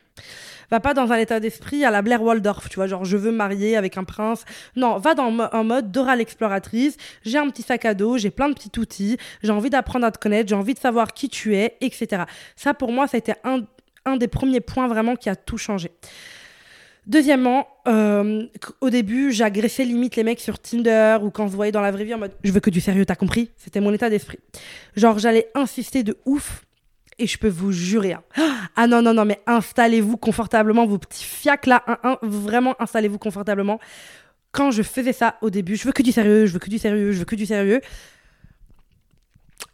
Va 0.72 0.80
pas 0.80 0.94
dans 0.94 1.12
un 1.12 1.18
état 1.18 1.40
d'esprit 1.40 1.84
à 1.84 1.92
la 1.92 2.02
Blair 2.02 2.22
Waldorf, 2.22 2.70
tu 2.70 2.76
vois, 2.76 2.86
genre 2.88 3.04
je 3.04 3.18
veux 3.18 3.32
marier 3.32 3.76
avec 3.76 3.98
un 3.98 4.04
prince. 4.04 4.46
Non, 4.76 5.00
va 5.00 5.16
dans 5.16 5.50
un 5.52 5.64
mode 5.64 5.92
Dora 5.92 6.16
l'exploratrice. 6.16 6.96
J'ai 7.24 7.40
un 7.40 7.50
petit 7.50 7.64
sac 7.64 7.86
à 7.86 7.94
dos, 7.94 8.18
j'ai 8.18 8.30
plein 8.30 8.50
de 8.50 8.54
petits 8.54 8.80
outils, 8.80 9.18
j'ai 9.42 9.52
envie 9.52 9.72
d'apprendre 9.72 10.06
à 10.06 10.12
te 10.12 10.20
connaître, 10.20 10.50
j'ai 10.50 10.56
envie 10.56 10.76
de 10.76 10.80
savoir 10.80 11.14
qui 11.14 11.30
tu 11.30 11.56
es, 11.56 11.78
etc. 11.82 12.24
Ça 12.56 12.74
pour 12.74 12.92
moi, 12.92 13.08
c'était 13.08 13.36
un, 13.44 13.62
un 14.06 14.18
des 14.18 14.28
premiers 14.28 14.62
points 14.62 14.88
vraiment 14.88 15.16
qui 15.16 15.30
a 15.30 15.36
tout 15.36 15.58
changé. 15.58 15.92
Deuxièmement, 17.08 17.68
euh, 17.88 18.46
au 18.82 18.92
début, 18.92 19.32
j'agressais 19.32 19.84
limite 19.84 20.16
les 20.16 20.24
mecs 20.24 20.40
sur 20.40 20.60
Tinder 20.60 21.18
ou 21.24 21.32
quand 21.32 21.48
je 21.48 21.56
voyais 21.56 21.72
dans 21.72 21.82
la 21.82 21.90
vraie 21.90 22.04
vie 22.04 22.14
en 22.14 22.20
mode 22.20 22.34
je 22.44 22.52
veux 22.52 22.60
que 22.60 22.70
du 22.70 22.82
sérieux, 22.82 23.04
t'as 23.04 23.16
compris? 23.16 23.50
C'était 23.58 23.80
mon 23.80 23.92
état 23.92 24.12
d'esprit. 24.12 24.38
Genre, 24.96 25.18
j'allais 25.18 25.50
insister 25.56 26.04
de 26.04 26.18
ouf 26.26 26.66
et 27.20 27.28
je 27.28 27.38
peux 27.38 27.50
vous 27.50 27.72
jurer. 27.72 28.14
Hein. 28.14 28.24
Ah 28.76 28.88
non, 28.88 29.02
non, 29.02 29.14
non, 29.14 29.26
mais 29.26 29.42
installez-vous 29.46 30.18
confortablement, 30.18 30.86
vos 30.86 30.98
petits 30.98 31.26
fiacs 31.26 31.68
là, 31.68 31.84
vraiment 32.22 32.76
installez-vous 32.80 33.20
confortablement. 33.20 33.80
Quand 34.52 34.72
je 34.72 34.82
faisais 34.82 35.14
ça 35.14 35.36
au 35.42 35.50
début, 35.50 35.76
je 35.76 35.86
veux 35.86 35.92
que 35.92 36.02
du 36.02 36.12
sérieux, 36.12 36.46
je 36.48 36.54
veux 36.54 36.60
que 36.60 36.70
du 36.70 36.80
sérieux, 36.80 37.12
je 37.12 37.20
veux 37.20 37.26
que 37.26 37.36
du 37.36 37.46
sérieux 37.46 37.82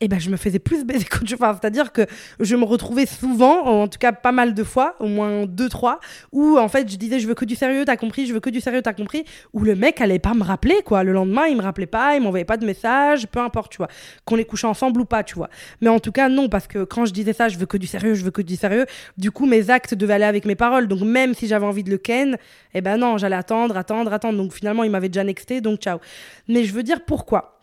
eh 0.02 0.08
ben 0.08 0.20
je 0.20 0.30
me 0.30 0.38
faisais 0.38 0.60
plus 0.60 0.84
baiser 0.84 1.06
je 1.26 1.36
enfin, 1.36 1.58
c'est-à-dire 1.60 1.92
que 1.92 2.06
je 2.40 2.56
me 2.56 2.66
retrouvais 2.66 3.06
souvent 3.06 3.66
en 3.66 3.88
tout 3.88 4.00
cas 4.00 4.12
pas 4.12 4.32
mal 4.32 4.54
de 4.54 4.64
fois 4.64 4.96
au 5.00 5.08
moins 5.08 5.46
deux 5.46 5.70
trois 5.70 6.00
où 6.32 6.58
en 6.58 6.68
fait 6.68 6.90
je 6.90 6.98
disais 6.98 7.20
je 7.20 7.28
veux 7.28 7.34
que 7.34 7.46
du 7.46 7.56
sérieux 7.56 7.86
t'as 7.86 7.98
compris 7.98 8.26
je 8.26 8.34
veux 8.34 8.40
que 8.40 8.50
du 8.50 8.62
sérieux 8.62 8.82
t'as 8.82 8.94
compris 8.94 9.26
où 9.54 9.64
le 9.64 9.76
mec 9.76 10.02
allait 10.02 10.20
pas 10.20 10.34
me 10.34 10.44
rappeler 10.44 10.82
quoi. 10.86 11.04
Le 11.04 11.14
lendemain 11.14 11.46
il 11.48 11.58
me 11.58 11.62
rappelait 11.62 11.86
pas 11.86 12.16
il 12.16 12.22
m'envoyait 12.22 12.46
pas 12.46 12.58
de 12.58 12.66
message 12.66 13.28
peu 13.28 13.40
importe 13.40 13.72
tu 13.72 13.78
vois 13.78 13.88
qu'on 14.26 14.38
est 14.38 14.46
couché 14.46 14.68
ensemble 14.68 15.02
ou 15.02 15.06
pas 15.06 15.24
tu 15.24 15.36
vois. 15.36 15.50
Mais 15.82 15.90
en 15.90 16.00
tout 16.00 16.12
cas 16.12 16.30
non 16.30 16.50
parce 16.50 16.68
que 16.68 16.84
quand 16.84 17.06
je 17.06 17.14
disais 17.14 17.34
ça 17.34 17.50
je 17.50 17.58
veux 17.58 17.66
que 17.66 17.78
du 17.78 17.88
sérieux 17.88 18.16
je 18.16 18.24
veux 18.24 18.32
que 18.32 18.42
du 18.42 18.56
sérieux 18.56 18.86
du 19.18 19.32
coup 19.32 19.46
mes 19.46 19.70
actes 19.70 19.94
devaient 19.94 20.14
aller 20.14 20.26
avec 20.26 20.46
mes 20.46 20.56
paroles. 20.56 20.88
Donc 20.88 21.02
même 21.02 21.34
si 21.34 21.48
j'avais 21.48 21.66
envie 21.66 21.84
de 21.84 21.92
le 21.92 21.98
ken 21.98 22.38
eh 22.74 22.82
ben 22.82 22.98
non 22.98 23.18
j'allais 23.18 23.36
attendre 23.36 23.78
attendre 23.78 24.12
attendre. 24.12 24.38
Donc 24.38 24.54
finalement 24.54 24.84
il 24.84 24.92
m'avait 24.92 25.10
déjà 25.10 25.24
nexté 25.24 25.62
donc 25.62 25.80
ciao. 25.80 26.00
Mais 26.48 26.64
je 26.64 26.74
veux 26.74 26.84
dire 26.84 27.02
pourquoi? 27.06 27.55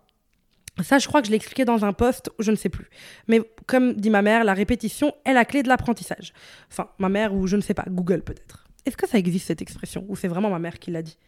Ça, 0.80 0.98
je 0.98 1.06
crois 1.06 1.20
que 1.20 1.26
je 1.26 1.30
l'ai 1.30 1.36
expliqué 1.36 1.64
dans 1.64 1.84
un 1.84 1.92
post, 1.92 2.30
je 2.38 2.50
ne 2.50 2.56
sais 2.56 2.70
plus. 2.70 2.88
Mais 3.28 3.40
comme 3.66 3.92
dit 3.94 4.10
ma 4.10 4.22
mère, 4.22 4.42
la 4.44 4.54
répétition 4.54 5.14
est 5.24 5.34
la 5.34 5.44
clé 5.44 5.62
de 5.62 5.68
l'apprentissage. 5.68 6.32
Enfin, 6.70 6.88
ma 6.98 7.10
mère 7.10 7.34
ou 7.34 7.46
je 7.46 7.56
ne 7.56 7.60
sais 7.60 7.74
pas, 7.74 7.84
Google 7.88 8.22
peut-être. 8.22 8.66
Est-ce 8.86 8.96
que 8.96 9.08
ça 9.08 9.18
existe 9.18 9.46
cette 9.46 9.62
expression? 9.62 10.04
Ou 10.08 10.16
c'est 10.16 10.28
vraiment 10.28 10.50
ma 10.50 10.58
mère 10.58 10.78
qui 10.78 10.90
l'a 10.90 11.02
dit? 11.02 11.18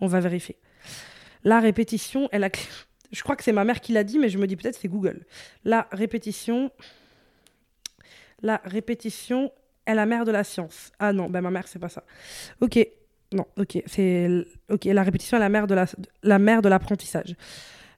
On 0.00 0.06
va 0.06 0.20
vérifier. 0.20 0.56
La 1.44 1.60
répétition 1.60 2.28
est 2.32 2.38
la 2.38 2.50
clé. 2.50 2.64
Je 3.12 3.22
crois 3.22 3.34
que 3.34 3.42
c'est 3.42 3.52
ma 3.52 3.64
mère 3.64 3.80
qui 3.80 3.92
l'a 3.92 4.04
dit, 4.04 4.20
mais 4.20 4.28
je 4.28 4.38
me 4.38 4.46
dis 4.46 4.54
peut-être 4.54 4.78
c'est 4.80 4.86
Google. 4.86 5.26
La 5.64 5.88
répétition. 5.90 6.70
La 8.40 8.60
répétition 8.64 9.50
est 9.84 9.94
la 9.94 10.06
mère 10.06 10.24
de 10.24 10.30
la 10.30 10.44
science. 10.44 10.92
Ah 11.00 11.12
non, 11.12 11.28
ben 11.28 11.40
ma 11.40 11.50
mère, 11.50 11.66
c'est 11.66 11.80
pas 11.80 11.88
ça. 11.88 12.04
Ok. 12.60 12.78
Non, 13.32 13.46
ok. 13.56 13.82
C'est. 13.86 14.44
Ok, 14.70 14.84
la 14.84 15.02
répétition 15.02 15.38
est 15.38 15.40
la 15.40 15.48
mère 15.48 15.66
de 15.66 15.74
la 16.22 16.38
mère 16.38 16.62
de 16.62 16.68
l'apprentissage. 16.68 17.34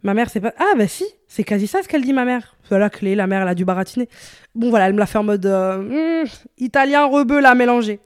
Ma 0.03 0.15
mère, 0.15 0.31
c'est 0.31 0.41
pas. 0.41 0.53
Ah, 0.59 0.73
bah 0.77 0.89
si, 0.89 1.05
c'est 1.29 1.45
quasi 1.45 1.67
ça 1.67 1.83
ce 1.83 1.89
qu'elle 1.89 2.03
dit, 2.03 2.13
ma 2.13 2.25
mère. 2.25 2.57
Voilà, 2.69 2.91
clé, 2.91 3.15
la 3.15 3.27
mère, 3.27 3.43
elle 3.43 3.49
a 3.49 3.55
dû 3.55 3.65
baratiner. 3.65 4.09
Bon, 4.55 4.71
voilà, 4.71 4.89
elle 4.89 4.95
me 4.95 4.99
l'a 4.99 5.07
fait 5.07 5.19
en 5.19 5.23
mode 5.23 5.47
euh, 5.47 6.25
hmm, 6.25 6.29
italien 6.59 7.05
rebeu, 7.07 7.41
là, 7.41 7.55
mélangé. 7.55 8.01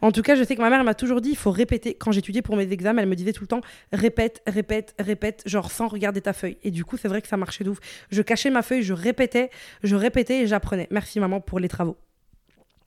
En 0.00 0.12
tout 0.12 0.22
cas, 0.22 0.36
je 0.36 0.44
sais 0.44 0.54
que 0.54 0.60
ma 0.60 0.70
mère 0.70 0.84
m'a 0.84 0.94
toujours 0.94 1.20
dit 1.20 1.30
il 1.30 1.36
faut 1.36 1.50
répéter. 1.50 1.94
Quand 1.94 2.12
j'étudiais 2.12 2.42
pour 2.42 2.56
mes 2.56 2.70
examens, 2.70 3.02
elle 3.02 3.08
me 3.08 3.16
disait 3.16 3.32
tout 3.32 3.42
le 3.42 3.48
temps 3.48 3.60
répète, 3.92 4.42
répète, 4.46 4.94
répète, 4.98 5.42
genre 5.46 5.70
sans 5.70 5.88
regarder 5.88 6.20
ta 6.20 6.32
feuille. 6.32 6.58
Et 6.62 6.70
du 6.70 6.84
coup, 6.84 6.96
c'est 6.96 7.08
vrai 7.08 7.20
que 7.20 7.28
ça 7.28 7.36
marchait 7.36 7.64
d'ouf. 7.64 7.78
Je 8.10 8.22
cachais 8.22 8.50
ma 8.50 8.62
feuille, 8.62 8.82
je 8.82 8.92
répétais, 8.92 9.50
je 9.82 9.96
répétais 9.96 10.42
et 10.42 10.46
j'apprenais. 10.46 10.86
Merci, 10.90 11.18
maman, 11.18 11.40
pour 11.40 11.58
les 11.58 11.68
travaux. 11.68 11.96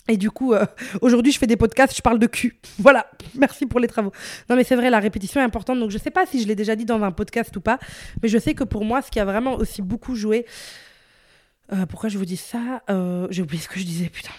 Et 0.10 0.18
du 0.18 0.32
coup, 0.32 0.54
euh, 0.54 0.66
aujourd'hui, 1.02 1.32
je 1.32 1.38
fais 1.38 1.48
des 1.48 1.56
podcasts, 1.56 1.96
je 1.96 2.02
parle 2.02 2.20
de 2.20 2.28
cul. 2.28 2.58
Voilà, 2.78 3.08
merci 3.36 3.66
pour 3.66 3.80
les 3.80 3.88
travaux. 3.88 4.12
Non, 4.50 4.56
mais 4.56 4.64
c'est 4.64 4.76
vrai, 4.76 4.90
la 4.90 5.00
répétition 5.00 5.40
est 5.40 5.44
importante. 5.44 5.80
Donc, 5.80 5.92
je 5.92 5.98
sais 5.98 6.12
pas 6.12 6.26
si 6.26 6.42
je 6.42 6.48
l'ai 6.48 6.56
déjà 6.56 6.76
dit 6.76 6.86
dans 6.86 7.02
un 7.02 7.12
podcast 7.12 7.56
ou 7.56 7.62
pas, 7.62 7.80
mais 8.22 8.28
je 8.28 8.38
sais 8.38 8.54
que 8.54 8.66
pour 8.66 8.84
moi, 8.84 9.02
ce 9.02 9.10
qui 9.10 9.20
a 9.20 9.26
vraiment 9.26 9.56
aussi 9.56 9.82
beaucoup 9.82 10.16
joué. 10.16 10.46
Euh, 11.72 11.86
pourquoi 11.86 12.10
je 12.10 12.18
vous 12.18 12.26
dis 12.26 12.38
ça 12.38 12.84
euh, 12.90 13.28
J'ai 13.30 13.42
oublié 13.42 13.62
ce 13.62 13.70
que 13.70 13.80
je 13.80 13.86
disais, 13.86 14.10
putain 14.10 14.32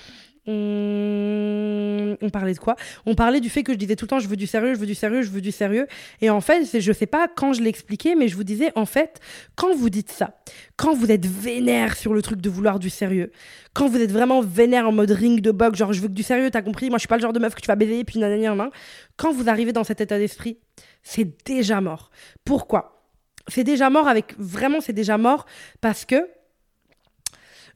on... 0.47 2.17
parlait 2.33 2.53
de 2.53 2.59
quoi? 2.59 2.77
On 3.07 3.15
parlait 3.15 3.41
du 3.41 3.49
fait 3.49 3.63
que 3.63 3.73
je 3.73 3.79
disais 3.79 3.97
tout 3.97 4.05
le 4.05 4.09
temps 4.09 4.19
je 4.19 4.29
veux 4.29 4.37
du 4.37 4.47
sérieux, 4.47 4.75
je 4.75 4.79
veux 4.79 4.87
du 4.87 4.95
sérieux, 4.95 5.23
je 5.23 5.31
veux 5.31 5.41
du 5.41 5.53
sérieux. 5.53 5.87
Et 6.21 6.31
en 6.31 6.41
fait, 6.41 6.81
je 6.81 6.93
sais 6.93 7.07
pas 7.07 7.29
quand 7.29 7.53
je 7.53 7.63
l'ai 7.63 7.69
expliqué, 7.69 8.15
mais 8.15 8.29
je 8.29 8.37
vous 8.37 8.45
disais 8.45 8.73
en 8.75 8.87
fait, 8.87 9.21
quand 9.57 9.75
vous 9.75 9.91
dites 9.91 10.11
ça, 10.11 10.41
quand 10.77 10.95
vous 10.95 11.11
êtes 11.11 11.27
vénère 11.27 11.97
sur 11.97 12.15
le 12.15 12.23
truc 12.23 12.41
de 12.41 12.51
vouloir 12.51 12.79
du 12.79 12.91
sérieux, 12.91 13.31
quand 13.73 13.89
vous 13.89 13.99
êtes 13.99 14.13
vraiment 14.13 14.41
vénère 14.43 14.89
en 14.89 14.93
mode 14.93 15.11
ring 15.11 15.41
de 15.41 15.51
box, 15.51 15.79
genre 15.79 15.93
je 15.93 16.01
veux 16.01 16.09
que 16.09 16.13
du 16.13 16.23
sérieux, 16.23 16.51
t'as 16.51 16.63
compris 16.63 16.89
Moi, 16.91 16.99
je 16.99 17.03
suis 17.03 17.09
pas 17.09 17.17
le 17.17 17.23
genre 17.23 17.33
de 17.33 17.39
meuf 17.41 17.55
que 17.55 17.61
tu 17.61 17.69
vas 17.69 17.77
baiser, 17.77 18.05
puis 18.05 18.19
nanana, 18.19 18.71
Quand 19.17 19.33
vous 19.33 19.49
arrivez 19.49 19.73
dans 19.73 19.85
cet 19.85 20.01
état 20.01 20.19
d'esprit, 20.19 20.59
c'est 21.03 21.45
déjà 21.47 21.81
mort. 21.81 22.11
Pourquoi? 22.45 23.03
C'est 23.49 23.65
déjà 23.65 23.91
mort 23.91 24.09
avec 24.09 24.35
vraiment, 24.39 24.81
c'est 24.81 24.93
déjà 24.93 25.19
mort 25.19 25.47
parce 25.81 26.05
que 26.05 26.27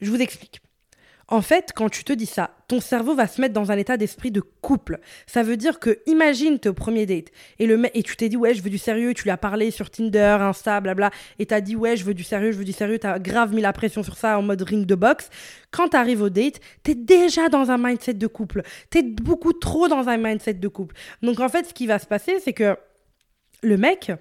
je 0.00 0.11
vous 0.11 0.20
explique. 0.20 0.61
En 1.30 1.42
fait, 1.42 1.72
quand 1.74 1.90
tu 1.90 2.04
te 2.04 2.12
dis 2.14 2.24
ça, 2.26 2.50
ton 2.68 2.80
cerveau 2.80 3.14
va 3.14 3.26
se 3.26 3.38
mettre 3.38 3.52
dans 3.52 3.70
un 3.70 3.76
état 3.76 3.98
d'esprit 3.98 4.30
de 4.30 4.40
couple. 4.40 4.98
Ça 5.26 5.42
veut 5.42 5.58
dire 5.58 5.78
que, 5.78 5.98
imagine, 6.06 6.58
t'es 6.58 6.70
au 6.70 6.74
premier 6.74 7.04
date 7.04 7.26
et, 7.58 7.66
le 7.66 7.78
et 7.94 8.02
tu 8.02 8.16
t'es 8.16 8.30
dit, 8.30 8.36
ouais, 8.38 8.54
je 8.54 8.62
veux 8.62 8.70
du 8.70 8.78
sérieux, 8.78 9.12
tu 9.12 9.24
lui 9.24 9.30
as 9.30 9.36
parlé 9.36 9.70
sur 9.70 9.90
Tinder, 9.90 10.38
Insta, 10.40 10.80
blabla, 10.80 11.10
et 11.38 11.44
t'as 11.44 11.60
dit, 11.60 11.76
ouais, 11.76 11.98
je 11.98 12.04
veux 12.04 12.14
du 12.14 12.24
sérieux, 12.24 12.52
je 12.52 12.56
veux 12.56 12.64
du 12.64 12.72
sérieux, 12.72 12.98
t'as 12.98 13.18
grave 13.18 13.52
mis 13.52 13.60
la 13.60 13.74
pression 13.74 14.02
sur 14.02 14.16
ça 14.16 14.38
en 14.38 14.42
mode 14.42 14.62
ring 14.62 14.86
de 14.86 14.94
boxe. 14.94 15.28
Quand 15.70 15.88
t'arrives 15.88 16.22
au 16.22 16.30
date, 16.30 16.60
t'es 16.82 16.94
déjà 16.94 17.50
dans 17.50 17.70
un 17.70 17.76
mindset 17.76 18.14
de 18.14 18.26
couple. 18.26 18.62
T'es 18.88 19.02
beaucoup 19.02 19.52
trop 19.52 19.86
dans 19.86 20.08
un 20.08 20.16
mindset 20.16 20.54
de 20.54 20.68
couple. 20.68 20.96
Donc, 21.22 21.40
en 21.40 21.50
fait, 21.50 21.66
ce 21.66 21.74
qui 21.74 21.86
va 21.86 21.98
se 21.98 22.06
passer, 22.06 22.40
c'est 22.40 22.54
que 22.54 22.74
le 23.62 23.76
mec, 23.76 24.12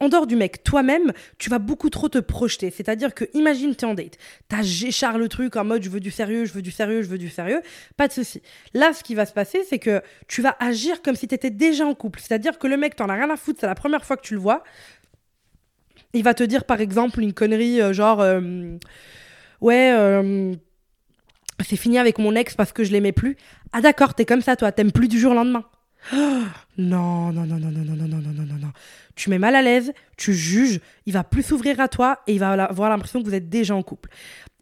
en 0.00 0.08
dehors 0.08 0.26
du 0.26 0.36
mec, 0.36 0.64
toi-même, 0.64 1.12
tu 1.38 1.50
vas 1.50 1.58
beaucoup 1.58 1.90
trop 1.90 2.08
te 2.08 2.18
projeter. 2.18 2.70
C'est-à-dire 2.70 3.14
que, 3.14 3.24
imagine, 3.34 3.74
t'es 3.74 3.86
en 3.86 3.94
date, 3.94 4.18
t'as 4.48 4.62
géchard 4.62 5.18
le 5.18 5.28
truc 5.28 5.56
en 5.56 5.64
mode 5.64 5.82
je 5.82 5.90
veux 5.90 6.00
du 6.00 6.10
sérieux, 6.10 6.44
je 6.46 6.52
veux 6.52 6.62
du 6.62 6.70
sérieux, 6.70 7.02
je 7.02 7.08
veux 7.08 7.18
du 7.18 7.28
sérieux. 7.28 7.60
Pas 7.96 8.08
de 8.08 8.12
souci. 8.12 8.42
Là, 8.72 8.92
ce 8.92 9.02
qui 9.04 9.14
va 9.14 9.26
se 9.26 9.32
passer, 9.32 9.62
c'est 9.68 9.78
que 9.78 10.02
tu 10.26 10.42
vas 10.42 10.56
agir 10.58 11.02
comme 11.02 11.14
si 11.14 11.28
t'étais 11.28 11.50
déjà 11.50 11.86
en 11.86 11.94
couple. 11.94 12.20
C'est-à-dire 12.20 12.58
que 12.58 12.66
le 12.66 12.76
mec, 12.76 12.96
t'en 12.96 13.08
as 13.08 13.14
rien 13.14 13.30
à 13.30 13.36
foutre, 13.36 13.60
c'est 13.60 13.66
la 13.66 13.74
première 13.74 14.04
fois 14.04 14.16
que 14.16 14.26
tu 14.26 14.34
le 14.34 14.40
vois. 14.40 14.64
Il 16.12 16.22
va 16.22 16.34
te 16.34 16.44
dire, 16.44 16.64
par 16.64 16.80
exemple, 16.80 17.20
une 17.20 17.32
connerie 17.32 17.80
euh, 17.80 17.92
genre 17.92 18.20
euh, 18.20 18.76
Ouais, 19.60 19.92
euh, 19.96 20.54
c'est 21.66 21.76
fini 21.76 21.98
avec 21.98 22.18
mon 22.18 22.34
ex 22.34 22.54
parce 22.54 22.72
que 22.72 22.84
je 22.84 22.92
l'aimais 22.92 23.12
plus. 23.12 23.36
Ah, 23.72 23.80
d'accord, 23.80 24.14
t'es 24.14 24.24
comme 24.24 24.42
ça, 24.42 24.56
toi, 24.56 24.72
t'aimes 24.72 24.92
plus 24.92 25.08
du 25.08 25.18
jour 25.18 25.32
au 25.32 25.34
lendemain. 25.34 25.64
non, 26.78 27.32
non, 27.32 27.46
non, 27.46 27.58
non, 27.58 27.70
non, 27.70 27.70
non, 27.70 27.94
non, 27.96 28.06
non, 28.06 28.18
non, 28.20 28.32
non, 28.32 28.58
non. 28.60 28.72
Tu 29.14 29.30
mets 29.30 29.38
mal 29.38 29.54
à 29.54 29.62
l'aise, 29.62 29.92
tu 30.16 30.34
juges, 30.34 30.80
il 31.06 31.12
va 31.12 31.24
plus 31.24 31.42
s'ouvrir 31.42 31.80
à 31.80 31.88
toi 31.88 32.20
et 32.26 32.34
il 32.34 32.40
va 32.40 32.52
avoir 32.64 32.90
l'impression 32.90 33.20
que 33.22 33.26
vous 33.26 33.34
êtes 33.34 33.48
déjà 33.48 33.74
en 33.74 33.82
couple. 33.82 34.10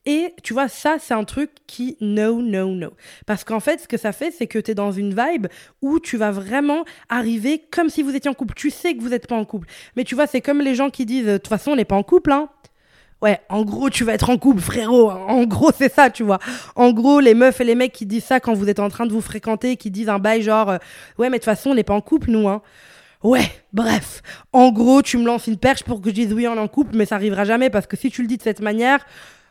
Et 0.05 0.35
tu 0.43 0.53
vois, 0.53 0.69
ça, 0.69 0.97
c'est 0.99 1.15
un 1.15 1.25
truc 1.25 1.51
qui, 1.67 1.97
no, 2.01 2.43
no, 2.43 2.75
no. 2.75 2.91
Parce 3.25 3.45
qu'en 3.45 3.61
fait, 3.61 3.81
ce 3.81 3.89
que 3.89 3.97
ça 3.97 4.13
fait, 4.13 4.33
c'est 4.33 4.49
que 4.49 4.59
tu 4.59 4.73
es 4.73 4.75
dans 4.75 4.91
une 4.91 5.15
vibe 5.15 5.47
où 5.81 6.01
tu 6.01 6.17
vas 6.17 6.33
vraiment 6.33 6.85
arriver 7.09 7.63
comme 7.71 7.89
si 7.89 8.03
vous 8.03 8.15
étiez 8.15 8.29
en 8.29 8.35
couple. 8.35 8.55
Tu 8.55 8.71
sais 8.71 8.95
que 8.95 9.01
vous 9.01 9.11
n'êtes 9.11 9.29
pas 9.29 9.37
en 9.37 9.45
couple. 9.45 9.69
Mais 9.97 10.03
tu 10.03 10.17
vois, 10.17 10.27
c'est 10.27 10.41
comme 10.41 10.61
les 10.61 10.75
gens 10.75 10.91
qui 10.91 11.07
disent, 11.07 11.27
de 11.27 11.37
toute 11.37 11.49
façon, 11.49 11.73
on 11.73 11.77
n'est 11.77 11.85
pas 11.85 11.97
en 11.97 12.03
couple, 12.03 12.33
hein. 12.33 12.49
Ouais, 13.23 13.41
en 13.49 13.63
gros, 13.63 13.89
tu 13.89 14.03
vas 14.03 14.15
être 14.15 14.31
en 14.31 14.37
couple, 14.37 14.61
frérot. 14.61 15.11
En 15.11 15.45
gros, 15.45 15.71
c'est 15.77 15.93
ça, 15.93 16.11
tu 16.11 16.25
vois. 16.25 16.41
En 16.75 16.93
gros, 16.93 17.21
les 17.21 17.35
meufs 17.35 17.61
et 17.61 17.65
les 17.65 17.77
mecs 17.77 17.93
qui 17.93 18.05
disent 18.05 18.25
ça 18.25 18.41
quand 18.41 18.53
vous 18.53 18.69
êtes 18.69 18.81
en 18.81 18.89
train 18.89 19.07
de 19.07 19.13
vous 19.13 19.21
fréquenter, 19.21 19.77
qui 19.77 19.93
disent 19.93 20.09
un 20.09 20.19
bail 20.19 20.43
genre, 20.43 20.71
euh, 20.71 20.79
ouais, 21.19 21.31
mais 21.31 21.39
de 21.39 21.43
toute 21.43 21.45
façon, 21.45 21.71
on 21.71 21.75
n'est 21.77 21.85
pas 21.85 21.95
en 21.95 22.01
couple, 22.01 22.31
nous, 22.31 22.49
hein. 22.49 22.63
Ouais, 23.23 23.49
bref. 23.73 24.23
En 24.53 24.73
gros, 24.73 25.03
tu 25.03 25.17
me 25.19 25.25
lances 25.25 25.47
une 25.47 25.57
perche 25.57 25.85
pour 25.85 26.01
que 26.03 26.11
je 26.11 26.15
dise 26.15 26.33
oui, 26.33 26.49
on 26.49 26.57
est 26.57 26.59
en 26.59 26.67
couple, 26.67 26.97
mais 26.97 27.07
ça 27.07 27.15
arrivera 27.15 27.45
jamais 27.45 27.71
parce 27.71 27.87
que 27.87 27.97
si 27.97 28.11
tu 28.11 28.23
le 28.23 28.27
dis 28.27 28.37
de 28.37 28.43
cette 28.43 28.61
manière, 28.61 29.07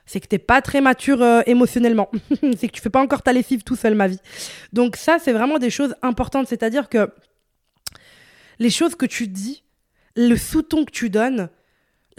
c'est 0.06 0.20
que 0.20 0.28
t'es 0.28 0.40
pas 0.40 0.62
très 0.62 0.82
mature 0.82 1.22
euh, 1.22 1.42
émotionnellement. 1.46 2.12
c'est 2.58 2.68
que 2.68 2.74
tu 2.74 2.82
fais 2.82 2.90
pas 2.90 3.02
encore 3.02 3.22
ta 3.22 3.32
lessive 3.32 3.64
tout 3.64 3.78
seul, 3.78 3.96
ma 3.96 4.10
vie. 4.10 4.20
Donc 4.74 4.98
ça, 4.98 5.20
c'est 5.20 5.32
vraiment 5.32 5.58
des 5.58 5.70
choses 5.70 5.96
importantes. 6.02 6.48
C'est-à-dire 6.48 6.90
que 6.90 7.10
les 8.60 8.70
choses 8.70 8.96
que 8.96 9.06
tu 9.06 9.30
dis, 9.30 9.64
le 10.18 10.36
sous-ton 10.36 10.84
que 10.84 10.92
tu 10.92 11.10
donnes, 11.10 11.48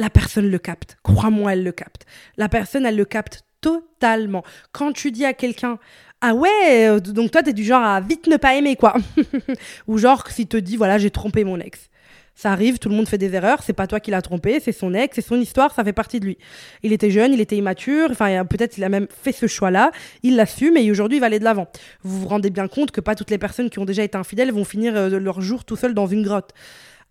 la 0.03 0.11
personne 0.11 0.51
le 0.51 0.59
capte. 0.59 0.99
Crois-moi, 1.05 1.53
elle 1.53 1.63
le 1.63 1.71
capte. 1.71 2.07
La 2.37 2.49
personne, 2.49 2.85
elle 2.85 2.97
le 2.97 3.05
capte 3.05 3.45
totalement. 3.61 4.43
Quand 4.73 4.93
tu 4.93 5.13
dis 5.13 5.25
à 5.25 5.33
quelqu'un, 5.33 5.79
ah 6.21 6.35
ouais, 6.35 6.89
euh, 6.89 6.99
donc 6.99 7.31
toi, 7.31 7.45
t'es 7.45 7.53
du 7.53 7.63
genre 7.63 7.85
à 7.85 8.01
vite 8.01 8.27
ne 8.27 8.37
pas 8.37 8.57
aimer, 8.57 8.75
quoi. 8.75 8.97
Ou 9.87 9.99
genre, 9.99 10.27
si 10.29 10.49
te 10.49 10.57
dit, 10.57 10.77
voilà, 10.77 10.99
j'ai 10.99 11.11
trompé 11.11 11.45
mon 11.45 11.61
ex. 11.61 11.89
Ça 12.35 12.51
arrive, 12.51 12.81
tout 12.81 12.89
le 12.89 12.97
monde 12.97 13.07
fait 13.07 13.19
des 13.19 13.33
erreurs, 13.33 13.63
c'est 13.63 13.75
pas 13.75 13.87
toi 13.87 14.01
qui 14.01 14.11
l'as 14.11 14.23
trompé, 14.23 14.59
c'est 14.59 14.73
son 14.73 14.93
ex, 14.93 15.15
c'est 15.15 15.25
son 15.25 15.39
histoire, 15.39 15.73
ça 15.73 15.85
fait 15.85 15.93
partie 15.93 16.19
de 16.19 16.25
lui. 16.25 16.39
Il 16.83 16.93
était 16.93 17.11
jeune, 17.11 17.33
il 17.33 17.41
était 17.41 17.57
immature, 17.57 18.09
enfin 18.11 18.45
peut-être 18.47 18.79
il 18.79 18.85
a 18.85 18.89
même 18.89 19.07
fait 19.23 19.33
ce 19.33 19.47
choix-là, 19.47 19.93
il 20.23 20.35
l'assume 20.35 20.79
et 20.79 20.91
aujourd'hui 20.91 21.19
il 21.19 21.21
va 21.21 21.27
aller 21.27 21.39
de 21.39 21.45
l'avant. 21.45 21.69
Vous 22.03 22.21
vous 22.21 22.29
rendez 22.29 22.49
bien 22.49 22.69
compte 22.69 22.91
que 22.91 23.03
pas 23.03 23.15
toutes 23.15 23.31
les 23.31 23.37
personnes 23.37 23.69
qui 23.69 23.79
ont 23.81 23.85
déjà 23.85 24.03
été 24.03 24.17
infidèles 24.17 24.51
vont 24.51 24.65
finir 24.65 24.97
euh, 24.97 25.21
leur 25.21 25.43
jour 25.43 25.67
tout 25.67 25.77
seul 25.77 25.93
dans 25.93 26.07
une 26.07 26.23
grotte. 26.23 26.55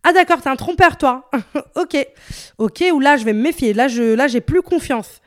Ah 0.04 0.14
d'accord, 0.14 0.42
t'es 0.42 0.50
un 0.50 0.56
trompeur 0.56 0.98
toi. 0.98 1.30
ok, 1.76 1.96
ok, 2.58 2.84
ou 2.94 3.00
là 3.00 3.18
je 3.18 3.26
vais 3.26 3.34
me 3.34 3.42
méfier, 3.42 3.74
là 3.74 3.88
je, 3.88 4.16
là 4.16 4.28
j'ai 4.28 4.42
plus 4.42 4.62
confiance. 4.62 5.22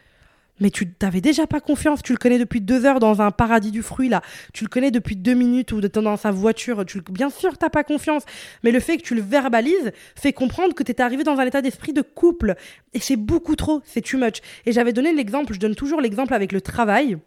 Mais 0.61 0.71
tu 0.71 0.89
t'avais 0.89 1.21
déjà 1.21 1.49
pas 1.49 1.61
confiance, 1.61 2.01
tu 2.03 2.13
le 2.13 2.19
connais 2.19 2.39
depuis 2.39 2.61
deux 2.61 2.85
heures 2.85 3.01
dans 3.01 3.21
un 3.21 3.33
paradis 3.33 3.73
du 3.73 3.83
fruit 3.83 4.09
là, 4.09 4.23
tu 4.53 4.63
le 4.65 4.69
connais 4.69 4.93
depuis 4.93 5.17
deux 5.17 5.35
minutes 5.35 5.73
ou 5.73 5.81
dans 5.81 6.17
sa 6.17 6.31
voiture, 6.31 6.85
tu 6.87 7.01
bien 7.11 7.31
sûr 7.31 7.59
t'as 7.59 7.71
pas 7.71 7.83
confiance, 7.83 8.23
mais 8.63 8.71
le 8.71 8.79
fait 8.79 8.97
que 8.97 9.03
tu 9.03 9.15
le 9.17 9.23
verbalises 9.23 9.93
fait 10.15 10.33
comprendre 10.33 10.75
que 10.75 10.85
tu 10.85 10.93
es 10.93 11.01
arrivé 11.01 11.25
dans 11.25 11.39
un 11.39 11.45
état 11.45 11.61
d'esprit 11.61 11.93
de 11.93 12.03
couple 12.03 12.55
et 12.93 13.01
c'est 13.01 13.17
beaucoup 13.17 13.57
trop, 13.57 13.83
c'est 13.85 14.01
too 14.01 14.19
much. 14.19 14.43
Et 14.67 14.73
j'avais 14.73 14.93
donné 14.93 15.13
l'exemple, 15.13 15.55
je 15.55 15.59
donne 15.59 15.75
toujours 15.75 16.01
l'exemple 16.01 16.35
avec 16.35 16.53
le 16.53 16.61
travail. 16.61 17.19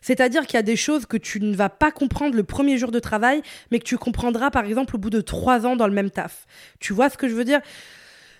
C'est-à-dire 0.00 0.46
qu'il 0.46 0.54
y 0.54 0.58
a 0.58 0.62
des 0.62 0.76
choses 0.76 1.06
que 1.06 1.16
tu 1.16 1.40
ne 1.40 1.54
vas 1.54 1.68
pas 1.68 1.90
comprendre 1.90 2.36
le 2.36 2.44
premier 2.44 2.78
jour 2.78 2.90
de 2.90 2.98
travail, 2.98 3.42
mais 3.70 3.78
que 3.78 3.84
tu 3.84 3.98
comprendras 3.98 4.50
par 4.50 4.64
exemple 4.64 4.96
au 4.96 4.98
bout 4.98 5.10
de 5.10 5.20
trois 5.20 5.66
ans 5.66 5.76
dans 5.76 5.86
le 5.86 5.92
même 5.92 6.10
taf. 6.10 6.46
Tu 6.80 6.92
vois 6.92 7.10
ce 7.10 7.16
que 7.16 7.28
je 7.28 7.34
veux 7.34 7.44
dire? 7.44 7.60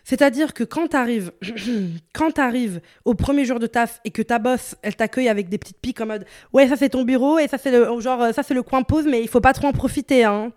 C'est-à-dire 0.05 0.53
que 0.53 0.65
quand 0.65 0.89
tu 0.89 0.97
arrives, 0.97 1.33
quand 2.13 2.39
arrives 2.39 2.81
au 3.05 3.15
premier 3.15 3.45
jour 3.45 3.59
de 3.59 3.67
taf 3.67 4.01
et 4.05 4.11
que 4.11 4.23
ta 4.23 4.39
boss, 4.39 4.77
elle 4.83 4.97
t'accueille 4.97 5.29
avec 5.29 5.49
des 5.49 5.59
petites 5.59 5.79
piques 5.81 6.01
en 6.01 6.07
mode 6.07 6.27
ouais 6.53 6.69
ça 6.69 6.77
c'est 6.77 6.91
ton 6.91 7.05
bureau 7.05 7.39
et 7.39 7.49
ça 7.49 7.57
c'est 7.57 7.71
le 7.71 8.01
genre 8.01 8.33
ça 8.35 8.43
c'est 8.43 8.55
le 8.55 8.63
coin 8.63 8.83
pause 8.83 9.07
mais 9.09 9.23
il 9.23 9.29
faut 9.29 9.41
pas 9.41 9.55
trop 9.55 9.69
en 9.69 9.73
profiter 9.73 10.25
hein 10.25 10.53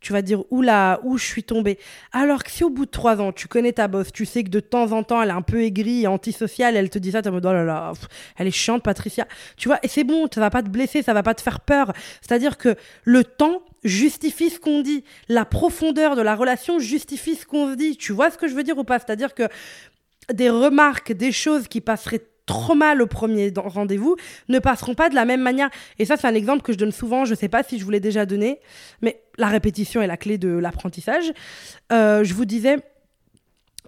tu 0.00 0.12
vas 0.12 0.22
dire 0.22 0.44
oula, 0.50 1.00
où 1.02 1.18
je 1.18 1.24
suis 1.24 1.42
tombée. 1.42 1.78
Alors 2.12 2.44
que 2.44 2.50
si 2.50 2.64
au 2.64 2.70
bout 2.70 2.86
de 2.86 2.90
trois 2.90 3.20
ans, 3.20 3.32
tu 3.32 3.48
connais 3.48 3.72
ta 3.72 3.88
boss, 3.88 4.12
tu 4.12 4.26
sais 4.26 4.44
que 4.44 4.50
de 4.50 4.60
temps 4.60 4.92
en 4.92 5.02
temps, 5.02 5.22
elle 5.22 5.30
est 5.30 5.32
un 5.32 5.42
peu 5.42 5.62
aigrie 5.62 6.02
et 6.02 6.06
antisociale, 6.06 6.76
elle 6.76 6.90
te 6.90 6.98
dit 6.98 7.12
ça, 7.12 7.22
tu 7.22 7.28
en 7.28 7.32
mode 7.32 7.46
oh 7.46 7.52
là 7.52 7.64
là, 7.64 7.92
elle 8.36 8.46
est 8.46 8.52
chiante, 8.52 8.82
Patricia. 8.82 9.26
Tu 9.56 9.68
vois, 9.68 9.78
et 9.82 9.88
c'est 9.88 10.04
bon, 10.04 10.26
ça 10.32 10.40
va 10.40 10.50
pas 10.50 10.62
te 10.62 10.68
blesser, 10.68 11.02
ça 11.02 11.14
va 11.14 11.22
pas 11.22 11.34
te 11.34 11.42
faire 11.42 11.60
peur. 11.60 11.92
C'est-à-dire 12.20 12.58
que 12.58 12.76
le 13.04 13.24
temps 13.24 13.62
justifie 13.84 14.50
ce 14.50 14.58
qu'on 14.58 14.80
dit. 14.82 15.04
La 15.28 15.44
profondeur 15.44 16.16
de 16.16 16.22
la 16.22 16.34
relation 16.34 16.78
justifie 16.78 17.34
ce 17.34 17.46
qu'on 17.46 17.70
se 17.70 17.76
dit. 17.76 17.96
Tu 17.96 18.12
vois 18.12 18.30
ce 18.30 18.38
que 18.38 18.48
je 18.48 18.54
veux 18.54 18.62
dire 18.62 18.78
ou 18.78 18.84
pas? 18.84 18.98
C'est-à-dire 18.98 19.34
que 19.34 19.44
des 20.32 20.50
remarques, 20.50 21.12
des 21.12 21.32
choses 21.32 21.68
qui 21.68 21.80
passeraient 21.80 22.22
trop 22.48 22.74
mal 22.74 23.00
au 23.00 23.06
premier 23.06 23.52
rendez-vous 23.56 24.16
ne 24.48 24.58
passeront 24.58 24.94
pas 24.94 25.08
de 25.08 25.14
la 25.14 25.24
même 25.24 25.42
manière. 25.42 25.70
Et 26.00 26.04
ça, 26.04 26.16
c'est 26.16 26.26
un 26.26 26.34
exemple 26.34 26.62
que 26.62 26.72
je 26.72 26.78
donne 26.78 26.90
souvent. 26.90 27.24
Je 27.24 27.30
ne 27.30 27.36
sais 27.36 27.48
pas 27.48 27.62
si 27.62 27.78
je 27.78 27.84
vous 27.84 27.90
l'ai 27.90 28.00
déjà 28.00 28.26
donné, 28.26 28.58
mais 29.02 29.22
la 29.36 29.46
répétition 29.46 30.02
est 30.02 30.08
la 30.08 30.16
clé 30.16 30.38
de 30.38 30.48
l'apprentissage. 30.48 31.32
Euh, 31.92 32.24
je 32.24 32.34
vous 32.34 32.46
disais, 32.46 32.78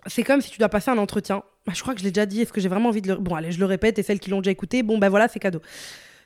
c'est 0.07 0.23
comme 0.23 0.41
si 0.41 0.51
tu 0.51 0.59
dois 0.59 0.69
passer 0.69 0.91
un 0.91 0.99
entretien. 0.99 1.43
Bah, 1.67 1.73
je 1.75 1.83
crois 1.83 1.95
que 1.95 2.01
je 2.01 2.05
l'ai 2.05 2.13
déjà 2.13 2.27
dit. 2.27 2.43
Est-ce 2.43 2.53
que 2.53 2.61
j'ai 2.61 2.69
vraiment 2.69 2.91
envie 2.91 3.03
de 3.03 3.09
le. 3.09 3.17
Bon, 3.17 3.35
allez, 3.35 3.51
je 3.51 3.59
le 3.59 3.67
répète. 3.67 3.99
Et 3.99 4.03
celles 4.03 4.21
qui 4.21 4.31
l'ont 4.31 4.39
déjà 4.39 4.53
écouté, 4.53 4.83
bon, 4.83 4.99
ben 4.99 5.09
voilà, 5.09 5.27
c'est 5.27 5.41
cadeau. 5.41 5.61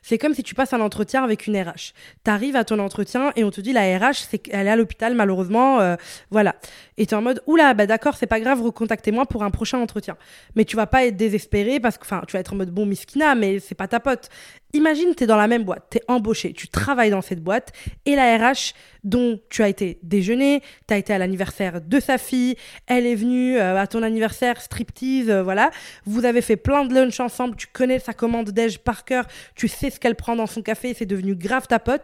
C'est 0.07 0.19
comme 0.19 0.35
si 0.35 0.43
tu 0.43 0.53
passes 0.53 0.71
un 0.71 0.81
entretien 0.81 1.23
avec 1.23 1.47
une 1.47 1.59
RH. 1.59 1.93
Tu 2.23 2.29
arrives 2.29 2.55
à 2.55 2.63
ton 2.63 2.77
entretien 2.77 3.31
et 3.35 3.43
on 3.43 3.49
te 3.49 3.59
dit 3.59 3.73
la 3.73 3.97
RH, 3.97 4.27
c'est 4.29 4.37
qu'elle 4.37 4.67
est 4.67 4.69
à 4.69 4.75
l'hôpital 4.75 5.15
malheureusement, 5.15 5.79
euh, 5.79 5.95
voilà. 6.29 6.57
Et 6.97 7.07
tu 7.07 7.15
es 7.15 7.17
en 7.17 7.23
mode 7.23 7.41
oula, 7.47 7.73
bah 7.73 7.87
d'accord, 7.87 8.15
c'est 8.15 8.27
pas 8.27 8.39
grave, 8.39 8.61
recontactez-moi 8.61 9.25
pour 9.25 9.41
un 9.41 9.49
prochain 9.49 9.79
entretien. 9.79 10.15
Mais 10.55 10.63
tu 10.63 10.75
vas 10.75 10.85
pas 10.85 11.07
être 11.07 11.17
désespéré 11.17 11.79
parce 11.79 11.97
que, 11.97 12.03
enfin, 12.03 12.21
tu 12.27 12.33
vas 12.33 12.39
être 12.39 12.53
en 12.53 12.55
mode 12.55 12.69
bon, 12.69 12.85
miskina, 12.85 13.33
mais 13.33 13.57
c'est 13.57 13.73
pas 13.73 13.87
ta 13.87 13.99
pote. 13.99 14.29
Imagine, 14.75 15.15
tu 15.15 15.23
es 15.23 15.27
dans 15.27 15.37
la 15.37 15.47
même 15.47 15.63
boîte, 15.63 15.85
tu 15.89 15.99
es 15.99 16.01
embauché, 16.09 16.51
tu 16.51 16.67
travailles 16.67 17.09
dans 17.09 17.21
cette 17.21 17.41
boîte 17.41 17.71
et 18.05 18.17
la 18.17 18.37
RH 18.37 18.73
dont 19.05 19.39
tu 19.49 19.63
as 19.63 19.69
été 19.69 19.99
déjeuner, 20.03 20.61
tu 20.85 20.93
as 20.93 20.97
été 20.97 21.13
à 21.13 21.17
l'anniversaire 21.17 21.79
de 21.79 21.99
sa 22.01 22.17
fille, 22.17 22.57
elle 22.85 23.05
est 23.05 23.15
venue 23.15 23.57
euh, 23.57 23.79
à 23.79 23.87
ton 23.87 24.03
anniversaire, 24.03 24.59
striptease, 24.59 25.29
euh, 25.29 25.43
voilà. 25.43 25.71
Vous 26.03 26.25
avez 26.25 26.41
fait 26.41 26.57
plein 26.57 26.83
de 26.83 26.93
lunch 26.93 27.21
ensemble, 27.21 27.55
tu 27.55 27.67
connais 27.67 27.99
sa 27.99 28.11
commande 28.11 28.49
déj 28.49 28.79
par 28.79 29.05
cœur, 29.05 29.25
tu 29.55 29.69
sais 29.69 29.89
ce 29.89 29.97
qu'elle 29.97 30.15
prend 30.15 30.35
dans 30.35 30.47
son 30.47 30.61
café, 30.61 30.93
c'est 30.93 31.05
devenu 31.05 31.35
grave 31.35 31.67
ta 31.67 31.79
pote. 31.79 32.03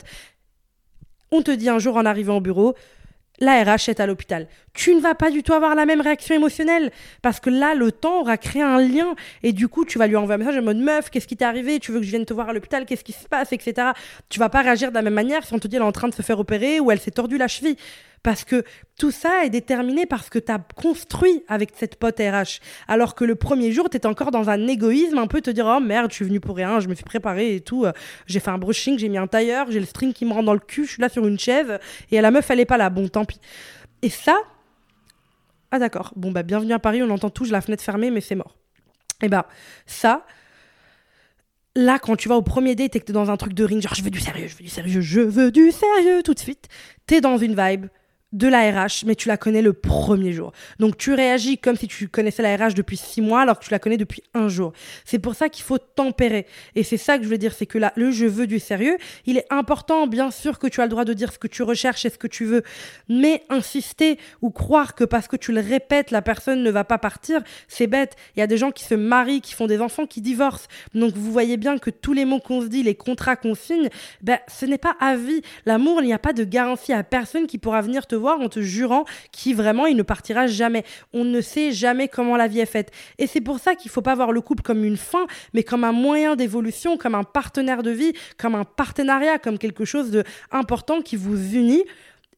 On 1.29 1.41
te 1.41 1.51
dit 1.51 1.67
un 1.67 1.79
jour 1.79 1.97
en 1.97 2.05
arrivant 2.05 2.37
au 2.37 2.41
bureau, 2.41 2.75
la 3.41 3.63
RH 3.63 3.89
est 3.89 3.99
à 3.99 4.05
l'hôpital. 4.05 4.47
Tu 4.73 4.95
ne 4.95 5.01
vas 5.01 5.15
pas 5.15 5.31
du 5.31 5.43
tout 5.43 5.53
avoir 5.53 5.75
la 5.75 5.85
même 5.85 5.99
réaction 5.99 6.33
émotionnelle 6.33 6.91
parce 7.21 7.41
que 7.41 7.49
là, 7.49 7.73
le 7.73 7.91
temps 7.91 8.21
aura 8.21 8.37
créé 8.37 8.61
un 8.61 8.79
lien 8.79 9.15
et 9.43 9.51
du 9.51 9.67
coup, 9.67 9.83
tu 9.83 9.97
vas 9.97 10.07
lui 10.07 10.15
envoyer 10.15 10.35
un 10.35 10.45
message 10.45 10.57
en 10.57 10.63
mode 10.63 10.77
meuf, 10.77 11.09
qu'est-ce 11.09 11.27
qui 11.27 11.35
t'est 11.35 11.43
arrivé? 11.43 11.79
Tu 11.79 11.91
veux 11.91 11.99
que 11.99 12.05
je 12.05 12.11
vienne 12.11 12.25
te 12.25 12.33
voir 12.33 12.49
à 12.49 12.53
l'hôpital? 12.53 12.85
Qu'est-ce 12.85 13.03
qui 13.03 13.11
se 13.11 13.27
passe? 13.27 13.51
Etc. 13.51 13.89
Tu 14.29 14.39
vas 14.39 14.49
pas 14.49 14.61
réagir 14.61 14.89
de 14.89 14.95
la 14.95 15.01
même 15.01 15.15
manière 15.15 15.43
si 15.43 15.53
on 15.53 15.59
te 15.59 15.67
dit 15.67 15.75
elle 15.75 15.81
est 15.81 15.85
en 15.85 15.91
train 15.91 16.07
de 16.07 16.13
se 16.13 16.21
faire 16.21 16.39
opérer 16.39 16.79
ou 16.79 16.91
elle 16.91 16.99
s'est 16.99 17.11
tordue 17.11 17.37
la 17.37 17.47
cheville. 17.47 17.75
Parce 18.23 18.43
que 18.43 18.63
tout 18.99 19.09
ça 19.09 19.45
est 19.45 19.49
déterminé 19.49 20.05
parce 20.05 20.29
que 20.29 20.37
tu 20.37 20.51
as 20.51 20.59
construit 20.59 21.43
avec 21.47 21.71
cette 21.75 21.95
pote 21.95 22.19
RH. 22.19 22.59
Alors 22.87 23.15
que 23.15 23.25
le 23.25 23.33
premier 23.35 23.71
jour, 23.71 23.89
tu 23.89 23.97
étais 23.97 24.07
encore 24.07 24.29
dans 24.29 24.49
un 24.49 24.67
égoïsme, 24.67 25.17
un 25.17 25.25
peu 25.25 25.41
te 25.41 25.49
dire 25.49 25.65
Oh 25.65 25.79
merde, 25.79 26.11
je 26.11 26.17
suis 26.17 26.25
venu 26.25 26.39
pour 26.39 26.55
rien, 26.55 26.79
je 26.79 26.87
me 26.87 26.93
suis 26.93 27.03
préparé 27.03 27.55
et 27.55 27.61
tout. 27.61 27.85
J'ai 28.27 28.39
fait 28.39 28.51
un 28.51 28.59
brushing, 28.59 28.99
j'ai 28.99 29.09
mis 29.09 29.17
un 29.17 29.27
tailleur, 29.27 29.71
j'ai 29.71 29.79
le 29.79 29.87
string 29.87 30.13
qui 30.13 30.25
me 30.25 30.33
rentre 30.33 30.45
dans 30.45 30.53
le 30.53 30.59
cul, 30.59 30.85
je 30.85 30.91
suis 30.91 31.01
là 31.01 31.09
sur 31.09 31.25
une 31.25 31.39
chaise 31.39 31.79
et 32.11 32.21
la 32.21 32.29
meuf, 32.29 32.49
elle 32.51 32.59
est 32.59 32.65
pas 32.65 32.77
là. 32.77 32.91
Bon, 32.91 33.07
tant 33.07 33.25
pis. 33.25 33.39
Et 34.03 34.09
ça, 34.09 34.37
ah 35.71 35.79
d'accord, 35.79 36.11
bon 36.15 36.31
bah 36.31 36.43
bienvenue 36.43 36.73
à 36.73 36.79
Paris, 36.79 37.01
on 37.01 37.09
entend 37.09 37.29
tout, 37.29 37.45
j'ai 37.45 37.51
la 37.51 37.61
fenêtre 37.61 37.83
fermée, 37.83 38.11
mais 38.11 38.21
c'est 38.21 38.35
mort. 38.35 38.57
Et 39.23 39.29
bah 39.29 39.47
ça, 39.85 40.25
là 41.75 41.97
quand 41.97 42.17
tu 42.17 42.27
vas 42.27 42.35
au 42.35 42.41
premier 42.41 42.75
date 42.75 42.95
et 42.95 42.99
que 42.99 43.05
t'es 43.05 43.13
dans 43.13 43.31
un 43.31 43.37
truc 43.37 43.53
de 43.53 43.63
ring, 43.63 43.81
genre 43.81 43.95
je 43.95 44.03
veux 44.03 44.09
du 44.09 44.19
sérieux, 44.19 44.47
je 44.47 44.55
veux 44.57 44.63
du 44.63 44.69
sérieux, 44.69 45.01
je 45.01 45.21
veux 45.21 45.51
du 45.51 45.71
sérieux 45.71 46.23
tout 46.23 46.33
de 46.33 46.39
suite, 46.39 46.67
t'es 47.05 47.21
dans 47.21 47.37
une 47.37 47.55
vibe, 47.55 47.85
de 48.33 48.47
la 48.47 48.71
RH, 48.71 49.05
mais 49.05 49.15
tu 49.15 49.27
la 49.27 49.37
connais 49.37 49.61
le 49.61 49.73
premier 49.73 50.31
jour. 50.31 50.53
Donc 50.79 50.97
tu 50.97 51.13
réagis 51.13 51.57
comme 51.57 51.75
si 51.75 51.87
tu 51.87 52.07
connaissais 52.07 52.41
la 52.41 52.55
RH 52.55 52.73
depuis 52.73 52.97
six 52.97 53.21
mois 53.21 53.41
alors 53.41 53.59
que 53.59 53.65
tu 53.65 53.71
la 53.71 53.79
connais 53.79 53.97
depuis 53.97 54.23
un 54.33 54.47
jour. 54.47 54.73
C'est 55.05 55.19
pour 55.19 55.35
ça 55.35 55.49
qu'il 55.49 55.63
faut 55.63 55.77
tempérer. 55.77 56.45
Et 56.75 56.83
c'est 56.83 56.97
ça 56.97 57.17
que 57.17 57.23
je 57.23 57.29
veux 57.29 57.37
dire, 57.37 57.53
c'est 57.53 57.65
que 57.65 57.77
là, 57.77 57.91
le 57.95 58.11
je 58.11 58.25
veux 58.25 58.47
du 58.47 58.59
sérieux, 58.59 58.97
il 59.25 59.37
est 59.37 59.45
important, 59.49 60.07
bien 60.07 60.31
sûr 60.31 60.59
que 60.59 60.67
tu 60.67 60.81
as 60.81 60.85
le 60.85 60.89
droit 60.89 61.05
de 61.05 61.13
dire 61.13 61.33
ce 61.33 61.39
que 61.39 61.47
tu 61.47 61.63
recherches 61.63 62.05
et 62.05 62.09
ce 62.09 62.17
que 62.17 62.27
tu 62.27 62.45
veux, 62.45 62.63
mais 63.09 63.43
insister 63.49 64.17
ou 64.41 64.49
croire 64.49 64.95
que 64.95 65.03
parce 65.03 65.27
que 65.27 65.35
tu 65.35 65.51
le 65.51 65.61
répètes, 65.61 66.11
la 66.11 66.21
personne 66.21 66.63
ne 66.63 66.71
va 66.71 66.83
pas 66.83 66.97
partir, 66.97 67.41
c'est 67.67 67.87
bête. 67.87 68.15
Il 68.35 68.39
y 68.39 68.43
a 68.43 68.47
des 68.47 68.57
gens 68.57 68.71
qui 68.71 68.83
se 68.83 68.95
marient, 68.95 69.41
qui 69.41 69.53
font 69.53 69.67
des 69.67 69.81
enfants, 69.81 70.05
qui 70.05 70.21
divorcent. 70.21 70.67
Donc 70.93 71.13
vous 71.15 71.31
voyez 71.31 71.57
bien 71.57 71.77
que 71.77 71.89
tous 71.89 72.13
les 72.13 72.25
mots 72.25 72.39
qu'on 72.39 72.61
se 72.61 72.67
dit, 72.67 72.83
les 72.83 72.95
contrats 72.95 73.35
qu'on 73.35 73.55
signe, 73.55 73.89
ben, 74.21 74.39
ce 74.47 74.65
n'est 74.65 74.77
pas 74.77 74.95
à 74.99 75.15
vie. 75.15 75.41
L'amour, 75.65 76.01
il 76.01 76.05
n'y 76.05 76.13
a 76.13 76.19
pas 76.19 76.33
de 76.33 76.43
garantie 76.43 76.93
à 76.93 77.03
personne 77.03 77.47
qui 77.47 77.57
pourra 77.57 77.81
venir 77.81 78.07
te 78.07 78.15
en 78.29 78.49
te 78.49 78.61
jurant 78.61 79.05
qu'il 79.31 79.55
vraiment 79.55 79.85
il 79.87 79.95
ne 79.95 80.03
partira 80.03 80.47
jamais. 80.47 80.83
On 81.13 81.23
ne 81.23 81.41
sait 81.41 81.71
jamais 81.71 82.07
comment 82.07 82.37
la 82.37 82.47
vie 82.47 82.59
est 82.59 82.65
faite. 82.65 82.91
Et 83.17 83.27
c'est 83.27 83.41
pour 83.41 83.59
ça 83.59 83.75
qu'il 83.75 83.91
faut 83.91 84.01
pas 84.01 84.15
voir 84.15 84.31
le 84.31 84.41
couple 84.41 84.63
comme 84.63 84.83
une 84.83 84.97
fin, 84.97 85.25
mais 85.53 85.63
comme 85.63 85.83
un 85.83 85.91
moyen 85.91 86.35
d'évolution, 86.35 86.97
comme 86.97 87.15
un 87.15 87.23
partenaire 87.23 87.83
de 87.83 87.91
vie, 87.91 88.13
comme 88.37 88.55
un 88.55 88.65
partenariat, 88.65 89.39
comme 89.39 89.57
quelque 89.57 89.85
chose 89.85 90.11
de 90.11 90.23
important 90.51 91.01
qui 91.01 91.15
vous 91.15 91.55
unit. 91.55 91.83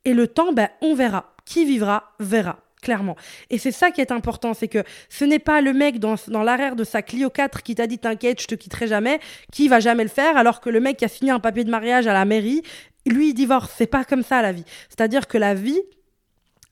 Et 0.05 0.13
le 0.13 0.27
temps, 0.27 0.53
ben, 0.53 0.69
on 0.81 0.95
verra. 0.95 1.33
Qui 1.45 1.65
vivra, 1.65 2.13
verra 2.19 2.59
clairement. 2.83 3.15
Et 3.49 3.57
c'est 3.57 3.71
ça 3.71 3.89
qui 3.89 4.01
est 4.01 4.11
important, 4.11 4.53
c'est 4.53 4.67
que 4.67 4.83
ce 5.09 5.25
n'est 5.25 5.39
pas 5.39 5.61
le 5.61 5.73
mec 5.73 5.99
dans, 5.99 6.15
dans 6.27 6.43
l'arrière 6.43 6.75
de 6.75 6.83
sa 6.83 7.01
Clio 7.01 7.31
4 7.31 7.63
qui 7.63 7.73
t'a 7.73 7.87
dit 7.87 7.97
t'inquiète, 7.97 8.41
je 8.41 8.47
te 8.47 8.55
quitterai 8.55 8.87
jamais, 8.87 9.19
qui 9.51 9.67
va 9.67 9.79
jamais 9.79 10.03
le 10.03 10.09
faire, 10.09 10.37
alors 10.37 10.59
que 10.59 10.69
le 10.69 10.79
mec 10.79 10.97
qui 10.97 11.05
a 11.05 11.07
signé 11.07 11.31
un 11.31 11.39
papier 11.39 11.63
de 11.63 11.71
mariage 11.71 12.05
à 12.05 12.13
la 12.13 12.25
mairie, 12.25 12.61
lui, 13.11 13.29
il 13.29 13.33
divorce. 13.33 13.71
C'est 13.77 13.87
pas 13.87 14.05
comme 14.05 14.23
ça 14.23 14.41
la 14.41 14.51
vie. 14.51 14.65
C'est-à-dire 14.89 15.27
que 15.27 15.37
la 15.37 15.53
vie, 15.53 15.81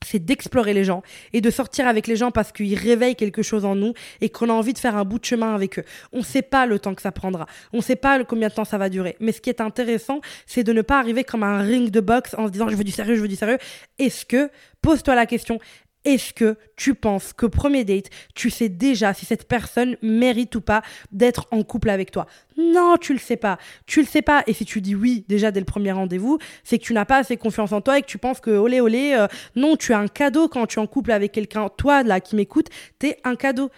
c'est 0.04 0.18
d'explorer 0.18 0.74
les 0.74 0.84
gens 0.84 1.02
et 1.32 1.40
de 1.40 1.50
sortir 1.50 1.86
avec 1.86 2.06
les 2.06 2.16
gens 2.16 2.30
parce 2.30 2.52
qu'ils 2.52 2.78
réveillent 2.78 3.16
quelque 3.16 3.42
chose 3.42 3.64
en 3.64 3.74
nous 3.74 3.94
et 4.20 4.28
qu'on 4.28 4.48
a 4.48 4.52
envie 4.52 4.72
de 4.72 4.78
faire 4.78 4.96
un 4.96 5.04
bout 5.04 5.18
de 5.18 5.24
chemin 5.24 5.54
avec 5.54 5.78
eux. 5.78 5.84
On 6.12 6.18
ne 6.18 6.24
sait 6.24 6.42
pas 6.42 6.66
le 6.66 6.78
temps 6.78 6.94
que 6.94 7.02
ça 7.02 7.12
prendra. 7.12 7.46
On 7.72 7.78
ne 7.78 7.82
sait 7.82 7.96
pas 7.96 8.22
combien 8.24 8.48
de 8.48 8.54
temps 8.54 8.64
ça 8.64 8.78
va 8.78 8.88
durer. 8.88 9.16
Mais 9.20 9.32
ce 9.32 9.40
qui 9.40 9.50
est 9.50 9.60
intéressant, 9.60 10.20
c'est 10.46 10.64
de 10.64 10.72
ne 10.72 10.82
pas 10.82 10.98
arriver 10.98 11.24
comme 11.24 11.42
un 11.42 11.60
ring 11.62 11.90
de 11.90 12.00
boxe 12.00 12.34
en 12.36 12.46
se 12.46 12.52
disant 12.52 12.68
je 12.68 12.76
veux 12.76 12.84
du 12.84 12.92
sérieux, 12.92 13.14
je 13.14 13.22
veux 13.22 13.28
du 13.28 13.36
sérieux. 13.36 13.58
Est-ce 13.98 14.24
que, 14.26 14.50
pose-toi 14.80 15.14
la 15.14 15.26
question, 15.26 15.58
est-ce 16.04 16.32
que 16.32 16.56
tu 16.76 16.94
penses 16.94 17.32
que 17.32 17.46
premier 17.46 17.84
date, 17.84 18.06
tu 18.34 18.50
sais 18.50 18.68
déjà 18.68 19.14
si 19.14 19.24
cette 19.24 19.46
personne 19.46 19.96
mérite 20.02 20.54
ou 20.56 20.60
pas 20.60 20.82
d'être 21.12 21.46
en 21.50 21.62
couple 21.62 21.90
avec 21.90 22.10
toi? 22.10 22.26
Non, 22.56 22.96
tu 23.00 23.12
le 23.12 23.18
sais 23.18 23.36
pas. 23.36 23.58
Tu 23.86 24.00
le 24.00 24.06
sais 24.06 24.22
pas. 24.22 24.42
Et 24.46 24.52
si 24.52 24.64
tu 24.64 24.80
dis 24.80 24.94
oui 24.94 25.24
déjà 25.28 25.50
dès 25.50 25.60
le 25.60 25.66
premier 25.66 25.92
rendez-vous, 25.92 26.38
c'est 26.64 26.78
que 26.78 26.84
tu 26.84 26.92
n'as 26.92 27.04
pas 27.04 27.18
assez 27.18 27.36
confiance 27.36 27.72
en 27.72 27.80
toi 27.80 27.98
et 27.98 28.02
que 28.02 28.06
tu 28.06 28.18
penses 28.18 28.40
que 28.40 28.50
olé 28.50 28.80
olé, 28.80 29.14
euh, 29.16 29.26
non, 29.56 29.76
tu 29.76 29.92
as 29.92 29.98
un 29.98 30.08
cadeau 30.08 30.48
quand 30.48 30.66
tu 30.66 30.78
es 30.78 30.82
en 30.82 30.86
couple 30.86 31.12
avec 31.12 31.32
quelqu'un. 31.32 31.68
Toi 31.76 32.02
là 32.02 32.20
qui 32.20 32.36
m'écoute, 32.36 32.68
t'es 32.98 33.18
un 33.24 33.36
cadeau 33.36 33.70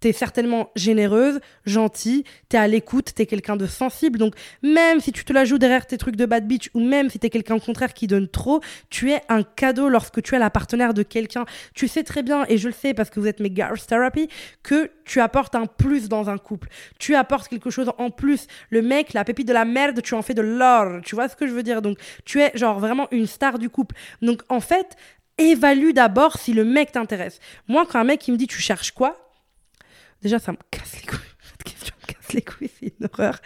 t'es 0.00 0.12
certainement 0.12 0.70
généreuse, 0.74 1.40
gentille, 1.66 2.24
t'es 2.48 2.58
à 2.58 2.66
l'écoute, 2.66 3.12
t'es 3.14 3.26
quelqu'un 3.26 3.56
de 3.56 3.66
sensible. 3.66 4.18
Donc, 4.18 4.34
même 4.62 5.00
si 5.00 5.12
tu 5.12 5.24
te 5.24 5.32
la 5.32 5.44
joues 5.44 5.58
derrière 5.58 5.86
tes 5.86 5.98
trucs 5.98 6.16
de 6.16 6.26
bad 6.26 6.46
bitch 6.46 6.70
ou 6.74 6.80
même 6.80 7.10
si 7.10 7.18
t'es 7.18 7.30
quelqu'un 7.30 7.56
au 7.56 7.60
contraire 7.60 7.94
qui 7.94 8.06
donne 8.06 8.28
trop, 8.28 8.60
tu 8.88 9.12
es 9.12 9.22
un 9.28 9.42
cadeau 9.42 9.88
lorsque 9.88 10.22
tu 10.22 10.34
es 10.34 10.38
la 10.38 10.50
partenaire 10.50 10.94
de 10.94 11.02
quelqu'un. 11.02 11.44
Tu 11.74 11.86
sais 11.88 12.02
très 12.02 12.22
bien, 12.22 12.44
et 12.48 12.58
je 12.58 12.68
le 12.68 12.74
sais 12.74 12.94
parce 12.94 13.10
que 13.10 13.20
vous 13.20 13.26
êtes 13.26 13.40
mes 13.40 13.54
girls 13.54 13.80
therapy, 13.80 14.28
que 14.62 14.90
tu 15.04 15.20
apportes 15.20 15.54
un 15.54 15.66
plus 15.66 16.08
dans 16.08 16.30
un 16.30 16.38
couple. 16.38 16.68
Tu 16.98 17.14
apportes 17.14 17.48
quelque 17.48 17.70
chose 17.70 17.90
en 17.98 18.10
plus. 18.10 18.46
Le 18.70 18.82
mec, 18.82 19.12
la 19.12 19.24
pépite 19.24 19.48
de 19.48 19.52
la 19.52 19.64
merde, 19.64 20.00
tu 20.02 20.14
en 20.14 20.22
fais 20.22 20.34
de 20.34 20.42
l'or. 20.42 21.00
Tu 21.04 21.14
vois 21.14 21.28
ce 21.28 21.36
que 21.36 21.46
je 21.46 21.52
veux 21.52 21.62
dire? 21.62 21.82
Donc, 21.82 21.98
tu 22.24 22.40
es 22.40 22.50
genre 22.54 22.78
vraiment 22.78 23.08
une 23.10 23.26
star 23.26 23.58
du 23.58 23.68
couple. 23.68 23.94
Donc, 24.22 24.42
en 24.48 24.60
fait, 24.60 24.96
évalue 25.38 25.92
d'abord 25.92 26.38
si 26.38 26.52
le 26.52 26.64
mec 26.64 26.92
t'intéresse. 26.92 27.38
Moi, 27.68 27.86
quand 27.90 27.98
un 27.98 28.04
mec 28.04 28.26
il 28.28 28.32
me 28.32 28.36
dit 28.36 28.46
tu 28.46 28.60
cherches 28.60 28.92
quoi? 28.92 29.29
Déjà, 30.22 30.38
ça 30.38 30.52
me 30.52 30.58
casse 30.70 30.96
les 31.00 31.06
couilles. 31.06 31.18
Cette 31.50 31.62
question 31.64 31.94
me 32.02 32.06
casse 32.12 32.32
les 32.34 32.42
couilles, 32.42 32.70
c'est 32.78 32.86
une 32.98 33.08
horreur. 33.12 33.38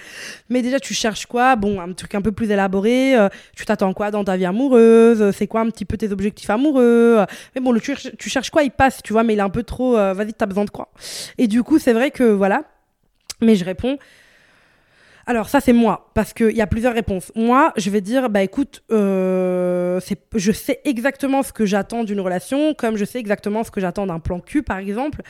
Mais 0.48 0.62
déjà, 0.62 0.78
tu 0.80 0.94
cherches 0.94 1.26
quoi? 1.26 1.56
Bon, 1.56 1.80
un 1.80 1.92
truc 1.92 2.14
un 2.14 2.22
peu 2.22 2.32
plus 2.32 2.50
élaboré. 2.50 3.16
euh, 3.16 3.28
tu 3.56 3.64
t'attends 3.64 3.92
quoi 3.94 4.10
dans 4.10 4.24
ta 4.24 4.36
vie 4.36 4.44
amoureuse? 4.44 5.22
Euh, 5.22 5.32
C'est 5.32 5.46
quoi 5.46 5.60
un 5.60 5.70
petit 5.70 5.84
peu 5.84 5.96
tes 5.96 6.10
objectifs 6.12 6.50
amoureux? 6.50 7.24
Mais 7.54 7.60
bon, 7.60 7.72
le 7.72 7.80
tu, 7.80 7.94
tu 8.18 8.28
cherches 8.28 8.50
quoi 8.50 8.62
Il 8.62 8.70
passe, 8.70 9.02
tu 9.02 9.12
vois, 9.12 9.22
mais 9.22 9.34
il 9.34 9.38
est 9.38 9.42
un 9.42 9.50
peu 9.50 9.62
trop. 9.62 9.96
euh, 9.96 10.12
Vas-y, 10.14 10.34
t'as 10.34 10.46
besoin 10.46 10.64
de 10.64 10.70
quoi? 10.70 10.90
Et 11.38 11.46
du 11.46 11.62
coup, 11.62 11.78
c'est 11.78 11.92
vrai 11.92 12.10
que 12.10 12.24
voilà. 12.24 12.64
Mais 13.40 13.56
je 13.56 13.64
réponds. 13.64 13.98
Alors 15.26 15.48
ça 15.48 15.60
c'est 15.60 15.72
moi, 15.72 16.10
parce 16.14 16.34
qu'il 16.34 16.56
y 16.56 16.60
a 16.60 16.66
plusieurs 16.66 16.92
réponses. 16.92 17.32
Moi, 17.34 17.72
je 17.76 17.88
vais 17.88 18.02
dire, 18.02 18.28
bah 18.28 18.42
écoute, 18.42 18.82
euh, 18.92 19.98
je 20.34 20.52
sais 20.52 20.80
exactement 20.84 21.42
ce 21.42 21.52
que 21.52 21.64
j'attends 21.64 22.04
d'une 22.04 22.20
relation, 22.20 22.74
comme 22.74 22.96
je 22.96 23.04
sais 23.06 23.18
exactement 23.18 23.64
ce 23.64 23.70
que 23.70 23.80
j'attends 23.80 24.06
d'un 24.06 24.20
plan 24.20 24.40
cul, 24.40 24.62
par 24.62 24.78
exemple. 24.78 25.22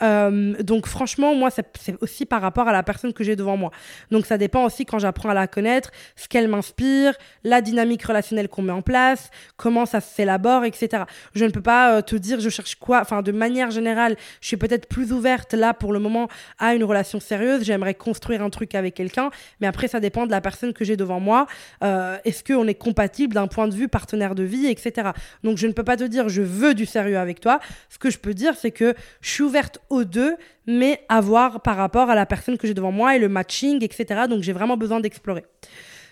Euh, 0.00 0.54
donc 0.62 0.86
franchement, 0.86 1.34
moi, 1.34 1.50
c'est 1.50 1.66
c'est 1.78 2.02
aussi 2.02 2.24
par 2.24 2.40
rapport 2.40 2.66
à 2.68 2.72
la 2.72 2.82
personne 2.82 3.12
que 3.12 3.24
j'ai 3.24 3.36
devant 3.36 3.56
moi. 3.56 3.70
Donc 4.10 4.24
ça 4.24 4.38
dépend 4.38 4.64
aussi 4.64 4.86
quand 4.86 4.98
j'apprends 4.98 5.28
à 5.28 5.34
la 5.34 5.46
connaître, 5.46 5.90
ce 6.16 6.28
qu'elle 6.28 6.48
m'inspire, 6.48 7.14
la 7.44 7.60
dynamique 7.60 8.02
relationnelle 8.04 8.48
qu'on 8.48 8.62
met 8.62 8.72
en 8.72 8.82
place, 8.82 9.30
comment 9.56 9.84
ça 9.84 10.00
s'élabore, 10.00 10.64
etc. 10.64 11.04
Je 11.34 11.44
ne 11.44 11.50
peux 11.50 11.62
pas 11.62 11.98
euh, 11.98 12.02
te 12.02 12.16
dire 12.16 12.40
je 12.40 12.48
cherche 12.48 12.76
quoi. 12.76 13.00
Enfin, 13.02 13.22
de 13.22 13.32
manière 13.32 13.70
générale, 13.70 14.16
je 14.40 14.46
suis 14.46 14.56
peut-être 14.56 14.88
plus 14.88 15.12
ouverte 15.12 15.52
là 15.52 15.74
pour 15.74 15.92
le 15.92 15.98
moment 15.98 16.28
à 16.58 16.74
une 16.74 16.84
relation 16.84 17.20
sérieuse. 17.20 17.64
J'aimerais 17.64 17.94
construire 17.94 18.42
un 18.42 18.50
truc 18.50 18.74
avec 18.74 18.94
quelqu'un, 18.94 19.30
mais 19.60 19.66
après 19.66 19.88
ça 19.88 20.00
dépend 20.00 20.26
de 20.26 20.30
la 20.30 20.40
personne 20.40 20.72
que 20.72 20.84
j'ai 20.84 20.96
devant 20.96 21.20
moi. 21.20 21.46
Euh, 21.84 22.16
Est-ce 22.24 22.42
qu'on 22.44 22.66
est 22.66 22.74
compatible 22.74 23.34
d'un 23.34 23.46
point 23.46 23.68
de 23.68 23.74
vue 23.74 23.88
partenaire 23.88 24.34
de 24.34 24.42
vie, 24.42 24.66
etc. 24.66 25.10
Donc 25.44 25.58
je 25.58 25.66
ne 25.66 25.72
peux 25.72 25.84
pas 25.84 25.96
te 25.96 26.04
dire 26.04 26.28
je 26.28 26.42
veux 26.42 26.74
du 26.74 26.86
sérieux 26.86 27.18
avec 27.18 27.40
toi. 27.40 27.60
Ce 27.88 27.98
que 27.98 28.10
je 28.10 28.18
peux 28.18 28.34
dire, 28.34 28.54
c'est 28.56 28.70
que 28.70 28.94
je 29.20 29.30
suis 29.30 29.42
ouverte 29.42 29.78
aux 29.90 30.04
deux, 30.04 30.36
mais 30.66 31.04
à 31.08 31.20
voir 31.20 31.60
par 31.62 31.76
rapport 31.76 32.10
à 32.10 32.14
la 32.14 32.26
personne 32.26 32.56
que 32.58 32.66
j'ai 32.66 32.74
devant 32.74 32.92
moi 32.92 33.16
et 33.16 33.18
le 33.18 33.28
matching, 33.28 33.82
etc. 33.84 34.22
Donc 34.28 34.42
j'ai 34.42 34.52
vraiment 34.52 34.76
besoin 34.76 35.00
d'explorer. 35.00 35.44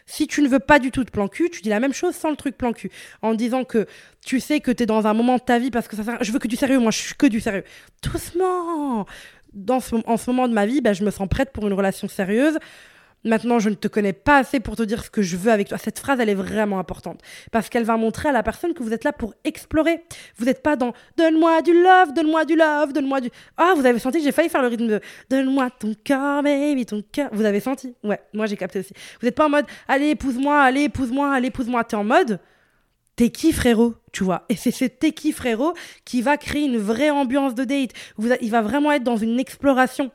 Si 0.07 0.27
tu 0.27 0.43
ne 0.43 0.49
veux 0.49 0.59
pas 0.59 0.81
du 0.81 0.91
tout 0.91 1.05
de 1.05 1.11
plan 1.11 1.29
cul, 1.29 1.51
tu 1.51 1.61
dis 1.63 1.69
la 1.69 1.79
même 1.79 1.93
chose 1.93 2.17
sans 2.17 2.31
le 2.31 2.37
truc 2.37 2.57
plan 2.59 2.73
cul. 2.73 2.91
En 3.23 3.35
disant 3.35 3.63
que 3.63 3.87
tu 4.27 4.41
sais 4.41 4.59
que 4.59 4.73
tu 4.73 4.83
es 4.83 4.87
dans 4.87 5.07
un 5.07 5.15
moment 5.15 5.37
de 5.37 5.43
ta 5.43 5.61
vie 5.61 5.71
parce 5.71 5.87
que 5.87 5.95
ça 5.95 6.03
sert- 6.03 6.25
je 6.25 6.33
veux 6.33 6.41
que 6.41 6.49
du 6.49 6.57
sérieux, 6.57 6.81
moi 6.81 6.91
je 6.91 6.99
suis 6.99 7.15
que 7.15 7.27
du 7.27 7.39
sérieux. 7.39 7.63
Doucement 8.03 9.07
dans 9.53 9.79
en 10.07 10.17
ce 10.17 10.31
moment 10.31 10.49
de 10.49 10.53
ma 10.53 10.67
vie, 10.67 10.81
ben, 10.81 10.93
je 10.95 11.05
me 11.05 11.11
sens 11.11 11.29
prête 11.29 11.53
pour 11.53 11.67
une 11.67 11.73
relation 11.75 12.09
sérieuse. 12.09 12.59
Maintenant, 13.25 13.59
je 13.59 13.69
ne 13.69 13.75
te 13.75 13.87
connais 13.87 14.15
pas 14.15 14.39
assez 14.39 14.61
pour 14.61 14.77
te 14.77 14.83
dire 14.83 15.05
ce 15.05 15.11
que 15.11 15.21
je 15.21 15.37
veux 15.37 15.53
avec 15.53 15.69
toi. 15.69 15.77
Cette 15.77 15.99
phrase, 15.99 16.21
elle 16.21 16.31
est 16.31 16.35
vraiment 16.35 16.79
importante 16.79 17.21
parce 17.53 17.69
qu'elle 17.69 17.85
va 17.85 17.99
montrer 17.99 18.31
à 18.31 18.33
la 18.33 18.43
personne 18.43 18.73
que 18.73 18.83
vous 18.83 18.95
êtes 18.95 19.05
là 19.05 19.13
pour 19.13 19.35
explorer. 19.45 20.03
Vous 20.39 20.47
n'êtes 20.47 20.63
pas 20.63 20.77
dans 20.77 20.95
donne-moi 21.19 21.61
du 21.61 21.75
love, 21.75 22.15
donne-moi 22.15 22.47
du 22.47 22.57
love, 22.57 22.93
donne-moi 22.95 23.21
du. 23.21 23.31
Ah, 23.59 23.75
vous 23.77 23.85
avez 23.85 23.99
senti 23.99 24.19
que 24.19 24.25
j'ai 24.25 24.33
failli 24.33 24.49
faire 24.49 24.63
le 24.63 24.69
rythme 24.69 24.87
de 24.87 25.01
donne-moi 25.29 25.69
ton 25.79 25.95
cœur, 26.03 26.43
baby, 26.43 26.87
ton 26.87 27.03
cœur. 27.13 27.29
Vous 27.33 27.45
avez 27.45 27.61
senti? 27.61 27.95
Ouais, 28.03 28.21
moi 28.33 28.47
j'ai 28.47 28.57
capté 28.57 28.79
aussi. 28.79 28.95
Vous 29.21 29.27
n'êtes 29.27 29.37
pas 29.37 29.47
en 29.47 29.51
mode 29.51 29.67
allez, 29.87 30.11
épouse-moi, 30.11 30.63
allez, 30.63 30.85
épouse-moi, 30.85 31.35
allez, 31.35 31.49
épouse-moi. 31.49 31.85
T'es 31.85 31.97
en 31.97 32.05
mode 32.05 32.41
t'es 33.17 33.29
qui 33.29 33.53
frérot, 33.53 33.97
tu 34.13 34.25
vois. 34.25 34.47
Et 34.49 34.57
c'est 34.57 34.71
ce 34.71 34.87
t'es 34.87 35.13
qui 35.13 35.33
frérot 35.33 35.75
qui 36.07 36.23
va 36.23 36.39
créer 36.39 36.65
une 36.65 36.79
vraie 36.79 37.11
ambiance 37.11 37.55
de 37.55 37.65
date. 37.65 37.91
Il 38.41 38.51
va 38.51 38.63
vraiment 38.63 38.93
être 38.93 39.05
dans 39.05 39.19
une 39.19 39.39
exploration. 39.39 40.11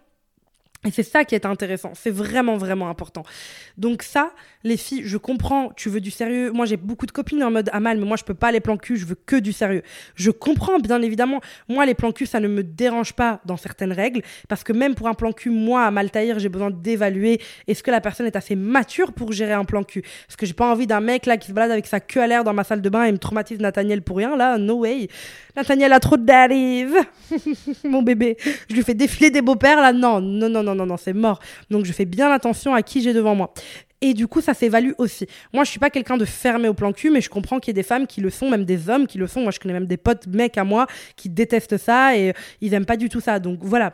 Et 0.85 0.91
c'est 0.91 1.03
ça 1.03 1.25
qui 1.25 1.33
est 1.33 1.45
intéressant. 1.45 1.91
C'est 1.95 2.11
vraiment, 2.11 2.57
vraiment 2.57 2.89
important. 2.89 3.23
Donc 3.77 4.03
ça, 4.03 4.31
les 4.63 4.77
filles, 4.77 5.01
je 5.03 5.17
comprends, 5.17 5.71
tu 5.75 5.89
veux 5.89 5.99
du 5.99 6.11
sérieux. 6.11 6.51
Moi, 6.51 6.65
j'ai 6.65 6.77
beaucoup 6.77 7.07
de 7.07 7.11
copines 7.11 7.43
en 7.43 7.51
mode 7.51 7.69
Amal, 7.73 7.97
mais 7.97 8.05
moi, 8.05 8.17
je 8.17 8.23
peux 8.23 8.33
pas 8.35 8.51
les 8.51 8.59
plans 8.59 8.77
cul, 8.77 8.97
je 8.97 9.05
veux 9.05 9.15
que 9.15 9.35
du 9.35 9.51
sérieux. 9.51 9.81
Je 10.15 10.29
comprends, 10.31 10.79
bien 10.79 11.01
évidemment. 11.01 11.41
Moi, 11.67 11.85
les 11.85 11.95
plans 11.95 12.11
cul, 12.11 12.27
ça 12.27 12.39
ne 12.39 12.47
me 12.47 12.63
dérange 12.63 13.13
pas 13.13 13.41
dans 13.45 13.57
certaines 13.57 13.91
règles. 13.91 14.21
Parce 14.47 14.63
que 14.63 14.73
même 14.73 14.95
pour 14.95 15.07
un 15.07 15.15
plan 15.15 15.31
cul, 15.31 15.49
moi, 15.49 15.83
à 15.85 15.91
Maltaïr, 15.91 16.37
j'ai 16.39 16.49
besoin 16.49 16.69
d'évaluer 16.69 17.41
est-ce 17.67 17.81
que 17.81 17.91
la 17.91 18.01
personne 18.01 18.27
est 18.27 18.35
assez 18.35 18.55
mature 18.55 19.13
pour 19.13 19.31
gérer 19.31 19.53
un 19.53 19.65
plan 19.65 19.83
cul? 19.83 20.03
Parce 20.27 20.35
que 20.35 20.45
j'ai 20.45 20.53
pas 20.53 20.71
envie 20.71 20.87
d'un 20.87 21.01
mec 21.01 21.25
là 21.25 21.37
qui 21.37 21.47
se 21.47 21.53
balade 21.53 21.71
avec 21.71 21.87
sa 21.87 21.99
queue 21.99 22.21
à 22.21 22.27
l'air 22.27 22.43
dans 22.43 22.53
ma 22.53 22.63
salle 22.63 22.81
de 22.81 22.89
bain 22.89 23.05
et 23.05 23.11
me 23.11 23.17
traumatise 23.17 23.59
Nathaniel 23.59 24.01
pour 24.01 24.17
rien. 24.17 24.35
Là, 24.35 24.57
no 24.57 24.81
way. 24.81 25.07
Nathaniel 25.55 25.93
a 25.93 25.99
trop 25.99 26.17
daddies. 26.17 26.85
Mon 27.83 28.01
bébé. 28.01 28.37
Je 28.69 28.75
lui 28.75 28.83
fais 28.83 28.93
défiler 28.93 29.29
des 29.29 29.41
beaux-pères 29.41 29.81
là. 29.81 29.93
Non, 29.93 30.19
non, 30.21 30.49
non, 30.49 30.63
non, 30.63 30.75
non, 30.75 30.85
non, 30.85 30.97
c'est 30.97 31.13
mort. 31.13 31.39
Donc 31.69 31.85
je 31.85 31.91
fais 31.91 32.05
bien 32.05 32.31
attention 32.31 32.73
à 32.73 32.81
qui 32.81 33.01
j'ai 33.01 33.13
devant 33.13 33.35
moi. 33.35 33.53
Et 34.01 34.13
du 34.13 34.27
coup, 34.27 34.41
ça 34.41 34.53
s'évalue 34.53 34.91
aussi. 34.97 35.25
Moi, 35.53 35.63
je 35.63 35.71
suis 35.71 35.79
pas 35.79 35.89
quelqu'un 35.89 36.17
de 36.17 36.25
fermé 36.25 36.67
au 36.67 36.73
plan 36.73 36.91
cul, 36.91 37.09
mais 37.09 37.21
je 37.21 37.29
comprends 37.29 37.59
qu'il 37.59 37.69
y 37.69 37.73
ait 37.73 37.81
des 37.81 37.87
femmes 37.87 38.05
qui 38.05 38.21
le 38.21 38.29
sont, 38.29 38.49
même 38.49 38.65
des 38.65 38.89
hommes 38.89 39.07
qui 39.07 39.17
le 39.17 39.25
sont. 39.25 39.41
Moi, 39.41 39.51
je 39.51 39.59
connais 39.59 39.73
même 39.73 39.87
des 39.87 39.97
potes 39.97 40.27
mecs 40.27 40.57
à 40.57 40.63
moi 40.63 40.85
qui 41.15 41.29
détestent 41.29 41.77
ça 41.77 42.15
et 42.15 42.29
euh, 42.29 42.33
ils 42.61 42.73
aiment 42.73 42.85
pas 42.85 42.97
du 42.97 43.09
tout 43.09 43.21
ça. 43.21 43.39
Donc 43.39 43.59
voilà. 43.61 43.93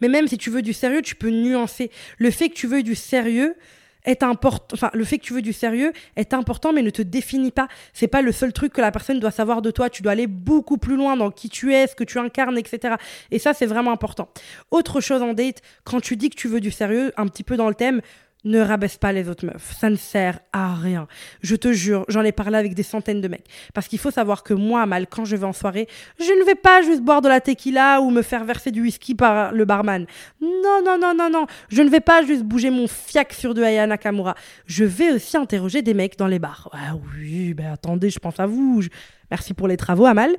Mais 0.00 0.08
même 0.08 0.28
si 0.28 0.38
tu 0.38 0.50
veux 0.50 0.62
du 0.62 0.72
sérieux, 0.72 1.02
tu 1.02 1.16
peux 1.16 1.30
nuancer. 1.30 1.90
Le 2.18 2.30
fait 2.30 2.48
que 2.48 2.54
tu 2.54 2.66
veux 2.66 2.82
du 2.82 2.94
sérieux 2.94 3.56
est 4.04 4.22
important. 4.22 4.74
Enfin, 4.74 4.90
le 4.92 5.04
fait 5.04 5.18
que 5.18 5.24
tu 5.24 5.32
veux 5.32 5.42
du 5.42 5.52
sérieux 5.52 5.92
est 6.16 6.34
important, 6.34 6.72
mais 6.72 6.82
ne 6.82 6.90
te 6.90 7.02
définit 7.02 7.50
pas. 7.50 7.68
C'est 7.92 8.08
pas 8.08 8.22
le 8.22 8.32
seul 8.32 8.52
truc 8.52 8.72
que 8.72 8.80
la 8.80 8.92
personne 8.92 9.20
doit 9.20 9.30
savoir 9.30 9.62
de 9.62 9.70
toi. 9.70 9.90
Tu 9.90 10.02
dois 10.02 10.12
aller 10.12 10.26
beaucoup 10.26 10.78
plus 10.78 10.96
loin 10.96 11.16
dans 11.16 11.30
qui 11.30 11.48
tu 11.48 11.74
es, 11.74 11.86
ce 11.86 11.94
que 11.94 12.04
tu 12.04 12.18
incarnes, 12.18 12.58
etc. 12.58 12.96
Et 13.30 13.38
ça, 13.38 13.54
c'est 13.54 13.66
vraiment 13.66 13.92
important. 13.92 14.28
Autre 14.70 15.00
chose 15.00 15.22
en 15.22 15.32
date, 15.32 15.62
quand 15.84 16.00
tu 16.00 16.16
dis 16.16 16.30
que 16.30 16.36
tu 16.36 16.48
veux 16.48 16.60
du 16.60 16.70
sérieux, 16.70 17.12
un 17.16 17.26
petit 17.26 17.42
peu 17.42 17.56
dans 17.56 17.68
le 17.68 17.74
thème, 17.74 18.00
ne 18.44 18.60
rabaisse 18.60 18.96
pas 18.96 19.12
les 19.12 19.28
autres 19.28 19.46
meufs. 19.46 19.74
Ça 19.78 19.90
ne 19.90 19.96
sert 19.96 20.40
à 20.52 20.74
rien. 20.74 21.06
Je 21.42 21.56
te 21.56 21.72
jure, 21.72 22.04
j'en 22.08 22.22
ai 22.22 22.32
parlé 22.32 22.56
avec 22.56 22.74
des 22.74 22.82
centaines 22.82 23.20
de 23.20 23.28
mecs. 23.28 23.46
Parce 23.72 23.88
qu'il 23.88 23.98
faut 23.98 24.10
savoir 24.10 24.42
que 24.42 24.54
moi, 24.54 24.86
mal, 24.86 25.06
quand 25.06 25.24
je 25.24 25.36
vais 25.36 25.46
en 25.46 25.52
soirée, 25.52 25.88
je 26.18 26.40
ne 26.40 26.44
vais 26.44 26.54
pas 26.54 26.82
juste 26.82 27.02
boire 27.02 27.22
de 27.22 27.28
la 27.28 27.40
tequila 27.40 28.00
ou 28.00 28.10
me 28.10 28.22
faire 28.22 28.44
verser 28.44 28.70
du 28.70 28.82
whisky 28.82 29.14
par 29.14 29.52
le 29.52 29.64
barman. 29.64 30.06
Non, 30.40 30.82
non, 30.84 30.98
non, 30.98 31.14
non, 31.14 31.30
non. 31.30 31.46
Je 31.68 31.82
ne 31.82 31.88
vais 31.88 32.00
pas 32.00 32.22
juste 32.24 32.42
bouger 32.42 32.70
mon 32.70 32.86
fiac 32.86 33.32
sur 33.32 33.54
de 33.54 33.62
Aya 33.62 33.86
Nakamura. 33.86 34.34
Je 34.66 34.84
vais 34.84 35.12
aussi 35.12 35.36
interroger 35.36 35.82
des 35.82 35.94
mecs 35.94 36.18
dans 36.18 36.28
les 36.28 36.38
bars. 36.38 36.68
Ah 36.72 36.94
oui, 37.16 37.54
ben 37.54 37.72
attendez, 37.72 38.10
je 38.10 38.18
pense 38.18 38.38
à 38.40 38.46
vous. 38.46 38.82
Merci 39.30 39.54
pour 39.54 39.68
les 39.68 39.76
travaux, 39.76 40.06
Amal. 40.06 40.36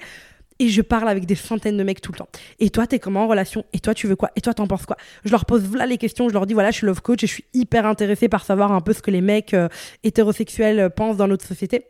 Et 0.60 0.70
je 0.70 0.82
parle 0.82 1.10
avec 1.10 1.26
des 1.26 1.36
centaines 1.36 1.76
de 1.76 1.84
mecs 1.84 2.00
tout 2.00 2.14
le 2.14 2.18
temps. 2.18 2.30
Et 2.60 2.70
toi, 2.70 2.88
t'es 2.88 2.98
comment 3.00 3.24
en 3.24 3.28
relation? 3.28 3.66
Et 3.74 3.80
toi, 3.80 3.94
tu 3.94 4.08
veux 4.08 4.16
quoi? 4.16 4.32
Et 4.36 4.42
toi, 4.42 4.54
t'en 4.54 4.68
penses 4.68 4.86
quoi? 4.86 4.96
Je 5.26 5.32
leur 5.32 5.46
pose 5.46 5.64
voilà 5.64 5.86
les 5.86 5.98
questions. 5.98 6.30
Je 6.30 6.34
leur 6.34 6.46
dis 6.46 6.54
voilà, 6.54 6.72
je 6.72 6.78
suis 6.78 6.86
love 6.88 7.02
coach 7.02 7.24
et 7.24 7.28
je 7.28 7.34
suis 7.34 7.46
hyper 7.54 7.86
intéressée 7.86 8.30
par 8.30 8.46
savoir 8.46 8.72
un 8.72 8.80
peu 8.80 8.94
ce 8.94 9.02
que 9.02 9.12
les 9.12 9.22
mecs 9.22 9.54
euh, 9.54 9.68
hétérosexuels 10.04 10.80
euh, 10.80 10.90
pensent 10.90 11.18
dans 11.18 11.28
notre 11.28 11.46
société. 11.46 11.88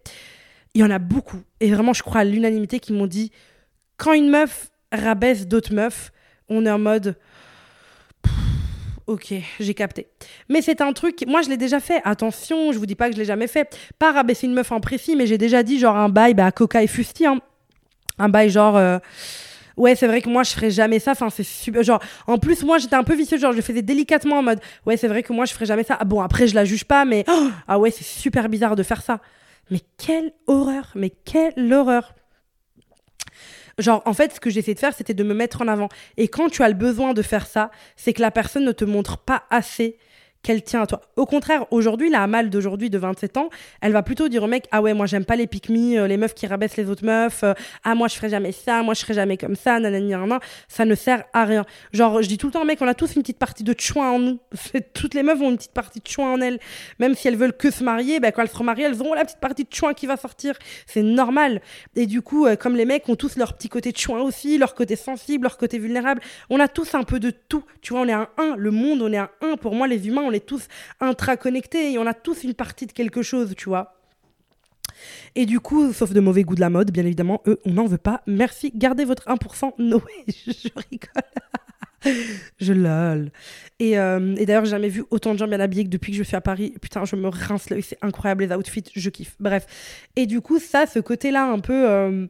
Il 0.74 0.82
y 0.82 0.84
en 0.84 0.90
a 0.90 1.00
beaucoup. 1.00 1.42
Et 1.60 1.72
vraiment, 1.72 1.94
je 1.94 2.02
crois 2.02 2.22
à 2.22 2.24
l'unanimité 2.24 2.80
qui 2.80 2.92
m'ont 2.92 3.08
dit 3.08 3.32
quand 3.98 4.14
une 4.14 4.30
meuf 4.30 4.72
rabaisse 4.92 5.48
d'autres 5.48 5.74
meufs, 5.74 6.12
on 6.50 6.66
est 6.66 6.72
en 6.72 6.80
mode 6.80 7.16
Ok, 9.08 9.36
j'ai 9.60 9.74
capté. 9.76 10.08
Mais 10.50 10.64
c'est 10.64 10.82
un 10.82 10.92
truc, 10.92 11.26
moi 11.28 11.44
je 11.44 11.50
l'ai 11.50 11.58
déjà 11.58 11.80
fait. 11.80 12.02
Attention, 12.06 12.72
je 12.72 12.80
vous 12.80 12.88
dis 12.88 12.96
pas 12.96 13.08
que 13.08 13.14
je 13.16 13.20
l'ai 13.20 13.26
jamais 13.26 13.46
fait. 13.46 13.78
Pas 14.00 14.12
rabaisser 14.12 14.48
une 14.48 14.54
meuf 14.56 14.72
en 14.72 14.80
précis, 14.80 15.16
mais 15.16 15.28
j'ai 15.28 15.38
déjà 15.38 15.62
dit 15.62 15.78
genre 15.78 15.96
un 15.96 16.10
bail 16.10 16.34
à 16.40 16.52
Coca 16.52 16.82
et 16.82 16.88
Fusti. 16.88 17.28
hein. 17.28 17.40
Un 18.18 18.30
bail 18.30 18.50
genre. 18.50 18.78
euh, 18.78 19.00
Ouais, 19.78 19.96
c'est 19.96 20.08
vrai 20.08 20.22
que 20.22 20.30
moi 20.30 20.44
je 20.44 20.52
ferais 20.52 20.72
jamais 20.72 21.00
ça. 21.00 21.12
Enfin, 21.12 21.30
c'est 21.30 21.44
super. 21.44 21.84
Genre, 21.84 22.02
en 22.28 22.38
plus, 22.38 22.64
moi 22.64 22.78
j'étais 22.78 22.96
un 22.96 23.04
peu 23.04 23.14
vicieux. 23.14 23.38
Genre, 23.38 23.52
je 23.52 23.58
le 23.58 23.62
faisais 23.62 23.82
délicatement 23.82 24.38
en 24.40 24.44
mode. 24.44 24.60
Ouais, 24.86 24.98
c'est 24.98 25.08
vrai 25.08 25.22
que 25.22 25.34
moi 25.34 25.46
je 25.46 25.54
ferais 25.54 25.66
jamais 25.66 25.84
ça. 25.84 25.98
Ah, 26.00 26.06
bon, 26.06 26.22
après, 26.22 26.48
je 26.48 26.56
la 26.56 26.66
juge 26.66 26.86
pas, 26.86 27.06
mais. 27.06 27.26
Oh 27.28 27.50
ah 27.68 27.78
ouais, 27.80 27.92
c'est 27.92 28.06
super 28.06 28.48
bizarre 28.50 28.76
de 28.76 28.84
faire 28.84 29.02
ça. 29.02 29.20
Mais 29.70 29.82
quelle 29.98 30.32
horreur. 30.48 30.92
Mais 30.96 31.10
quelle 31.10 31.74
horreur. 31.74 32.14
Genre, 33.78 34.02
en 34.06 34.14
fait, 34.14 34.34
ce 34.34 34.40
que 34.40 34.50
j'essayais 34.50 34.76
de 34.76 34.80
faire, 34.80 34.94
c'était 34.94 35.14
de 35.14 35.24
me 35.24 35.34
mettre 35.34 35.62
en 35.62 35.68
avant. 35.68 35.90
Et 36.16 36.30
quand 36.30 36.48
tu 36.50 36.64
as 36.64 36.70
le 36.70 36.76
besoin 36.76 37.14
de 37.14 37.22
faire 37.22 37.46
ça, 37.46 37.72
c'est 37.98 38.14
que 38.14 38.22
la 38.22 38.32
personne 38.32 38.64
ne 38.64 38.72
te 38.72 38.86
montre 38.86 39.18
pas 39.18 39.44
assez 39.50 39.98
qu'elle 40.46 40.62
tient 40.62 40.84
à 40.84 40.86
toi. 40.86 41.02
Au 41.16 41.26
contraire, 41.26 41.66
aujourd'hui, 41.72 42.12
la 42.12 42.22
Amal 42.22 42.52
d'aujourd'hui 42.52 42.92
de 42.92 43.00
27 43.00 43.38
ans, 43.38 43.50
elle 43.82 43.94
va 43.94 44.04
plutôt 44.04 44.28
dire 44.28 44.44
au 44.44 44.48
mec 44.48 44.68
Ah 44.72 44.80
ouais, 44.80 44.94
moi 44.94 45.08
j'aime 45.08 45.26
pas 45.26 45.36
les 45.36 45.48
pick 45.48 45.70
me, 45.70 46.06
les 46.06 46.18
meufs 46.18 46.36
qui 46.36 46.46
rabaissent 46.46 46.78
les 46.78 46.88
autres 46.88 47.04
meufs, 47.04 47.44
euh, 47.44 47.56
ah 47.84 47.96
moi 47.96 48.08
je 48.08 48.16
ferai 48.16 48.30
jamais 48.30 48.52
ça, 48.52 48.84
moi 48.84 48.94
je 48.94 49.00
serai 49.00 49.16
jamais 49.16 49.38
comme 49.38 49.56
ça, 49.56 49.80
nanani, 49.80 50.10
nanana. 50.10 50.40
Ça 50.68 50.86
ne 50.86 50.94
sert 50.94 51.24
à 51.34 51.46
rien. 51.46 51.66
Genre, 51.94 52.22
je 52.22 52.28
dis 52.28 52.38
tout 52.38 52.46
le 52.46 52.54
temps, 52.54 52.64
mec, 52.64 52.80
on 52.82 52.88
a 52.88 52.94
tous 52.94 53.16
une 53.16 53.24
petite 53.24 53.40
partie 53.40 53.64
de 53.64 53.74
chouin 53.80 54.12
en 54.12 54.20
nous. 54.20 54.40
Toutes 54.94 55.16
les 55.16 55.24
meufs 55.24 55.42
ont 55.42 55.50
une 55.50 55.58
petite 55.58 55.74
partie 55.74 56.00
de 56.00 56.08
chouin 56.08 56.34
en 56.34 56.42
elles. 56.42 56.60
Même 57.00 57.16
si 57.16 57.28
elles 57.28 57.38
veulent 57.38 57.58
que 57.58 57.72
se 57.72 57.84
marier, 57.84 58.20
ben, 58.20 58.32
quand 58.32 58.44
elles 58.44 58.50
seront 58.50 58.64
mariées, 58.64 58.86
elles 58.86 59.02
auront 59.02 59.16
la 59.16 59.26
petite 59.26 59.40
partie 59.40 59.64
de 59.64 59.74
chouin 59.74 59.96
qui 59.96 60.06
va 60.06 60.16
sortir. 60.16 60.54
C'est 60.86 61.02
normal. 61.02 61.60
Et 61.96 62.06
du 62.06 62.22
coup, 62.22 62.46
euh, 62.46 62.56
comme 62.56 62.76
les 62.76 62.86
mecs 62.86 63.10
ont 63.10 63.16
tous 63.16 63.36
leur 63.36 63.54
petit 63.54 63.70
côté 63.70 63.92
de 63.92 63.98
chouin 63.98 64.22
aussi, 64.22 64.60
leur 64.60 64.76
côté 64.76 64.96
sensible, 64.96 65.44
leur 65.44 65.58
côté 65.58 65.80
vulnérable, 65.80 66.22
on 66.52 66.60
a 66.60 66.68
tous 66.68 66.94
un 66.94 67.04
peu 67.04 67.20
de 67.20 67.32
tout. 67.32 67.64
Tu 67.82 67.94
vois, 67.94 68.04
on 68.04 68.08
est 68.08 68.14
un 68.14 68.30
un. 68.38 68.56
Le 68.58 68.70
monde, 68.70 69.02
on 69.02 69.12
est 69.12 69.18
un 69.18 69.30
un. 69.42 69.58
Pour 69.58 69.74
moi, 69.74 69.88
les 69.88 70.08
humains, 70.08 70.24
on 70.24 70.35
est 70.36 70.46
tous 70.46 70.68
intraconnectés 71.00 71.94
et 71.94 71.98
on 72.00 72.06
a 72.06 72.14
tous 72.14 72.44
une 72.44 72.54
partie 72.54 72.86
de 72.86 72.92
quelque 72.92 73.22
chose, 73.22 73.54
tu 73.58 73.70
vois. 73.70 73.96
Et 75.36 75.46
du 75.46 75.60
coup, 75.60 75.92
sauf 75.94 76.12
de 76.14 76.20
mauvais 76.20 76.44
goût 76.44 76.56
de 76.56 76.62
la 76.62 76.70
mode, 76.70 76.92
bien 76.92 77.06
évidemment, 77.06 77.42
eux, 77.48 77.60
on 77.66 77.72
n'en 77.72 77.86
veut 77.86 77.98
pas. 77.98 78.22
Merci, 78.28 78.72
gardez 78.74 79.06
votre 79.06 79.26
1%. 79.28 79.74
No 79.80 79.98
way, 79.98 80.34
je, 80.48 80.70
rigole. 80.90 82.16
je 82.60 82.74
lol. 82.74 83.32
Et, 83.80 83.98
euh, 84.00 84.36
et 84.38 84.46
d'ailleurs, 84.46 84.66
j'ai 84.66 84.72
jamais 84.72 84.90
vu 84.90 85.04
autant 85.10 85.34
de 85.34 85.40
gens 85.40 85.48
bien 85.48 85.60
habillés 85.60 85.84
que 85.84 85.90
depuis 85.90 86.12
que 86.12 86.18
je 86.18 86.24
suis 86.24 86.36
à 86.36 86.42
Paris. 86.42 86.74
Putain, 86.82 87.04
je 87.06 87.16
me 87.16 87.28
rince 87.28 87.70
l'œil, 87.70 87.82
c'est 87.82 87.98
incroyable 88.02 88.46
les 88.46 88.56
outfits, 88.56 88.84
je 88.96 89.10
kiffe. 89.10 89.36
Bref. 89.40 89.66
Et 90.16 90.26
du 90.28 90.42
coup, 90.42 90.60
ça, 90.60 90.86
ce 90.86 91.00
côté-là, 91.00 91.46
un 91.46 91.60
peu. 91.60 91.90
euh, 91.90 92.28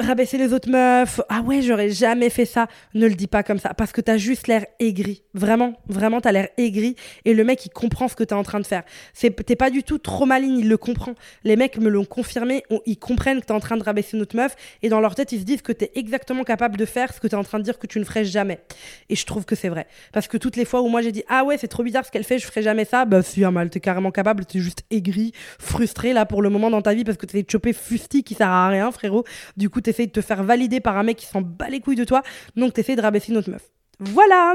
rabaisser 0.00 0.38
les 0.38 0.52
autres 0.52 0.70
meufs. 0.70 1.20
Ah 1.28 1.40
ouais, 1.42 1.62
j'aurais 1.62 1.90
jamais 1.90 2.30
fait 2.30 2.44
ça. 2.44 2.66
Ne 2.94 3.06
le 3.06 3.14
dis 3.14 3.26
pas 3.26 3.42
comme 3.42 3.58
ça. 3.58 3.74
Parce 3.74 3.92
que 3.92 4.00
t'as 4.00 4.16
juste 4.16 4.46
l'air 4.48 4.64
aigri. 4.78 5.22
Vraiment, 5.34 5.74
vraiment, 5.88 6.20
t'as 6.20 6.32
l'air 6.32 6.48
aigri. 6.56 6.96
Et 7.24 7.34
le 7.34 7.44
mec, 7.44 7.64
il 7.66 7.70
comprend 7.70 8.08
ce 8.08 8.16
que 8.16 8.24
t'es 8.24 8.34
en 8.34 8.42
train 8.42 8.60
de 8.60 8.66
faire. 8.66 8.82
C'est, 9.14 9.30
t'es 9.44 9.56
pas 9.56 9.70
du 9.70 9.82
tout 9.82 9.98
trop 9.98 10.26
maligne, 10.26 10.58
il 10.58 10.68
le 10.68 10.76
comprend. 10.76 11.14
Les 11.44 11.56
mecs 11.56 11.78
me 11.78 11.88
l'ont 11.88 12.04
confirmé. 12.04 12.62
on- 12.70 12.80
ils 12.86 12.98
comprennent 12.98 13.40
que 13.40 13.46
t'es 13.46 13.52
en 13.52 13.60
train 13.60 13.76
de 13.76 13.82
rabaisser 13.82 14.16
notre 14.16 14.36
meuf. 14.36 14.54
Et 14.82 14.88
dans 14.88 15.00
leur 15.00 15.14
tête, 15.14 15.32
ils 15.32 15.40
se 15.40 15.44
disent 15.44 15.62
que 15.62 15.72
t'es 15.72 15.90
exactement 15.94 16.44
capable 16.44 16.76
de 16.76 16.84
faire 16.84 17.12
ce 17.12 17.20
que 17.20 17.26
t'es 17.28 17.36
en 17.36 17.44
train 17.44 17.58
de 17.58 17.64
dire 17.64 17.78
que 17.78 17.86
tu 17.86 17.98
ne 17.98 18.04
ferais 18.04 18.24
jamais. 18.24 18.60
Et 19.08 19.16
je 19.16 19.24
trouve 19.26 19.44
que 19.44 19.54
c'est 19.54 19.68
vrai. 19.68 19.86
Parce 20.12 20.28
que 20.28 20.36
toutes 20.36 20.56
les 20.56 20.64
fois 20.64 20.82
où 20.82 20.88
moi 20.88 21.02
j'ai 21.02 21.12
dit, 21.12 21.22
ah 21.28 21.44
ouais, 21.44 21.58
c'est 21.58 21.68
trop 21.68 21.82
bizarre 21.82 22.04
ce 22.04 22.10
qu'elle 22.10 22.24
fait, 22.24 22.38
je 22.38 22.46
ferais 22.46 22.62
jamais 22.62 22.84
ça. 22.84 23.04
Bah, 23.04 23.22
si, 23.22 23.44
un 23.44 23.50
mal, 23.50 23.70
t'es 23.70 23.80
carrément 23.80 24.10
capable. 24.10 24.44
T'es 24.46 24.58
juste 24.58 24.82
aigri, 24.90 25.32
frustré 25.58 26.12
là 26.12 26.26
pour 26.26 26.42
le 26.42 26.48
moment 26.50 26.70
dans 26.70 26.82
ta 26.82 26.94
vie 26.94 27.04
parce 27.04 27.16
que 27.18 27.26
de 27.26 27.44
choper 27.50 27.72
Fusti 27.72 28.24
qui 28.24 28.34
sert 28.34 28.48
à 28.48 28.68
rien, 28.68 28.90
frérot. 28.90 29.24
Du 29.56 29.68
coup, 29.70 29.80
t'essayes 29.90 30.06
de 30.06 30.12
te 30.12 30.20
faire 30.20 30.44
valider 30.44 30.80
par 30.80 30.96
un 30.96 31.02
mec 31.02 31.16
qui 31.16 31.26
s'en 31.26 31.40
bat 31.40 31.68
les 31.68 31.80
couilles 31.80 31.96
de 31.96 32.04
toi. 32.04 32.22
Donc, 32.56 32.74
t'essayes 32.74 32.96
de 32.96 33.02
rabaisser 33.02 33.32
notre 33.32 33.50
meuf. 33.50 33.62
Voilà 34.02 34.54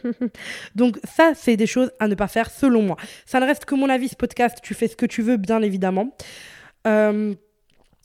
Donc 0.74 0.98
ça, 1.04 1.32
c'est 1.36 1.56
des 1.56 1.66
choses 1.66 1.92
à 2.00 2.08
ne 2.08 2.14
pas 2.16 2.26
faire 2.26 2.50
selon 2.50 2.82
moi. 2.82 2.96
Ça 3.24 3.38
ne 3.38 3.46
reste 3.46 3.66
que 3.66 3.74
mon 3.74 3.88
avis, 3.88 4.08
ce 4.08 4.16
podcast. 4.16 4.58
Tu 4.62 4.74
fais 4.74 4.88
ce 4.88 4.96
que 4.96 5.06
tu 5.06 5.22
veux, 5.22 5.36
bien 5.36 5.62
évidemment. 5.62 6.16
Euh, 6.86 7.34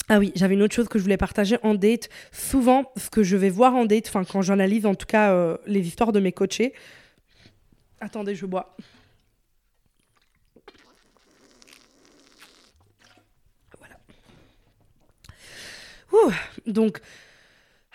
Ah 0.10 0.20
oui, 0.20 0.32
j'avais 0.36 0.54
une 0.54 0.62
autre 0.62 0.76
chose 0.76 0.88
que 0.88 1.00
je 1.00 1.04
voulais 1.04 1.18
partager 1.18 1.58
en 1.64 1.74
date. 1.76 2.10
Souvent, 2.32 2.92
ce 2.98 3.10
que 3.10 3.24
je 3.24 3.36
vais 3.36 3.50
voir 3.50 3.76
en 3.76 3.86
date, 3.86 4.08
enfin 4.10 4.24
quand 4.24 4.42
j'analyse 4.42 4.86
en 4.86 4.96
tout 4.96 5.06
cas 5.08 5.32
euh, 5.32 5.58
les 5.66 5.88
histoires 5.88 6.12
de 6.12 6.20
mes 6.20 6.32
coachés. 6.32 6.74
Attendez, 8.00 8.36
je 8.36 8.46
bois. 8.46 8.76
Ouh, 16.12 16.32
donc, 16.66 17.00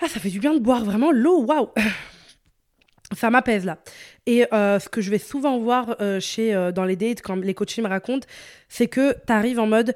ah, 0.01 0.09
ça 0.09 0.21
fait 0.21 0.31
du 0.31 0.39
bien 0.39 0.55
de 0.55 0.59
boire 0.59 0.85
vraiment 0.85 1.13
l'eau, 1.13 1.45
waouh 1.45 1.71
Ça 3.17 3.31
m'apaise 3.31 3.65
là. 3.65 3.79
Et 4.27 4.47
euh, 4.53 4.81
ce 4.81 4.89
que 4.89 5.01
je 5.01 5.11
vais 5.11 5.19
souvent 5.19 5.59
voir 5.59 5.97
euh, 6.01 6.19
chez, 6.21 6.55
euh, 6.55 6.73
dans 6.73 6.85
les 6.85 6.97
dates, 6.97 7.23
quand 7.23 7.37
les 7.37 7.55
coachés 7.55 7.83
me 7.83 7.89
racontent, 7.89 8.27
c'est 8.69 8.89
que 8.89 9.13
tu 9.27 9.33
arrives 9.33 9.61
en 9.61 9.67
mode. 9.67 9.95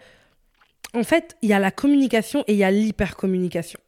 En 0.95 1.03
fait, 1.03 1.37
il 1.43 1.49
y 1.49 1.53
a 1.53 1.59
la 1.59 1.71
communication 1.71 2.45
et 2.47 2.53
il 2.53 2.59
y 2.59 2.64
a 2.64 2.71
l'hypercommunication. 2.71 3.81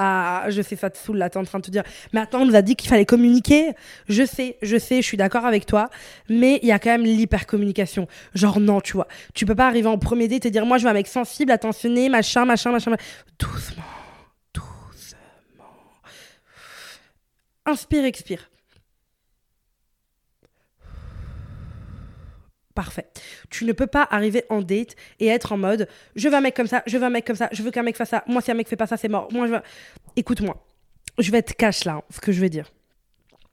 Ah, 0.00 0.44
je 0.48 0.62
sais, 0.62 0.76
ça 0.76 0.90
te 0.90 0.96
saoule 0.96 1.18
là, 1.18 1.28
t'es 1.28 1.38
en 1.38 1.44
train 1.44 1.58
de 1.58 1.64
te 1.64 1.72
dire, 1.72 1.82
mais 2.12 2.20
attends, 2.20 2.42
on 2.42 2.46
nous 2.46 2.54
a 2.54 2.62
dit 2.62 2.76
qu'il 2.76 2.88
fallait 2.88 3.04
communiquer. 3.04 3.72
Je 4.08 4.24
sais, 4.24 4.56
je 4.62 4.76
sais, 4.78 5.02
je 5.02 5.06
suis 5.06 5.16
d'accord 5.16 5.44
avec 5.44 5.66
toi, 5.66 5.90
mais 6.28 6.60
il 6.62 6.68
y 6.68 6.72
a 6.72 6.78
quand 6.78 6.90
même 6.90 7.02
l'hypercommunication. 7.02 8.06
Genre, 8.32 8.60
non, 8.60 8.80
tu 8.80 8.92
vois, 8.92 9.08
tu 9.34 9.44
peux 9.44 9.56
pas 9.56 9.66
arriver 9.66 9.88
en 9.88 9.98
premier 9.98 10.28
date 10.28 10.46
et 10.46 10.50
dire, 10.52 10.64
moi, 10.66 10.78
je 10.78 10.84
veux 10.84 10.90
un 10.90 10.94
mec 10.94 11.08
sensible, 11.08 11.50
attentionné, 11.50 12.08
machin, 12.08 12.44
machin, 12.44 12.70
machin. 12.70 12.92
machin. 12.92 13.02
Doucement, 13.40 13.82
doucement. 14.54 15.18
Inspire, 17.66 18.04
expire. 18.04 18.48
Tu 23.50 23.64
ne 23.64 23.72
peux 23.72 23.86
pas 23.86 24.06
arriver 24.10 24.44
en 24.50 24.62
date 24.62 24.96
et 25.20 25.26
être 25.28 25.52
en 25.52 25.58
mode 25.58 25.88
je 26.16 26.28
veux 26.28 26.34
un 26.34 26.40
mec 26.40 26.54
comme 26.54 26.66
ça, 26.66 26.82
je 26.86 26.96
veux 26.96 27.04
un 27.04 27.10
mec 27.10 27.26
comme 27.26 27.36
ça, 27.36 27.48
je 27.52 27.62
veux 27.62 27.70
qu'un 27.70 27.82
mec 27.82 27.96
fasse 27.96 28.10
ça. 28.10 28.24
Moi, 28.26 28.42
si 28.42 28.50
un 28.50 28.54
mec 28.54 28.68
fait 28.68 28.76
pas 28.76 28.86
ça, 28.86 28.96
c'est 28.96 29.08
mort. 29.08 29.28
Moi, 29.32 29.46
je 29.46 29.52
veux... 29.52 29.60
Écoute-moi. 30.16 30.64
Je 31.18 31.30
vais 31.32 31.38
être 31.38 31.54
cash 31.56 31.84
là, 31.84 32.02
ce 32.10 32.20
que 32.20 32.32
je 32.32 32.40
vais 32.40 32.48
dire. 32.48 32.70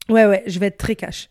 Ouais, 0.10 0.26
ouais, 0.26 0.44
je 0.46 0.60
vais 0.60 0.68
être 0.68 0.78
très 0.78 0.96
cash. 0.96 1.30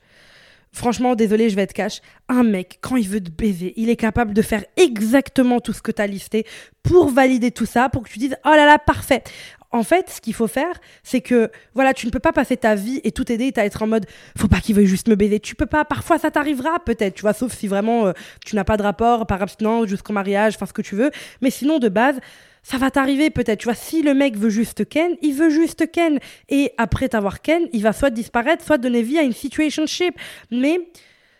Franchement, 0.73 1.15
désolé, 1.15 1.51
je 1.51 1.55
vais 1.55 1.63
être 1.63 1.73
cash. 1.73 2.01
Un 2.29 2.43
mec, 2.43 2.79
quand 2.81 2.97
il 2.97 3.09
veut 3.09 3.23
te 3.23 3.31
baiser, 3.31 3.73
il 3.77 3.89
est 3.89 3.97
capable 3.97 4.35
de 4.35 4.43
faire 4.43 4.65
exactement 4.77 5.61
tout 5.61 5.73
ce 5.73 5.81
que 5.81 5.93
tu 5.93 6.03
as 6.03 6.09
listé 6.09 6.45
pour 6.83 7.11
valider 7.11 7.53
tout 7.53 7.67
ça, 7.67 7.89
pour 7.89 8.03
que 8.03 8.09
tu 8.09 8.19
dises 8.19 8.37
oh 8.45 8.51
là 8.51 8.67
là, 8.67 8.81
parfait. 8.81 9.23
En 9.75 9.83
fait, 9.83 10.09
ce 10.09 10.21
qu'il 10.21 10.35
faut 10.35 10.47
faire, 10.47 10.81
c'est 11.03 11.21
que 11.21 11.51
voilà, 11.75 11.95
tu 11.95 12.07
ne 12.07 12.13
peux 12.13 12.21
pas 12.21 12.33
passer 12.33 12.57
ta 12.57 12.77
vie 12.77 13.01
et 13.03 13.11
tout 13.11 13.33
aider 13.33 13.53
à 13.57 13.65
être 13.65 13.83
en 13.83 13.89
mode 13.89 14.07
faut 14.39 14.47
pas 14.47 14.61
qu'il 14.61 14.77
veuille 14.77 14.87
juste 14.87 15.09
me 15.09 15.17
baiser. 15.17 15.41
Tu 15.41 15.57
peux 15.57 15.67
pas. 15.67 15.85
Parfois, 15.85 16.17
ça 16.17 16.31
t'arrivera 16.31 16.79
peut-être, 16.79 17.15
tu 17.15 17.23
vois, 17.23 17.33
sauf 17.33 17.53
si 17.53 17.67
vraiment 17.67 18.07
euh, 18.07 18.13
tu 18.47 18.55
n'as 18.55 18.63
pas 18.63 18.77
de 18.77 18.85
rapport 18.85 19.27
par 19.27 19.43
abstinence 19.43 19.89
jusqu'au 19.89 20.13
mariage, 20.13 20.55
enfin 20.55 20.67
ce 20.67 20.73
que 20.73 20.81
tu 20.81 20.95
veux. 20.95 21.11
Mais 21.43 21.51
sinon, 21.51 21.81
de 21.81 21.89
base, 21.89 22.21
ça 22.63 22.79
va 22.79 22.93
t'arriver 22.93 23.31
peut-être. 23.31 23.59
Tu 23.59 23.65
vois, 23.65 23.75
si 23.75 24.03
le 24.03 24.15
mec 24.15 24.37
veut 24.37 24.49
juste 24.49 24.89
Ken, 24.89 25.17
il 25.23 25.35
veut 25.35 25.51
juste 25.51 25.91
Ken. 25.91 26.21
Et 26.51 26.71
après 26.79 27.09
t'avoir 27.09 27.43
Ken, 27.43 27.69
il 27.73 27.83
va 27.83 27.93
soit 27.93 28.11
disparaître, 28.11 28.65
soit 28.65 28.79
donner 28.79 29.03
vie 29.03 29.19
à 29.19 29.23
une 29.23 29.33
situationship. 29.33 30.15
Mais 30.53 30.79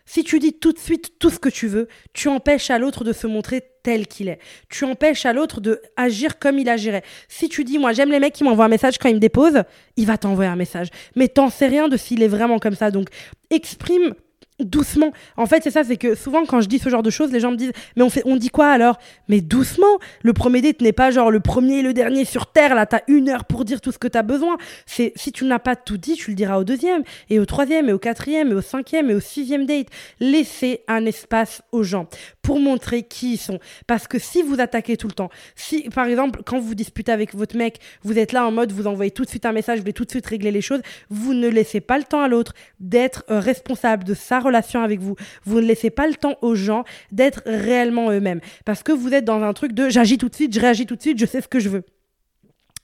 si 0.05 0.25
tu 0.25 0.39
dis 0.39 0.51
tout 0.51 0.73
de 0.73 0.79
suite 0.79 1.19
tout 1.19 1.29
ce 1.29 1.39
que 1.39 1.47
tu 1.47 1.67
veux, 1.67 1.87
tu 2.11 2.27
empêches 2.27 2.69
à 2.69 2.79
l'autre 2.79 3.05
de 3.05 3.13
se 3.13 3.27
montrer 3.27 3.63
tel 3.85 4.07
qu'il 4.07 4.29
est. 4.29 4.39
Tu 4.67 4.83
empêches 4.83 5.27
à 5.27 5.31
l'autre 5.31 5.61
de 5.61 5.79
agir 5.95 6.39
comme 6.39 6.57
il 6.57 6.67
agirait. 6.67 7.03
Si 7.29 7.49
tu 7.49 7.63
dis, 7.63 7.77
moi 7.77 7.93
j'aime 7.93 8.09
les 8.09 8.19
mecs 8.19 8.33
qui 8.33 8.43
m'envoient 8.43 8.65
un 8.65 8.69
message 8.69 8.97
quand 8.97 9.09
ils 9.09 9.15
me 9.15 9.19
déposent, 9.19 9.61
il 9.95 10.07
va 10.07 10.17
t'envoyer 10.17 10.49
un 10.49 10.55
message. 10.55 10.89
Mais 11.15 11.27
t'en 11.27 11.51
sais 11.51 11.67
rien 11.67 11.87
de 11.87 11.95
s'il 11.95 12.23
est 12.23 12.27
vraiment 12.27 12.57
comme 12.57 12.73
ça. 12.75 12.89
Donc 12.89 13.09
exprime 13.51 14.15
doucement. 14.59 15.11
En 15.35 15.45
fait, 15.45 15.63
c'est 15.63 15.71
ça, 15.71 15.83
c'est 15.83 15.97
que 15.97 16.15
souvent 16.15 16.45
quand 16.45 16.61
je 16.61 16.67
dis 16.67 16.79
ce 16.79 16.89
genre 16.89 17.03
de 17.03 17.09
choses, 17.09 17.31
les 17.31 17.39
gens 17.39 17.51
me 17.51 17.57
disent 17.57 17.73
"Mais 17.95 18.03
on 18.03 18.09
fait 18.09 18.21
on 18.25 18.37
dit 18.37 18.49
quoi 18.49 18.69
alors? 18.69 18.97
Mais 19.27 19.41
doucement. 19.41 19.99
Le 20.23 20.33
premier 20.33 20.61
date 20.61 20.81
n'est 20.81 20.93
pas 20.93 21.11
genre 21.11 21.29
le 21.29 21.39
premier 21.39 21.79
et 21.79 21.81
le 21.81 21.93
dernier 21.93 22.25
sur 22.25 22.47
terre 22.47 22.73
là, 22.75 22.85
t'as 22.85 23.01
une 23.07 23.29
heure 23.29 23.45
pour 23.45 23.65
dire 23.65 23.81
tout 23.81 23.91
ce 23.91 23.97
que 23.97 24.07
t'as 24.07 24.23
besoin. 24.23 24.57
C'est 24.85 25.11
si 25.15 25.31
tu 25.31 25.45
n'as 25.45 25.59
pas 25.59 25.75
tout 25.75 25.97
dit, 25.97 26.15
tu 26.15 26.31
le 26.31 26.35
diras 26.35 26.57
au 26.57 26.63
deuxième 26.63 27.03
et 27.29 27.39
au 27.39 27.45
troisième 27.45 27.89
et 27.89 27.93
au 27.93 27.99
quatrième 27.99 28.51
et 28.51 28.55
au 28.55 28.61
cinquième 28.61 29.09
et 29.09 29.15
au 29.15 29.19
sixième 29.19 29.65
date. 29.65 29.87
Laissez 30.19 30.81
un 30.87 31.05
espace 31.05 31.61
aux 31.71 31.83
gens 31.83 32.07
pour 32.45 32.59
montrer 32.59 33.01
qui 33.01 33.33
ils 33.33 33.37
sont 33.37 33.59
parce 33.87 34.07
que 34.07 34.19
si 34.19 34.43
vous 34.43 34.59
attaquez 34.59 34.97
tout 34.97 35.07
le 35.07 35.13
temps, 35.13 35.31
si 35.55 35.89
par 35.89 36.05
exemple 36.05 36.43
quand 36.45 36.59
vous 36.59 36.75
disputez 36.75 37.11
avec 37.11 37.33
votre 37.33 37.57
mec, 37.57 37.79
vous 38.03 38.19
êtes 38.19 38.33
là 38.33 38.45
en 38.45 38.51
mode 38.51 38.71
vous 38.71 38.85
envoyez 38.85 39.09
tout 39.09 39.23
de 39.23 39.29
suite 39.29 39.47
un 39.47 39.51
message, 39.51 39.77
vous 39.79 39.81
voulez 39.81 39.93
tout 39.93 40.05
de 40.05 40.11
suite 40.11 40.27
régler 40.27 40.51
les 40.51 40.61
choses, 40.61 40.81
vous 41.09 41.33
ne 41.33 41.47
laissez 41.47 41.81
pas 41.81 41.97
le 41.97 42.03
temps 42.03 42.21
à 42.21 42.27
l'autre 42.27 42.53
d'être 42.79 43.23
euh, 43.31 43.39
responsable 43.39 44.03
de 44.03 44.13
sa 44.13 44.39
relation 44.39 44.83
avec 44.83 44.99
vous. 44.99 45.15
Vous 45.43 45.59
ne 45.59 45.65
laissez 45.65 45.89
pas 45.89 46.07
le 46.07 46.13
temps 46.13 46.35
aux 46.43 46.53
gens 46.53 46.83
d'être 47.11 47.41
réellement 47.47 48.11
eux-mêmes. 48.11 48.41
Parce 48.63 48.83
que 48.83 48.91
vous 48.91 49.13
êtes 49.13 49.25
dans 49.25 49.41
un 49.41 49.53
truc 49.53 49.73
de 49.73 49.89
j'agis 49.89 50.19
tout 50.19 50.29
de 50.29 50.35
suite, 50.35 50.53
je 50.53 50.59
réagis 50.59 50.85
tout 50.85 50.95
de 50.95 51.01
suite, 51.01 51.17
je 51.17 51.25
sais 51.25 51.41
ce 51.41 51.47
que 51.47 51.59
je 51.59 51.69
veux. 51.69 51.83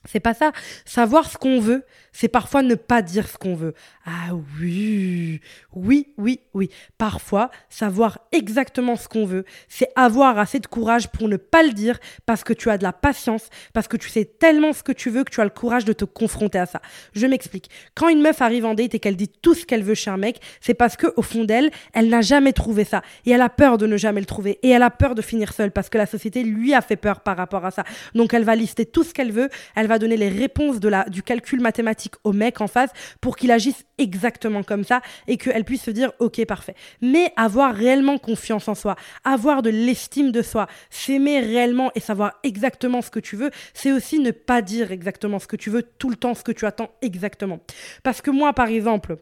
C'est 0.04 0.20
pas 0.20 0.34
ça. 0.34 0.52
Savoir 0.84 1.30
ce 1.30 1.36
qu'on 1.38 1.60
veut, 1.60 1.84
c'est 2.12 2.28
parfois 2.28 2.62
ne 2.62 2.74
pas 2.74 3.02
dire 3.02 3.28
ce 3.28 3.38
qu'on 3.38 3.54
veut. 3.54 3.74
Ah 4.04 4.34
oui, 4.60 5.40
oui, 5.72 6.08
oui, 6.18 6.40
oui. 6.54 6.70
Parfois, 6.98 7.50
savoir 7.70 8.18
exactement 8.32 8.96
ce 8.96 9.08
qu'on 9.08 9.24
veut, 9.24 9.44
c'est 9.68 9.88
avoir 9.96 10.38
assez 10.38 10.58
de 10.58 10.66
courage 10.66 11.08
pour 11.08 11.28
ne 11.28 11.36
pas 11.36 11.62
le 11.62 11.70
dire 11.70 11.98
parce 12.26 12.44
que 12.44 12.52
tu 12.52 12.68
as 12.68 12.78
de 12.78 12.82
la 12.82 12.92
patience, 12.92 13.48
parce 13.72 13.88
que 13.88 13.96
tu 13.96 14.08
sais 14.08 14.24
tellement 14.24 14.72
ce 14.72 14.82
que 14.82 14.92
tu 14.92 15.08
veux 15.08 15.24
que 15.24 15.30
tu 15.30 15.40
as 15.40 15.44
le 15.44 15.50
courage 15.50 15.84
de 15.84 15.92
te 15.92 16.04
confronter 16.04 16.58
à 16.58 16.66
ça. 16.66 16.82
Je 17.14 17.26
m'explique. 17.26 17.70
Quand 17.94 18.08
une 18.08 18.20
meuf 18.20 18.42
arrive 18.42 18.66
en 18.66 18.74
date 18.74 18.94
et 18.94 18.98
qu'elle 18.98 19.16
dit 19.16 19.28
tout 19.28 19.54
ce 19.54 19.64
qu'elle 19.64 19.84
veut 19.84 19.94
chez 19.94 20.10
un 20.10 20.16
mec, 20.16 20.40
c'est 20.60 20.74
parce 20.74 20.96
que 20.96 21.06
au 21.16 21.22
fond 21.22 21.44
d'elle, 21.44 21.70
elle 21.94 22.08
n'a 22.08 22.20
jamais 22.20 22.52
trouvé 22.52 22.84
ça 22.84 23.02
et 23.24 23.30
elle 23.30 23.40
a 23.40 23.48
peur 23.48 23.78
de 23.78 23.86
ne 23.86 23.96
jamais 23.96 24.20
le 24.20 24.26
trouver 24.26 24.58
et 24.62 24.70
elle 24.70 24.82
a 24.82 24.90
peur 24.90 25.14
de 25.14 25.22
finir 25.22 25.52
seule 25.52 25.70
parce 25.70 25.88
que 25.88 25.98
la 25.98 26.06
société 26.06 26.42
lui 26.42 26.74
a 26.74 26.80
fait 26.80 26.96
peur 26.96 27.20
par 27.20 27.36
rapport 27.36 27.64
à 27.64 27.70
ça. 27.70 27.84
Donc 28.14 28.34
elle 28.34 28.44
va 28.44 28.56
lister 28.56 28.84
tout 28.84 29.04
ce 29.04 29.14
qu'elle 29.14 29.32
veut, 29.32 29.48
elle 29.76 29.86
va 29.86 29.91
donner 29.98 30.16
les 30.16 30.28
réponses 30.28 30.80
de 30.80 30.88
la, 30.88 31.04
du 31.04 31.22
calcul 31.22 31.60
mathématique 31.60 32.14
au 32.24 32.32
mec 32.32 32.60
en 32.60 32.66
face 32.66 32.90
pour 33.20 33.36
qu'il 33.36 33.50
agisse 33.50 33.84
exactement 33.98 34.62
comme 34.62 34.84
ça 34.84 35.00
et 35.26 35.36
qu'elle 35.36 35.64
puisse 35.64 35.82
se 35.82 35.90
dire 35.90 36.12
ok 36.18 36.44
parfait. 36.46 36.74
Mais 37.00 37.32
avoir 37.36 37.74
réellement 37.74 38.18
confiance 38.18 38.68
en 38.68 38.74
soi, 38.74 38.96
avoir 39.24 39.62
de 39.62 39.70
l'estime 39.70 40.32
de 40.32 40.42
soi, 40.42 40.66
s'aimer 40.90 41.40
réellement 41.40 41.90
et 41.94 42.00
savoir 42.00 42.34
exactement 42.42 43.02
ce 43.02 43.10
que 43.10 43.20
tu 43.20 43.36
veux, 43.36 43.50
c'est 43.74 43.92
aussi 43.92 44.18
ne 44.18 44.30
pas 44.30 44.62
dire 44.62 44.92
exactement 44.92 45.38
ce 45.38 45.46
que 45.46 45.56
tu 45.56 45.70
veux 45.70 45.82
tout 45.82 46.10
le 46.10 46.16
temps, 46.16 46.34
ce 46.34 46.42
que 46.42 46.52
tu 46.52 46.66
attends 46.66 46.90
exactement. 47.02 47.60
Parce 48.02 48.22
que 48.22 48.30
moi 48.30 48.52
par 48.52 48.68
exemple, 48.68 49.16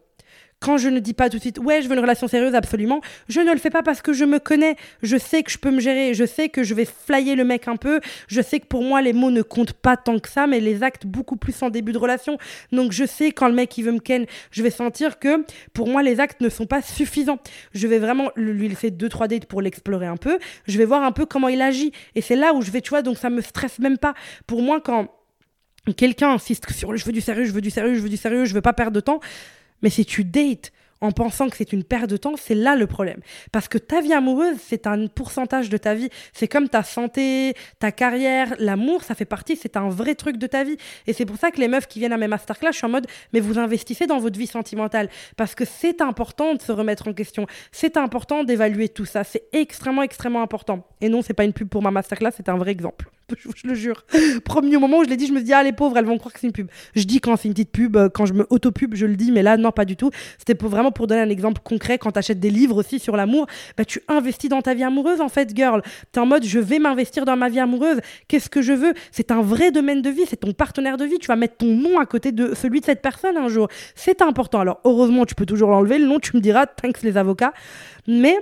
quand 0.61 0.77
je 0.77 0.87
ne 0.87 0.99
dis 0.99 1.13
pas 1.13 1.29
tout 1.29 1.37
de 1.37 1.41
suite 1.41 1.59
ouais 1.59 1.81
je 1.81 1.87
veux 1.87 1.95
une 1.95 2.01
relation 2.01 2.27
sérieuse 2.27 2.55
absolument 2.55 3.01
je 3.27 3.39
ne 3.39 3.51
le 3.51 3.57
fais 3.57 3.69
pas 3.69 3.83
parce 3.83 4.01
que 4.01 4.13
je 4.13 4.25
me 4.25 4.39
connais. 4.39 4.75
Je 5.01 5.17
sais 5.17 5.43
que 5.43 5.51
je 5.51 5.57
peux 5.57 5.71
me 5.71 5.79
gérer. 5.79 6.13
Je 6.13 6.25
sais 6.25 6.49
que 6.49 6.63
je 6.63 6.73
vais 6.73 6.85
flyer 6.85 7.35
le 7.35 7.43
mec 7.43 7.67
un 7.67 7.75
peu. 7.75 7.99
Je 8.27 8.41
sais 8.41 8.59
que 8.59 8.65
pour 8.65 8.83
moi 8.83 9.01
les 9.01 9.13
mots 9.13 9.31
ne 9.31 9.41
comptent 9.41 9.73
pas 9.73 9.97
tant 9.97 10.19
que 10.19 10.29
ça 10.29 10.47
mais 10.47 10.59
les 10.59 10.83
actes 10.83 11.05
beaucoup 11.05 11.35
plus 11.35 11.61
en 11.63 11.69
début 11.69 11.91
de 11.91 11.97
relation. 11.97 12.37
Donc 12.71 12.91
je 12.91 13.05
sais 13.05 13.31
quand 13.31 13.47
le 13.47 13.53
mec 13.53 13.77
il 13.77 13.83
veut 13.83 13.91
me 13.91 13.99
ken 13.99 14.25
je 14.51 14.63
vais 14.63 14.69
sentir 14.69 15.19
que 15.19 15.45
pour 15.73 15.87
moi 15.87 16.03
les 16.03 16.19
actes 16.19 16.41
ne 16.41 16.49
sont 16.49 16.65
pas 16.65 16.81
suffisants. 16.81 17.39
Je 17.73 17.87
vais 17.87 17.99
vraiment 17.99 18.31
lui 18.35 18.67
laisser 18.67 18.91
deux 18.91 19.09
trois 19.09 19.27
dates 19.27 19.45
pour 19.45 19.61
l'explorer 19.61 20.07
un 20.07 20.17
peu. 20.17 20.39
Je 20.67 20.77
vais 20.77 20.85
voir 20.85 21.03
un 21.03 21.11
peu 21.11 21.25
comment 21.25 21.47
il 21.47 21.61
agit. 21.61 21.91
Et 22.15 22.21
c'est 22.21 22.35
là 22.35 22.53
où 22.53 22.61
je 22.61 22.71
vais 22.71 22.81
tu 22.81 22.89
vois 22.89 23.01
donc 23.01 23.17
ça 23.17 23.29
me 23.29 23.41
stresse 23.41 23.79
même 23.79 23.97
pas. 23.97 24.13
Pour 24.47 24.61
moi 24.61 24.81
quand 24.81 25.07
quelqu'un 25.97 26.31
insiste 26.31 26.71
sur 26.71 26.95
je 26.95 27.05
veux 27.05 27.11
du 27.11 27.21
sérieux 27.21 27.45
je 27.45 27.51
veux 27.51 27.61
du 27.61 27.71
sérieux 27.71 27.95
je 27.95 28.01
veux 28.01 28.09
du 28.09 28.17
sérieux 28.17 28.45
je 28.45 28.53
veux 28.53 28.61
pas 28.61 28.73
perdre 28.73 28.91
de 28.91 28.99
temps 28.99 29.19
mais 29.81 29.89
si 29.89 30.05
tu 30.05 30.23
dates 30.23 30.71
en 31.01 31.11
pensant 31.11 31.49
que 31.49 31.57
c'est 31.57 31.73
une 31.73 31.83
perte 31.83 32.09
de 32.09 32.17
temps, 32.17 32.35
c'est 32.37 32.55
là 32.55 32.75
le 32.75 32.85
problème. 32.85 33.21
Parce 33.51 33.67
que 33.67 33.79
ta 33.79 34.01
vie 34.01 34.13
amoureuse, 34.13 34.57
c'est 34.61 34.85
un 34.85 35.07
pourcentage 35.07 35.69
de 35.69 35.77
ta 35.77 35.95
vie. 35.95 36.09
C'est 36.31 36.47
comme 36.47 36.69
ta 36.69 36.83
santé, 36.83 37.55
ta 37.79 37.91
carrière, 37.91 38.53
l'amour, 38.59 39.03
ça 39.03 39.15
fait 39.15 39.25
partie, 39.25 39.55
c'est 39.55 39.77
un 39.77 39.89
vrai 39.89 40.13
truc 40.13 40.37
de 40.37 40.45
ta 40.45 40.63
vie. 40.63 40.77
Et 41.07 41.13
c'est 41.13 41.25
pour 41.25 41.37
ça 41.37 41.49
que 41.49 41.59
les 41.59 41.67
meufs 41.67 41.87
qui 41.87 41.99
viennent 41.99 42.13
à 42.13 42.17
mes 42.17 42.27
masterclass, 42.27 42.71
je 42.71 42.77
suis 42.77 42.85
en 42.85 42.89
mode, 42.89 43.07
mais 43.33 43.39
vous 43.39 43.57
investissez 43.57 44.05
dans 44.05 44.19
votre 44.19 44.37
vie 44.37 44.47
sentimentale. 44.47 45.09
Parce 45.37 45.55
que 45.55 45.65
c'est 45.65 46.01
important 46.01 46.53
de 46.53 46.61
se 46.61 46.71
remettre 46.71 47.07
en 47.07 47.13
question. 47.13 47.47
C'est 47.71 47.97
important 47.97 48.43
d'évaluer 48.43 48.87
tout 48.87 49.05
ça. 49.05 49.23
C'est 49.23 49.45
extrêmement, 49.53 50.03
extrêmement 50.03 50.43
important. 50.43 50.85
Et 51.01 51.09
non, 51.09 51.23
c'est 51.23 51.33
pas 51.33 51.45
une 51.45 51.53
pub 51.53 51.67
pour 51.67 51.81
ma 51.81 51.89
masterclass, 51.89 52.31
c'est 52.37 52.49
un 52.49 52.57
vrai 52.57 52.71
exemple. 52.71 53.09
Je, 53.55 53.67
le 53.67 53.73
jure. 53.73 54.03
Premier 54.45 54.77
moment 54.77 54.99
où 54.99 55.03
je 55.03 55.09
l'ai 55.09 55.17
dit, 55.17 55.27
je 55.27 55.33
me 55.33 55.41
dit, 55.41 55.53
ah, 55.53 55.63
les 55.63 55.73
pauvres, 55.73 55.97
elles 55.97 56.05
vont 56.05 56.17
croire 56.17 56.33
que 56.33 56.39
c'est 56.39 56.47
une 56.47 56.53
pub. 56.53 56.67
Je 56.95 57.03
dis 57.03 57.19
quand 57.19 57.35
c'est 57.35 57.47
une 57.47 57.53
petite 57.53 57.71
pub, 57.71 57.95
euh, 57.95 58.09
quand 58.09 58.25
je 58.25 58.33
me 58.33 58.45
auto-pub, 58.49 58.95
je 58.95 59.05
le 59.05 59.15
dis, 59.15 59.31
mais 59.31 59.43
là, 59.43 59.57
non, 59.57 59.71
pas 59.71 59.85
du 59.85 59.95
tout. 59.95 60.11
C'était 60.37 60.55
pour, 60.55 60.69
vraiment 60.69 60.91
pour 60.91 61.07
donner 61.07 61.21
un 61.21 61.29
exemple 61.29 61.61
concret. 61.63 61.97
Quand 61.97 62.11
tu 62.11 62.19
achètes 62.19 62.39
des 62.39 62.49
livres 62.49 62.77
aussi 62.77 62.99
sur 62.99 63.15
l'amour, 63.15 63.47
bah, 63.77 63.85
tu 63.85 64.01
investis 64.07 64.49
dans 64.49 64.61
ta 64.61 64.73
vie 64.73 64.83
amoureuse, 64.83 65.21
en 65.21 65.29
fait, 65.29 65.55
girl. 65.55 65.81
Tu 66.11 66.19
es 66.19 66.21
en 66.21 66.25
mode, 66.25 66.45
je 66.45 66.59
vais 66.59 66.79
m'investir 66.79 67.25
dans 67.25 67.35
ma 67.35 67.49
vie 67.49 67.59
amoureuse. 67.59 67.99
Qu'est-ce 68.27 68.49
que 68.49 68.61
je 68.61 68.73
veux? 68.73 68.93
C'est 69.11 69.31
un 69.31 69.41
vrai 69.41 69.71
domaine 69.71 70.01
de 70.01 70.09
vie, 70.09 70.23
c'est 70.27 70.39
ton 70.39 70.53
partenaire 70.53 70.97
de 70.97 71.05
vie. 71.05 71.19
Tu 71.19 71.27
vas 71.27 71.35
mettre 71.35 71.57
ton 71.57 71.75
nom 71.75 71.99
à 71.99 72.05
côté 72.05 72.31
de 72.31 72.53
celui 72.55 72.79
de 72.79 72.85
cette 72.85 73.01
personne 73.01 73.37
un 73.37 73.47
jour. 73.47 73.67
C'est 73.95 74.21
important. 74.21 74.59
Alors, 74.59 74.79
heureusement, 74.85 75.25
tu 75.25 75.35
peux 75.35 75.45
toujours 75.45 75.69
l'enlever. 75.69 75.99
Le 75.99 76.05
nom, 76.05 76.19
tu 76.19 76.35
me 76.35 76.41
diras, 76.41 76.65
thanks 76.65 77.01
les 77.03 77.17
avocats. 77.17 77.53
Mais 78.07 78.37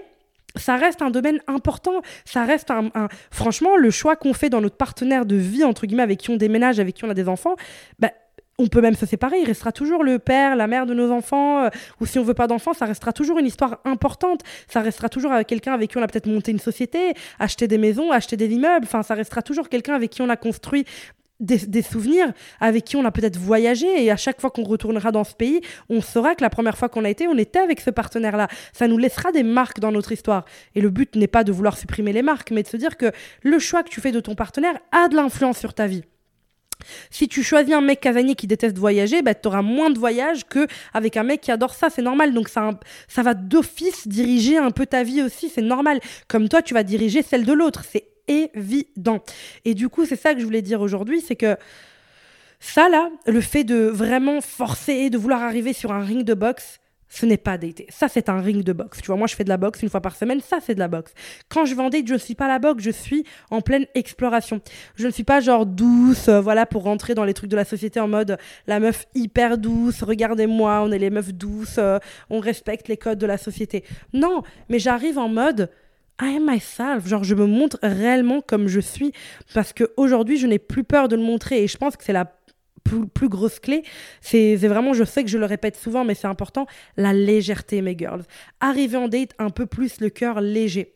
ça 0.56 0.76
reste 0.76 1.02
un 1.02 1.10
domaine 1.10 1.40
important. 1.48 2.02
Ça 2.26 2.44
reste 2.44 2.72
un, 2.72 2.90
franchement 3.32 3.76
le 3.76 3.92
choix 3.92 4.16
qu'on 4.16 4.34
fait 4.34 4.50
dans 4.50 4.62
notre 4.62 4.78
partenaire 4.78 5.26
de 5.26 5.36
vie 5.36 5.64
entre 5.64 5.86
guillemets 5.86 6.04
avec 6.04 6.20
qui 6.20 6.30
on 6.30 6.38
déménage, 6.38 6.80
avec 6.80 6.96
qui 6.96 7.06
on 7.06 7.10
a 7.10 7.14
des 7.14 7.28
enfants. 7.28 7.56
Bah, 8.00 8.12
on 8.60 8.68
peut 8.68 8.82
même 8.82 8.96
se 8.96 9.06
séparer, 9.06 9.40
il 9.40 9.46
restera 9.46 9.72
toujours 9.72 10.04
le 10.04 10.20
père, 10.20 10.56
la 10.56 10.68
mère 10.68 10.86
de 10.86 10.94
nos 10.94 11.12
enfants, 11.12 11.64
euh, 11.64 11.70
ou 12.02 12.06
si 12.06 12.20
on 12.20 12.24
veut 12.24 12.34
pas 12.34 12.48
d'enfants, 12.48 12.74
ça 12.74 12.86
restera 12.86 13.14
toujours 13.14 13.40
une 13.40 13.46
histoire 13.46 13.80
importante, 13.86 14.42
ça 14.68 14.82
restera 14.82 15.08
toujours 15.08 15.32
avec 15.32 15.48
quelqu'un 15.48 15.74
avec 15.74 15.92
qui 15.92 15.98
on 15.98 16.02
a 16.02 16.08
peut-être 16.08 16.28
monté 16.28 16.52
une 16.52 16.60
société, 16.60 17.14
acheté 17.40 17.70
des 17.70 17.78
maisons, 17.78 18.12
acheté 18.12 18.36
des 18.36 18.48
immeubles, 18.48 18.86
enfin 18.86 19.02
ça 19.02 19.16
restera 19.16 19.42
toujours 19.42 19.70
quelqu'un 19.70 19.94
avec 19.94 20.12
qui 20.12 20.22
on 20.22 20.30
a 20.30 20.36
construit 20.36 20.86
des, 21.40 21.82
souvenirs 21.82 22.34
avec 22.60 22.84
qui 22.86 22.96
on 22.96 23.06
a 23.06 23.12
peut-être 23.12 23.38
voyagé 23.38 24.04
et 24.04 24.12
à 24.12 24.18
chaque 24.18 24.42
fois 24.42 24.50
qu'on 24.50 24.64
retournera 24.64 25.12
dans 25.12 25.24
ce 25.24 25.34
pays, 25.34 25.62
on 25.90 26.02
saura 26.02 26.36
que 26.36 26.44
la 26.44 26.50
première 26.50 26.78
fois 26.78 26.90
qu'on 26.90 27.06
a 27.06 27.10
été, 27.10 27.28
on 27.28 27.38
était 27.38 27.60
avec 27.60 27.80
ce 27.80 27.90
partenaire-là. 27.90 28.48
Ça 28.74 28.88
nous 28.88 28.98
laissera 28.98 29.32
des 29.32 29.44
marques 29.44 29.80
dans 29.80 29.92
notre 29.92 30.12
histoire. 30.12 30.46
Et 30.76 30.82
le 30.82 30.90
but 30.90 31.16
n'est 31.16 31.28
pas 31.28 31.44
de 31.44 31.52
vouloir 31.52 31.78
supprimer 31.78 32.14
les 32.14 32.22
marques, 32.22 32.52
mais 32.52 32.64
de 32.64 32.68
se 32.68 32.78
dire 32.78 32.98
que 32.98 33.12
le 33.44 33.60
choix 33.60 33.84
que 33.84 33.90
tu 33.90 34.02
fais 34.02 34.12
de 34.12 34.20
ton 34.20 34.36
partenaire 34.36 34.78
a 34.92 35.08
de 35.08 35.16
l'influence 35.16 35.58
sur 35.58 35.74
ta 35.74 35.88
vie. 35.88 36.04
Si 37.10 37.28
tu 37.28 37.44
choisis 37.44 37.74
un 37.74 37.82
mec 37.82 38.00
casanier 38.00 38.36
qui 38.36 38.48
déteste 38.48 38.78
voyager, 38.78 39.22
bah, 39.22 39.36
tu 39.36 39.48
auras 39.48 39.62
moins 39.62 39.90
de 39.90 40.00
voyages 40.00 40.46
qu'avec 40.46 41.18
un 41.18 41.24
mec 41.24 41.42
qui 41.42 41.52
adore 41.52 41.74
ça, 41.74 41.90
c'est 41.90 42.02
normal. 42.02 42.34
Donc 42.34 42.48
ça, 42.48 42.72
ça 43.08 43.22
va 43.22 43.34
d'office 43.34 44.08
diriger 44.08 44.58
un 44.58 44.72
peu 44.72 44.86
ta 44.86 45.04
vie 45.04 45.22
aussi, 45.22 45.50
c'est 45.50 45.62
normal. 45.62 46.00
Comme 46.28 46.48
toi, 46.48 46.62
tu 46.62 46.74
vas 46.74 46.84
diriger 46.84 47.22
celle 47.22 47.46
de 47.46 47.54
l'autre, 47.54 47.84
c'est 47.90 48.06
évident. 48.30 49.22
Et 49.66 49.74
du 49.74 49.90
coup, 49.90 50.06
c'est 50.06 50.16
ça 50.16 50.34
que 50.34 50.40
je 50.40 50.46
voulais 50.46 50.62
dire 50.62 50.82
aujourd'hui, 50.82 51.22
c'est 51.22 51.36
que 51.36 51.58
ça 52.60 52.90
là, 52.90 53.10
le 53.26 53.42
fait 53.42 53.64
de 53.64 53.86
vraiment 53.86 54.42
forcer, 54.42 55.10
de 55.10 55.18
vouloir 55.18 55.42
arriver 55.44 55.74
sur 55.74 55.92
un 55.92 56.02
ring 56.02 56.24
de 56.24 56.34
boxe, 56.34 56.80
ce 57.10 57.26
n'est 57.26 57.38
pas 57.38 57.58
dater. 57.58 57.88
Ça, 57.90 58.08
c'est 58.08 58.30
un 58.30 58.40
ring 58.40 58.64
de 58.64 58.72
boxe. 58.72 59.02
Tu 59.02 59.08
vois, 59.08 59.16
moi, 59.16 59.26
je 59.26 59.36
fais 59.36 59.44
de 59.44 59.50
la 59.50 59.58
boxe 59.58 59.82
une 59.82 59.90
fois 59.90 60.02
par 60.02 60.16
semaine. 60.16 60.42
Ça, 60.42 60.60
c'est 60.62 60.76
de 60.76 60.80
la 60.80 60.88
boxe. 60.88 61.12
Quand 61.50 61.66
je 61.66 61.74
vais 61.74 61.82
en 61.82 61.90
date, 61.90 62.06
je 62.08 62.14
ne 62.14 62.20
suis 62.20 62.36
pas 62.36 62.48
la 62.48 62.60
boxe. 62.60 62.84
Je 62.84 62.92
suis 62.92 63.26
en 63.50 63.62
pleine 63.62 63.88
exploration. 63.96 64.62
Je 64.96 65.08
ne 65.08 65.12
suis 65.12 65.24
pas 65.24 65.40
genre 65.40 65.66
douce, 65.66 66.28
euh, 66.28 66.40
voilà, 66.40 66.68
pour 66.68 66.84
rentrer 66.84 67.16
dans 67.16 67.24
les 67.24 67.34
trucs 67.34 67.50
de 67.50 67.56
la 67.56 67.66
société 67.66 68.00
en 68.00 68.08
mode 68.08 68.38
la 68.68 68.80
meuf 68.80 69.08
hyper 69.16 69.58
douce. 69.58 70.04
Regardez-moi, 70.04 70.84
on 70.84 70.92
est 70.92 71.00
les 71.00 71.10
meufs 71.10 71.34
douces. 71.34 71.78
Euh, 71.80 71.98
on 72.30 72.40
respecte 72.40 72.88
les 72.88 72.98
codes 72.98 73.18
de 73.18 73.26
la 73.26 73.40
société. 73.40 73.84
Non, 74.14 74.44
mais 74.70 74.78
j'arrive 74.78 75.18
en 75.18 75.30
mode 75.30 75.72
I 76.22 76.36
am 76.36 76.46
myself. 76.46 77.08
Genre, 77.08 77.24
je 77.24 77.36
me 77.36 77.46
montre 77.46 77.80
réellement 77.82 78.42
comme 78.42 78.68
je 78.68 78.80
suis. 78.80 79.14
Parce 79.54 79.74
qu'aujourd'hui, 79.74 80.38
je 80.38 80.48
n'ai 80.48 80.60
plus 80.60 80.84
peur 80.84 81.08
de 81.08 81.16
le 81.16 81.22
montrer. 81.22 81.64
Et 81.64 81.68
je 81.68 81.78
pense 81.78 81.96
que 81.96 82.04
c'est 82.04 82.14
la 82.14 82.32
plus, 83.14 83.30
grosse 83.30 83.60
clé. 83.60 83.84
C'est 84.22 84.56
vraiment, 84.56 84.94
je 84.94 85.04
sais 85.04 85.24
que 85.24 85.30
je 85.30 85.38
le 85.38 85.46
répète 85.46 85.76
souvent, 85.76 86.04
mais 86.04 86.16
c'est 86.16 86.28
important, 86.28 86.66
la 86.98 87.14
légèreté, 87.14 87.82
mes 87.82 87.96
girls. 87.98 88.24
Arriver 88.60 88.98
en 88.98 89.08
date 89.08 89.32
un 89.38 89.52
peu 89.52 89.66
plus 89.66 90.00
le 90.02 90.10
cœur 90.10 90.42
léger 90.42 90.96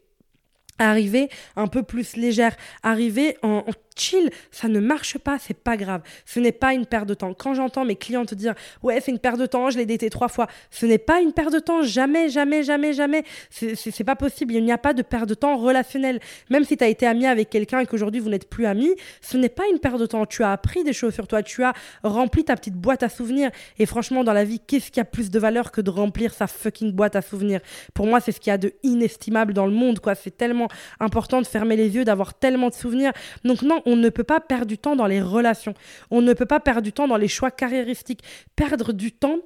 arriver 0.79 1.29
un 1.55 1.67
peu 1.67 1.83
plus 1.83 2.15
légère, 2.15 2.55
arriver 2.81 3.37
en, 3.43 3.63
chill, 3.95 4.29
ça 4.51 4.67
ne 4.67 4.79
marche 4.79 5.17
pas, 5.17 5.37
c'est 5.39 5.57
pas 5.57 5.77
grave. 5.77 6.01
Ce 6.25 6.39
n'est 6.39 6.51
pas 6.51 6.73
une 6.73 6.85
perte 6.85 7.07
de 7.07 7.13
temps. 7.13 7.33
Quand 7.33 7.53
j'entends 7.53 7.85
mes 7.85 7.95
clients 7.95 8.25
te 8.25 8.35
dire 8.35 8.53
ouais, 8.81 8.99
c'est 9.01 9.11
une 9.11 9.19
perte 9.19 9.39
de 9.39 9.45
temps, 9.45 9.69
je 9.69 9.77
l'ai 9.77 9.85
daté 9.85 10.09
trois 10.09 10.27
fois, 10.27 10.47
ce 10.71 10.85
n'est 10.85 10.97
pas 10.97 11.21
une 11.21 11.33
perte 11.33 11.53
de 11.53 11.59
temps, 11.59 11.83
jamais, 11.83 12.29
jamais, 12.29 12.63
jamais, 12.63 12.93
jamais. 12.93 13.23
C'est 13.49 14.03
pas 14.03 14.15
possible. 14.15 14.53
Il 14.53 14.63
n'y 14.63 14.71
a 14.71 14.77
pas 14.77 14.93
de 14.93 15.01
perte 15.01 15.27
de 15.27 15.33
temps 15.33 15.57
relationnel. 15.57 16.19
Même 16.49 16.63
si 16.63 16.77
tu 16.77 16.83
as 16.83 16.87
été 16.87 17.05
ami 17.05 17.25
avec 17.25 17.49
quelqu'un 17.49 17.79
et 17.79 17.85
qu'aujourd'hui 17.85 18.19
vous 18.19 18.29
n'êtes 18.29 18.49
plus 18.49 18.65
ami, 18.65 18.89
ce 19.21 19.37
n'est 19.37 19.49
pas 19.49 19.63
une 19.71 19.79
perte 19.79 19.99
de 19.99 20.05
temps. 20.05 20.25
Tu 20.25 20.43
as 20.43 20.51
appris 20.51 20.83
des 20.83 20.93
choses 20.93 21.13
sur 21.13 21.27
toi, 21.27 21.43
tu 21.43 21.63
as 21.63 21.73
rempli 22.03 22.43
ta 22.43 22.55
petite 22.55 22.75
boîte 22.75 23.03
à 23.03 23.09
souvenirs. 23.09 23.51
Et 23.79 23.85
franchement, 23.85 24.23
dans 24.23 24.33
la 24.33 24.43
vie, 24.43 24.59
qu'est-ce 24.59 24.91
qui 24.91 24.99
a 24.99 25.05
plus 25.05 25.29
de 25.29 25.39
valeur 25.39 25.71
que 25.71 25.81
de 25.81 25.89
remplir 25.89 26.33
sa 26.33 26.47
fucking 26.47 26.91
boîte 26.91 27.15
à 27.15 27.21
souvenirs? 27.21 27.61
Pour 27.93 28.07
moi, 28.07 28.19
c'est 28.19 28.31
ce 28.31 28.39
qu'il 28.39 28.51
y 28.51 28.53
a 28.53 28.57
de 28.57 28.73
inestimable 28.83 29.53
dans 29.53 29.65
le 29.65 29.73
monde, 29.73 29.99
quoi. 29.99 30.15
C'est 30.15 30.35
tellement 30.35 30.67
important 30.99 31.41
de 31.41 31.47
fermer 31.47 31.75
les 31.75 31.95
yeux, 31.95 32.05
d'avoir 32.05 32.33
tellement 32.33 32.69
de 32.69 32.73
souvenirs. 32.73 33.11
Donc 33.43 33.61
non, 33.61 33.81
on 33.85 33.95
ne 33.95 34.09
peut 34.09 34.23
pas 34.23 34.39
perdre 34.39 34.65
du 34.65 34.77
temps 34.77 34.95
dans 34.95 35.07
les 35.07 35.21
relations. 35.21 35.73
On 36.11 36.21
ne 36.21 36.33
peut 36.33 36.45
pas 36.45 36.59
perdre 36.59 36.81
du 36.81 36.93
temps 36.93 37.07
dans 37.07 37.17
les 37.17 37.27
choix 37.27 37.51
carriéristiques. 37.51 38.23
Perdre 38.55 38.93
du 38.93 39.11
temps, 39.11 39.39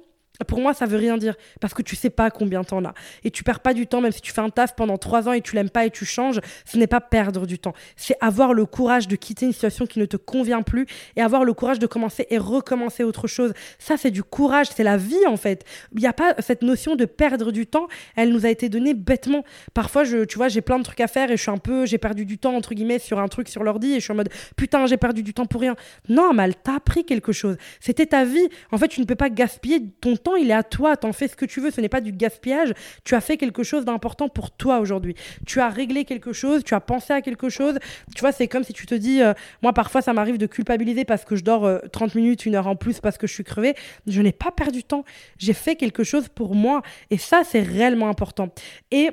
pour 0.46 0.60
moi, 0.60 0.74
ça 0.74 0.86
veut 0.86 0.98
rien 0.98 1.18
dire 1.18 1.34
parce 1.60 1.74
que 1.74 1.82
tu 1.82 1.96
sais 1.96 2.10
pas 2.10 2.30
combien 2.30 2.62
t'en 2.64 2.84
as 2.84 2.94
et 3.24 3.30
tu 3.30 3.42
perds 3.42 3.60
pas 3.60 3.74
du 3.74 3.86
temps 3.86 4.00
même 4.00 4.12
si 4.12 4.20
tu 4.20 4.32
fais 4.32 4.40
un 4.40 4.50
taf 4.50 4.76
pendant 4.76 4.96
trois 4.96 5.28
ans 5.28 5.32
et 5.32 5.40
tu 5.40 5.54
l'aimes 5.54 5.70
pas 5.70 5.86
et 5.86 5.90
tu 5.90 6.04
changes. 6.04 6.40
Ce 6.64 6.76
n'est 6.76 6.86
pas 6.86 7.00
perdre 7.00 7.46
du 7.46 7.58
temps, 7.58 7.74
c'est 7.96 8.16
avoir 8.20 8.54
le 8.54 8.66
courage 8.66 9.08
de 9.08 9.16
quitter 9.16 9.46
une 9.46 9.52
situation 9.52 9.86
qui 9.86 9.98
ne 9.98 10.04
te 10.04 10.16
convient 10.16 10.62
plus 10.62 10.86
et 11.16 11.22
avoir 11.22 11.44
le 11.44 11.52
courage 11.52 11.78
de 11.78 11.86
commencer 11.86 12.26
et 12.30 12.38
recommencer 12.38 13.02
autre 13.04 13.26
chose. 13.26 13.52
Ça, 13.78 13.96
c'est 13.96 14.10
du 14.10 14.22
courage, 14.22 14.68
c'est 14.74 14.84
la 14.84 14.96
vie 14.96 15.26
en 15.26 15.36
fait. 15.36 15.64
Il 15.92 16.00
n'y 16.00 16.06
a 16.06 16.12
pas 16.12 16.34
cette 16.38 16.62
notion 16.62 16.96
de 16.96 17.04
perdre 17.04 17.52
du 17.52 17.66
temps. 17.66 17.88
Elle 18.16 18.30
nous 18.30 18.46
a 18.46 18.50
été 18.50 18.68
donnée 18.68 18.94
bêtement. 18.94 19.44
Parfois, 19.74 20.04
tu 20.04 20.36
vois, 20.36 20.48
j'ai 20.48 20.60
plein 20.60 20.78
de 20.78 20.84
trucs 20.84 21.00
à 21.00 21.08
faire 21.08 21.30
et 21.30 21.36
je 21.36 21.42
suis 21.42 21.50
un 21.50 21.58
peu, 21.58 21.86
j'ai 21.86 21.98
perdu 21.98 22.24
du 22.24 22.38
temps 22.38 22.54
entre 22.54 22.74
guillemets 22.74 22.98
sur 22.98 23.18
un 23.18 23.28
truc 23.28 23.48
sur 23.48 23.64
l'ordi 23.64 23.92
et 23.92 24.00
je 24.00 24.04
suis 24.04 24.12
en 24.12 24.16
mode 24.16 24.30
putain, 24.56 24.86
j'ai 24.86 24.96
perdu 24.96 25.22
du 25.22 25.34
temps 25.34 25.46
pour 25.46 25.60
rien. 25.60 25.76
Non, 26.08 26.32
mal, 26.32 26.54
t'as 26.62 26.76
appris 26.76 27.04
quelque 27.04 27.32
chose. 27.32 27.56
C'était 27.80 28.06
ta 28.06 28.24
vie. 28.24 28.48
En 28.70 28.78
fait, 28.78 28.88
tu 28.88 29.00
ne 29.00 29.06
peux 29.06 29.14
pas 29.14 29.30
gaspiller 29.30 29.82
ton 30.00 30.16
temps 30.16 30.27
il 30.36 30.50
est 30.50 30.54
à 30.54 30.62
toi, 30.62 30.96
t'en 30.96 31.12
fais 31.12 31.28
ce 31.28 31.36
que 31.36 31.44
tu 31.44 31.60
veux, 31.60 31.70
ce 31.70 31.80
n'est 31.80 31.88
pas 31.88 32.00
du 32.00 32.12
gaspillage, 32.12 32.72
tu 33.04 33.14
as 33.14 33.20
fait 33.20 33.36
quelque 33.36 33.62
chose 33.62 33.84
d'important 33.84 34.28
pour 34.28 34.50
toi 34.50 34.80
aujourd'hui. 34.80 35.14
Tu 35.46 35.60
as 35.60 35.68
réglé 35.68 36.04
quelque 36.04 36.32
chose, 36.32 36.64
tu 36.64 36.74
as 36.74 36.80
pensé 36.80 37.12
à 37.12 37.22
quelque 37.22 37.48
chose. 37.48 37.78
Tu 38.14 38.20
vois, 38.20 38.32
c'est 38.32 38.48
comme 38.48 38.64
si 38.64 38.72
tu 38.72 38.86
te 38.86 38.94
dis, 38.94 39.22
euh, 39.22 39.32
moi 39.62 39.72
parfois 39.72 40.02
ça 40.02 40.12
m'arrive 40.12 40.38
de 40.38 40.46
culpabiliser 40.46 41.04
parce 41.04 41.24
que 41.24 41.36
je 41.36 41.44
dors 41.44 41.68
30 41.92 42.10
euh, 42.16 42.18
minutes, 42.18 42.46
une 42.46 42.54
heure 42.54 42.66
en 42.66 42.76
plus 42.76 43.00
parce 43.00 43.18
que 43.18 43.26
je 43.26 43.34
suis 43.34 43.44
crevée. 43.44 43.74
Je 44.06 44.22
n'ai 44.22 44.32
pas 44.32 44.50
perdu 44.50 44.80
de 44.80 44.86
temps, 44.86 45.04
j'ai 45.38 45.52
fait 45.52 45.76
quelque 45.76 46.04
chose 46.04 46.28
pour 46.28 46.54
moi 46.54 46.82
et 47.10 47.18
ça 47.18 47.42
c'est 47.44 47.62
réellement 47.62 48.08
important. 48.08 48.48
Et 48.90 49.10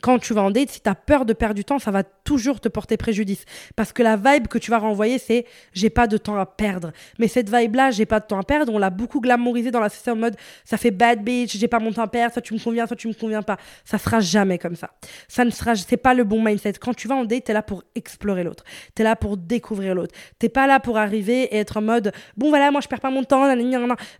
quand 0.00 0.18
tu 0.18 0.34
vas 0.34 0.42
en 0.42 0.50
date, 0.50 0.70
si 0.70 0.80
tu 0.80 0.88
as 0.88 0.94
peur 0.94 1.24
de 1.24 1.32
perdre 1.32 1.54
du 1.54 1.64
temps, 1.64 1.78
ça 1.78 1.90
va 1.90 2.02
toujours 2.02 2.60
te 2.60 2.68
porter 2.68 2.96
préjudice. 2.96 3.44
Parce 3.76 3.92
que 3.92 4.02
la 4.02 4.16
vibe 4.16 4.48
que 4.48 4.58
tu 4.58 4.70
vas 4.70 4.78
renvoyer, 4.78 5.18
c'est 5.18 5.46
j'ai 5.72 5.90
pas 5.90 6.06
de 6.06 6.16
temps 6.16 6.36
à 6.36 6.46
perdre. 6.46 6.92
Mais 7.18 7.28
cette 7.28 7.54
vibe-là, 7.54 7.90
j'ai 7.90 8.06
pas 8.06 8.20
de 8.20 8.26
temps 8.26 8.38
à 8.38 8.44
perdre, 8.44 8.72
on 8.72 8.78
l'a 8.78 8.90
beaucoup 8.90 9.20
glamourisé 9.20 9.70
dans 9.70 9.80
la 9.80 9.88
société 9.88 10.10
en 10.10 10.16
mode 10.16 10.36
ça 10.64 10.76
fait 10.76 10.90
bad 10.90 11.22
bitch, 11.22 11.56
j'ai 11.56 11.68
pas 11.68 11.78
mon 11.78 11.92
temps 11.92 12.02
à 12.02 12.08
perdre, 12.08 12.32
soit 12.32 12.42
tu 12.42 12.54
me 12.54 12.58
conviens, 12.58 12.86
soit 12.86 12.96
tu 12.96 13.08
me 13.08 13.12
conviens 13.12 13.42
pas. 13.42 13.56
Ça 13.84 13.98
sera 13.98 14.20
jamais 14.20 14.58
comme 14.58 14.76
ça. 14.76 14.90
Ça 15.28 15.44
ne 15.44 15.50
sera, 15.50 15.74
c'est 15.74 15.96
pas 15.96 16.14
le 16.14 16.24
bon 16.24 16.42
mindset. 16.42 16.74
Quand 16.74 16.94
tu 16.94 17.08
vas 17.08 17.16
en 17.16 17.24
date, 17.24 17.44
t'es 17.44 17.52
là 17.52 17.62
pour 17.62 17.82
explorer 17.94 18.44
l'autre. 18.44 18.64
T'es 18.94 19.02
là 19.02 19.16
pour 19.16 19.36
découvrir 19.36 19.94
l'autre. 19.94 20.14
T'es 20.38 20.48
pas 20.48 20.66
là 20.66 20.80
pour 20.80 20.98
arriver 20.98 21.42
et 21.44 21.56
être 21.56 21.76
en 21.76 21.82
mode 21.82 22.12
bon 22.36 22.48
voilà, 22.50 22.70
moi 22.70 22.80
je 22.80 22.88
perds 22.88 23.00
pas 23.00 23.10
mon 23.10 23.24
temps, 23.24 23.42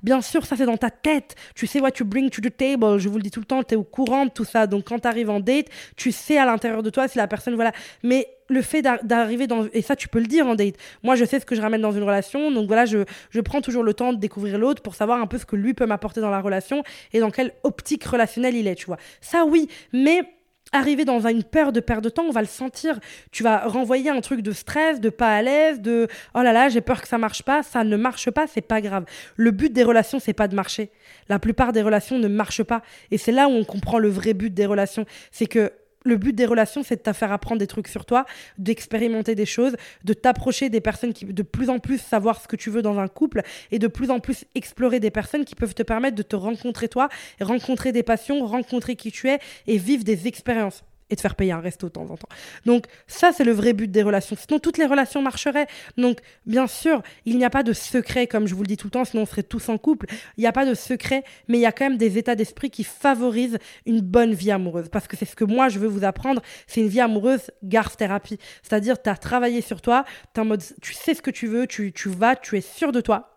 Bien 0.03 0.21
sûr, 0.21 0.45
ça 0.47 0.57
c'est 0.57 0.67
dans 0.67 0.77
ta 0.77 0.91
tête. 0.91 1.35
Tu 1.55 1.67
sais 1.67 1.81
what 1.81 1.91
you 1.99 2.07
bring 2.07 2.31
to 2.31 2.41
the 2.41 2.55
table. 2.55 2.99
Je 2.99 3.09
vous 3.09 3.17
le 3.17 3.23
dis 3.23 3.31
tout 3.31 3.41
le 3.41 3.47
temps, 3.47 3.63
t'es 3.63 3.77
au 3.77 3.85
courant 3.85 4.27
de 4.27 4.31
tout 4.31 4.45
ça. 4.45 4.67
Donc 4.67 4.85
quand 4.85 4.99
t'arrives 4.99 5.31
en 5.31 5.41
date, 5.41 5.62
tu 5.97 6.13
sais 6.13 6.39
à 6.39 6.45
l'intérieur 6.45 6.83
de 6.83 6.91
toi 6.91 7.09
si 7.09 7.19
la 7.19 7.27
personne, 7.29 7.55
voilà. 7.55 7.73
Mais 8.03 8.29
le 8.49 8.63
fait 8.63 8.83
d'arriver 8.83 9.47
dans. 9.47 9.67
Et 9.73 9.83
ça, 9.83 9.97
tu 9.97 10.09
peux 10.09 10.21
le 10.21 10.27
dire 10.27 10.47
en 10.47 10.55
date. 10.55 10.75
Moi, 11.03 11.15
je 11.15 11.25
sais 11.25 11.41
ce 11.41 11.47
que 11.47 11.55
je 11.55 11.61
ramène 11.61 11.81
dans 11.81 11.93
une 11.93 12.03
relation. 12.03 12.51
Donc 12.51 12.67
voilà, 12.67 12.85
je, 12.85 13.05
je 13.31 13.41
prends 13.41 13.61
toujours 13.61 13.83
le 13.83 13.95
temps 13.95 14.13
de 14.13 14.19
découvrir 14.19 14.59
l'autre 14.59 14.83
pour 14.83 14.95
savoir 14.95 15.21
un 15.21 15.27
peu 15.27 15.39
ce 15.39 15.47
que 15.47 15.57
lui 15.57 15.75
peut 15.75 15.87
m'apporter 15.87 16.21
dans 16.21 16.31
la 16.31 16.41
relation 16.41 16.83
et 17.13 17.21
dans 17.21 17.31
quelle 17.31 17.53
optique 17.63 18.05
relationnelle 18.05 18.55
il 18.55 18.67
est, 18.67 18.75
tu 18.75 18.87
vois. 18.87 18.99
Ça, 19.21 19.45
oui. 19.45 19.69
Mais 19.93 20.23
arriver 20.73 21.05
dans 21.05 21.27
une 21.27 21.45
peur 21.45 21.73
de 21.73 21.81
perdre 21.81 22.03
de 22.03 22.09
temps, 22.09 22.25
on 22.25 22.31
va 22.31 22.41
le 22.41 22.47
sentir. 22.47 22.99
Tu 23.31 23.43
vas 23.43 23.67
renvoyer 23.67 24.11
un 24.11 24.21
truc 24.21 24.41
de 24.41 24.53
stress, 24.53 25.01
de 25.01 25.11
pas 25.11 25.37
à 25.37 25.43
l'aise, 25.43 25.81
de 25.81 26.09
oh 26.35 26.43
là 26.43 26.53
là, 26.53 26.69
j'ai 26.69 26.81
peur 26.81 27.01
que 27.01 27.09
ça 27.09 27.19
marche 27.19 27.43
pas, 27.43 27.63
ça 27.63 27.85
ne 27.85 27.97
marche 27.97 28.31
pas, 28.31 28.47
c'est 28.47 28.61
pas 28.63 28.81
grave. 28.81 29.05
Le 29.37 29.51
but 29.51 29.73
des 29.73 29.85
relations, 29.85 30.19
c'est 30.19 30.33
pas 30.33 30.49
de 30.49 30.55
marcher. 30.55 30.91
La 31.29 31.39
plupart 31.39 31.73
des 31.73 31.83
relations 31.83 32.19
ne 32.19 32.29
marchent 32.29 32.65
pas 32.65 32.83
et 33.11 33.19
c'est 33.19 33.33
là 33.33 33.49
où 33.49 33.53
on 33.53 33.65
comprend 33.65 33.99
le 33.99 34.09
vrai 34.09 34.35
but 34.35 34.53
des 34.53 34.67
relations, 34.67 35.05
c'est 35.31 35.47
que 35.47 35.73
le 36.05 36.17
but 36.17 36.33
des 36.35 36.47
relations, 36.47 36.83
c'est 36.83 36.97
de 36.97 37.03
te 37.03 37.13
faire 37.13 37.33
apprendre 37.33 37.59
des 37.59 37.67
trucs 37.67 37.89
sur 37.89 38.05
toi, 38.05 38.27
d'expérimenter 38.59 39.35
des 39.35 39.47
choses, 39.47 39.77
de 40.05 40.13
t'approcher 40.13 40.69
des 40.69 40.81
personnes 40.81 41.13
qui, 41.13 41.25
de 41.25 41.43
plus 41.43 41.71
en 41.71 41.79
plus 41.79 41.99
savoir 41.99 42.41
ce 42.41 42.49
que 42.49 42.57
tu 42.57 42.71
veux 42.71 42.83
dans 42.83 42.99
un 42.99 43.09
couple 43.09 43.43
et 43.71 43.79
de 43.79 43.87
plus 43.87 44.11
en 44.11 44.21
plus 44.21 44.45
explorer 44.55 45.01
des 45.01 45.11
personnes 45.11 45.45
qui 45.45 45.55
peuvent 45.55 45.75
te 45.75 45.83
permettre 45.83 46.17
de 46.17 46.23
te 46.23 46.37
rencontrer 46.37 46.89
toi, 46.89 47.09
rencontrer 47.41 47.93
des 47.93 48.03
passions, 48.03 48.45
rencontrer 48.47 48.97
qui 48.97 49.13
tu 49.13 49.29
es 49.29 49.39
et 49.67 49.79
vivre 49.79 50.05
des 50.05 50.27
expériences 50.27 50.85
et 51.13 51.15
de 51.15 51.21
faire 51.21 51.37
payer 51.37 51.53
un 51.53 51.61
resto 51.61 51.89
de 51.89 51.93
temps 51.93 52.09
en 52.11 52.17
temps. 52.17 52.29
Donc 52.65 52.87
ça, 53.07 53.33
c'est 53.33 53.45
le 53.45 53.53
vrai 53.53 53.75
but 53.75 53.91
des 53.91 54.03
relations. 54.03 54.35
Sinon, 54.35 54.59
toutes 54.59 54.79
les 54.79 54.87
relations 54.87 55.21
marcheraient. 55.21 55.67
Donc, 55.99 56.19
bien 56.47 56.67
sûr, 56.67 57.03
il 57.27 57.37
n'y 57.37 57.45
a 57.45 57.51
pas 57.51 57.63
de 57.63 57.75
secret, 57.75 58.27
comme 58.27 58.49
je 58.49 58.55
vous 58.55 58.63
le 58.63 58.67
dis 58.67 58.79
tout 58.79 58.87
le 58.87 58.93
temps, 58.93 59.05
sinon 59.05 59.25
on 59.25 59.27
serait 59.27 59.43
tous 59.43 59.69
en 59.69 59.77
couple. 59.77 60.07
Il 60.39 60.41
n'y 60.41 60.47
a 60.47 60.53
pas 60.53 60.65
de 60.65 60.73
secret, 60.73 61.23
mais 61.49 61.59
il 61.59 61.61
y 61.61 61.67
a 61.67 61.73
quand 61.73 61.85
même 61.85 61.99
des 61.99 62.17
états 62.17 62.35
d'esprit 62.35 62.71
qui 62.71 62.83
favorisent 62.83 63.59
une 63.85 64.01
bonne 64.01 64.33
vie 64.33 64.51
amoureuse. 64.51 64.89
Parce 64.89 65.07
que 65.07 65.19
c'est 65.19 65.27
ce 65.27 65.37
que 65.37 65.45
moi, 65.45 65.69
je 65.69 65.79
veux 65.79 65.89
vous 65.89 66.05
apprendre, 66.05 66.41
c'est 66.67 66.81
une 66.81 66.89
vie 66.89 67.01
amoureuse 67.01 67.51
garce 67.63 67.97
thérapie. 67.99 68.39
C'est-à-dire, 68.63 69.01
tu 69.01 69.11
as 69.11 69.17
travaillé 69.17 69.61
sur 69.61 69.83
toi, 69.83 70.07
es 70.35 70.41
en 70.41 70.47
mode, 70.47 70.63
tu 70.81 70.95
sais 70.95 71.13
ce 71.13 71.21
que 71.21 71.31
tu 71.31 71.47
veux, 71.47 71.67
tu, 71.67 71.93
tu 71.93 72.09
vas, 72.09 72.37
tu 72.37 72.57
es 72.57 72.63
sûr 72.63 72.91
de 72.91 73.03
toi 73.03 73.29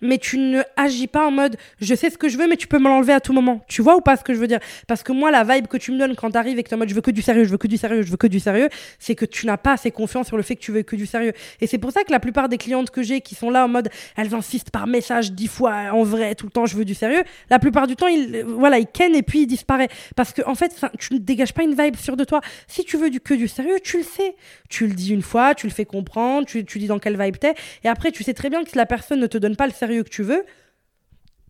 mais 0.00 0.18
tu 0.18 0.38
ne 0.38 0.62
agis 0.76 1.06
pas 1.06 1.26
en 1.26 1.30
mode 1.30 1.56
je 1.80 1.94
sais 1.94 2.10
ce 2.10 2.18
que 2.18 2.28
je 2.28 2.38
veux, 2.38 2.48
mais 2.48 2.56
tu 2.56 2.66
peux 2.66 2.78
me 2.78 2.88
l'enlever 2.88 3.12
à 3.12 3.20
tout 3.20 3.32
moment. 3.32 3.62
Tu 3.68 3.82
vois 3.82 3.96
ou 3.96 4.00
pas 4.00 4.16
ce 4.16 4.24
que 4.24 4.34
je 4.34 4.38
veux 4.38 4.46
dire? 4.46 4.60
Parce 4.86 5.02
que 5.02 5.12
moi, 5.12 5.30
la 5.30 5.44
vibe 5.44 5.66
que 5.66 5.76
tu 5.76 5.92
me 5.92 5.98
donnes 5.98 6.14
quand 6.16 6.30
t'arrives 6.30 6.58
et 6.58 6.62
que 6.62 6.68
tu 6.68 6.74
en 6.74 6.78
mode 6.78 6.88
je 6.88 6.94
veux 6.94 7.00
que 7.00 7.10
du 7.10 7.22
sérieux, 7.22 7.44
je 7.44 7.50
veux 7.50 7.58
que 7.58 7.68
du 7.68 7.78
sérieux, 7.78 8.02
je 8.02 8.10
veux 8.10 8.16
que 8.16 8.26
du 8.26 8.40
sérieux, 8.40 8.68
c'est 8.98 9.14
que 9.14 9.24
tu 9.24 9.46
n'as 9.46 9.56
pas 9.56 9.72
assez 9.72 9.90
confiance 9.90 10.26
sur 10.26 10.36
le 10.36 10.42
fait 10.42 10.56
que 10.56 10.60
tu 10.60 10.72
veux 10.72 10.82
que 10.82 10.96
du 10.96 11.06
sérieux. 11.06 11.32
Et 11.60 11.66
c'est 11.66 11.78
pour 11.78 11.92
ça 11.92 12.04
que 12.04 12.12
la 12.12 12.20
plupart 12.20 12.48
des 12.48 12.58
clientes 12.58 12.90
que 12.90 13.02
j'ai 13.02 13.20
qui 13.20 13.34
sont 13.34 13.50
là 13.50 13.64
en 13.64 13.68
mode 13.68 13.88
elles 14.16 14.34
insistent 14.34 14.70
par 14.70 14.86
message 14.86 15.32
dix 15.32 15.48
fois 15.48 15.92
en 15.92 16.02
vrai 16.02 16.34
tout 16.34 16.46
le 16.46 16.52
temps 16.52 16.66
je 16.66 16.76
veux 16.76 16.84
du 16.84 16.94
sérieux, 16.94 17.22
la 17.50 17.58
plupart 17.58 17.86
du 17.86 17.96
temps 17.96 18.08
ils 18.08 18.44
voilà 18.44 18.78
ils 18.78 18.86
ken 18.86 19.14
et 19.14 19.22
puis 19.22 19.42
ils 19.42 19.46
disparaissent 19.46 19.90
parce 20.16 20.32
que 20.32 20.42
en 20.46 20.54
fait 20.54 20.74
tu 20.98 21.14
ne 21.14 21.18
dégages 21.18 21.54
pas 21.54 21.62
une 21.62 21.74
vibe 21.74 21.96
sûre 21.96 22.16
de 22.16 22.24
toi. 22.24 22.40
Si 22.66 22.84
tu 22.84 22.96
veux 22.96 23.10
que 23.10 23.34
du 23.34 23.48
sérieux, 23.48 23.78
tu 23.82 23.98
le 23.98 24.04
sais. 24.04 24.34
Tu 24.68 24.86
le 24.86 24.94
dis 24.94 25.12
une 25.12 25.22
fois, 25.22 25.54
tu 25.54 25.66
le 25.66 25.72
fais 25.72 25.84
comprendre, 25.84 26.46
tu, 26.46 26.64
tu 26.64 26.78
dis 26.78 26.86
dans 26.86 26.98
quelle 26.98 27.20
vibe 27.20 27.36
t'es 27.38 27.54
et 27.84 27.88
après 27.88 28.12
tu 28.12 28.22
sais 28.22 28.34
très 28.34 28.50
bien 28.50 28.62
que 28.62 28.70
si 28.70 28.76
la 28.76 28.86
personne 28.86 29.20
ne 29.20 29.26
te 29.26 29.38
donne 29.38 29.56
pas 29.56 29.66
le 29.66 29.72
sérieux 29.72 29.89
que 30.04 30.08
tu 30.08 30.22
veux, 30.22 30.44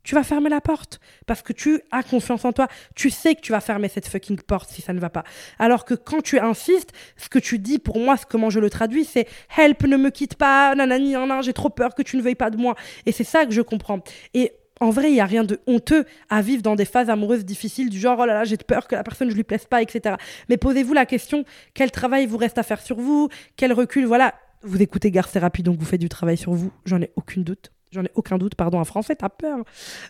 tu 0.03 0.15
vas 0.15 0.23
fermer 0.23 0.49
la 0.49 0.61
porte 0.61 1.01
parce 1.27 1.43
que 1.43 1.53
tu 1.53 1.81
as 1.91 2.03
confiance 2.03 2.45
en 2.45 2.53
toi. 2.53 2.69
Tu 2.95 3.11
sais 3.11 3.35
que 3.35 3.41
tu 3.41 3.53
vas 3.53 3.61
fermer 3.61 3.89
cette 3.89 4.09
fucking 4.09 4.41
porte 4.41 4.71
si 4.71 4.83
ça 4.83 4.93
ne 4.93 5.01
va 5.01 5.11
pas. 5.11 5.25
Alors 5.59 5.85
que 5.85 5.95
quand 5.95 6.23
tu 6.23 6.39
insistes, 6.39 6.93
ce 7.17 7.29
que 7.29 7.39
tu 7.39 7.59
dis 7.59 7.79
pour 7.79 7.99
moi, 7.99 8.17
comment 8.29 8.51
je 8.51 8.61
le 8.61 8.71
traduis, 8.71 9.05
c'est 9.05 9.29
help, 9.57 9.83
ne 9.85 9.97
me 9.97 10.11
quitte 10.11 10.37
pas, 10.37 10.75
nanani, 10.75 11.13
nan, 11.13 11.43
j'ai 11.43 11.53
trop 11.53 11.69
peur 11.69 11.95
que 11.95 12.03
tu 12.03 12.17
ne 12.17 12.23
veuilles 12.23 12.35
pas 12.35 12.51
de 12.51 12.57
moi. 12.57 12.75
Et 13.07 13.13
c'est 13.13 13.25
ça 13.25 13.45
que 13.45 13.53
je 13.53 13.61
comprends. 13.61 14.01
Et 14.35 14.53
en 14.81 14.89
vrai, 14.89 15.11
il 15.11 15.15
n'y 15.15 15.21
a 15.21 15.27
rien 15.27 15.45
de 15.45 15.61
honteux 15.67 16.07
à 16.31 16.41
vivre 16.41 16.63
dans 16.63 16.75
des 16.75 16.87
phases 16.87 17.11
amoureuses 17.11 17.45
difficiles, 17.45 17.91
du 17.91 18.01
genre 18.01 18.19
oh 18.19 18.25
là 18.25 18.33
là, 18.33 18.45
j'ai 18.45 18.57
peur 18.57 18.89
que 18.89 18.95
la 18.95 19.03
personne 19.03 19.29
ne 19.29 19.35
lui 19.35 19.45
plaise 19.45 19.67
pas, 19.67 19.83
etc. 19.83 20.17
Mais 20.49 20.57
posez-vous 20.57 20.95
la 20.95 21.05
question 21.05 21.45
quel 21.75 21.91
travail 21.91 22.27
vous 22.27 22.39
reste 22.39 22.57
à 22.57 22.63
faire 22.63 22.81
sur 22.81 22.99
vous? 22.99 23.29
Quel 23.57 23.75
recul? 23.75 24.07
Voilà, 24.07 24.35
vous 24.63 24.81
écoutez 24.81 25.11
Garce 25.11 25.33
Thérapie, 25.33 25.63
donc 25.63 25.79
vous 25.79 25.85
faites 25.85 26.01
du 26.01 26.09
travail 26.09 26.39
sur 26.39 26.53
vous, 26.53 26.73
j'en 26.87 27.03
ai 27.03 27.11
aucune 27.17 27.45
doute. 27.45 27.71
J'en 27.93 28.05
ai 28.05 28.11
aucun 28.15 28.39
doute, 28.39 28.55
pardon, 28.55 28.79
en 28.79 28.85
français, 28.85 29.17
t'as 29.17 29.29
peur. 29.29 29.59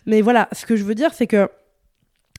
Mais 0.05 0.21
voilà, 0.21 0.47
ce 0.51 0.65
que 0.65 0.75
je 0.75 0.83
veux 0.83 0.95
dire, 0.95 1.13
c'est 1.13 1.27
que 1.27 1.49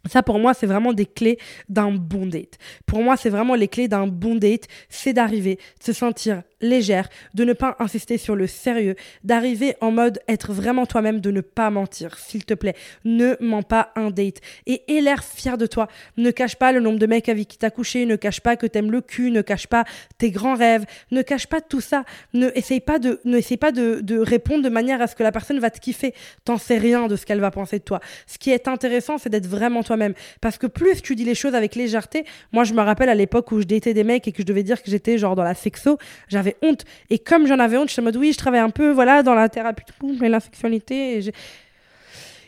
ça, 0.08 0.22
pour 0.22 0.38
moi, 0.38 0.52
c'est 0.54 0.66
vraiment 0.66 0.92
des 0.92 1.06
clés 1.06 1.38
d'un 1.68 1.92
bon 1.92 2.26
date. 2.26 2.58
Pour 2.86 3.02
moi, 3.02 3.16
c'est 3.16 3.30
vraiment 3.30 3.54
les 3.54 3.68
clés 3.68 3.88
d'un 3.88 4.06
bon 4.06 4.34
date. 4.34 4.66
C'est 4.88 5.12
d'arriver, 5.12 5.56
de 5.78 5.84
se 5.84 5.92
sentir 5.92 6.42
légère, 6.62 7.08
de 7.34 7.44
ne 7.44 7.52
pas 7.52 7.76
insister 7.78 8.16
sur 8.18 8.36
le 8.36 8.46
sérieux, 8.46 8.96
d'arriver 9.24 9.74
en 9.80 9.90
mode 9.90 10.20
être 10.28 10.52
vraiment 10.52 10.86
toi-même, 10.86 11.20
de 11.20 11.30
ne 11.30 11.40
pas 11.40 11.70
mentir, 11.70 12.18
s'il 12.18 12.44
te 12.44 12.54
plaît. 12.54 12.74
Ne 13.04 13.36
mens 13.40 13.62
pas 13.62 13.92
un 13.96 14.10
date. 14.10 14.38
Et 14.66 14.82
aie 14.88 15.00
l'air 15.00 15.22
fier 15.22 15.58
de 15.58 15.66
toi. 15.66 15.88
Ne 16.16 16.30
cache 16.30 16.56
pas 16.56 16.72
le 16.72 16.80
nombre 16.80 16.98
de 16.98 17.06
mecs 17.06 17.28
avec 17.28 17.48
qui 17.48 17.58
t'as 17.58 17.70
couché, 17.70 18.06
ne 18.06 18.16
cache 18.16 18.40
pas 18.40 18.56
que 18.56 18.66
t'aimes 18.66 18.90
le 18.90 19.00
cul, 19.00 19.30
ne 19.30 19.42
cache 19.42 19.66
pas 19.66 19.84
tes 20.18 20.30
grands 20.30 20.54
rêves, 20.54 20.84
ne 21.10 21.22
cache 21.22 21.46
pas 21.46 21.60
tout 21.60 21.80
ça. 21.80 22.04
Ne 22.32 22.50
essaye 22.54 22.80
pas 22.80 22.98
de, 22.98 23.20
ne 23.24 23.38
essaye 23.38 23.56
pas 23.56 23.72
de, 23.72 24.00
de 24.00 24.18
répondre 24.18 24.62
de 24.62 24.68
manière 24.68 25.02
à 25.02 25.06
ce 25.06 25.14
que 25.14 25.22
la 25.22 25.32
personne 25.32 25.58
va 25.58 25.70
te 25.70 25.80
kiffer. 25.80 26.14
T'en 26.44 26.58
sais 26.58 26.78
rien 26.78 27.08
de 27.08 27.16
ce 27.16 27.26
qu'elle 27.26 27.40
va 27.40 27.50
penser 27.50 27.78
de 27.78 27.84
toi. 27.84 28.00
Ce 28.26 28.38
qui 28.38 28.50
est 28.50 28.68
intéressant, 28.68 29.18
c'est 29.18 29.30
d'être 29.30 29.46
vraiment 29.46 29.82
toi-même. 29.82 30.14
Parce 30.40 30.58
que 30.58 30.66
plus 30.66 31.02
tu 31.02 31.14
dis 31.14 31.24
les 31.24 31.34
choses 31.34 31.54
avec 31.54 31.74
légèreté, 31.74 32.24
moi 32.52 32.64
je 32.64 32.74
me 32.74 32.80
rappelle 32.80 33.08
à 33.08 33.14
l'époque 33.14 33.52
où 33.52 33.60
je 33.60 33.66
datais 33.66 33.94
des 33.94 34.04
mecs 34.04 34.28
et 34.28 34.32
que 34.32 34.42
je 34.42 34.46
devais 34.46 34.62
dire 34.62 34.82
que 34.82 34.90
j'étais 34.90 35.18
genre 35.18 35.36
dans 35.36 35.42
la 35.42 35.54
sexo, 35.54 35.98
j'avais 36.28 36.51
honte. 36.62 36.84
Et 37.10 37.18
comme 37.18 37.46
j'en 37.46 37.58
avais 37.58 37.76
honte, 37.76 37.88
je 37.88 37.92
suis 37.92 38.00
en 38.00 38.04
mode 38.04 38.16
oui, 38.16 38.32
je 38.32 38.38
travaille 38.38 38.60
un 38.60 38.70
peu 38.70 38.90
voilà, 38.90 39.22
dans 39.22 39.34
la 39.34 39.48
thérapie 39.48 39.84
et 40.22 40.28
la 40.28 40.40
sexualité. 40.40 41.18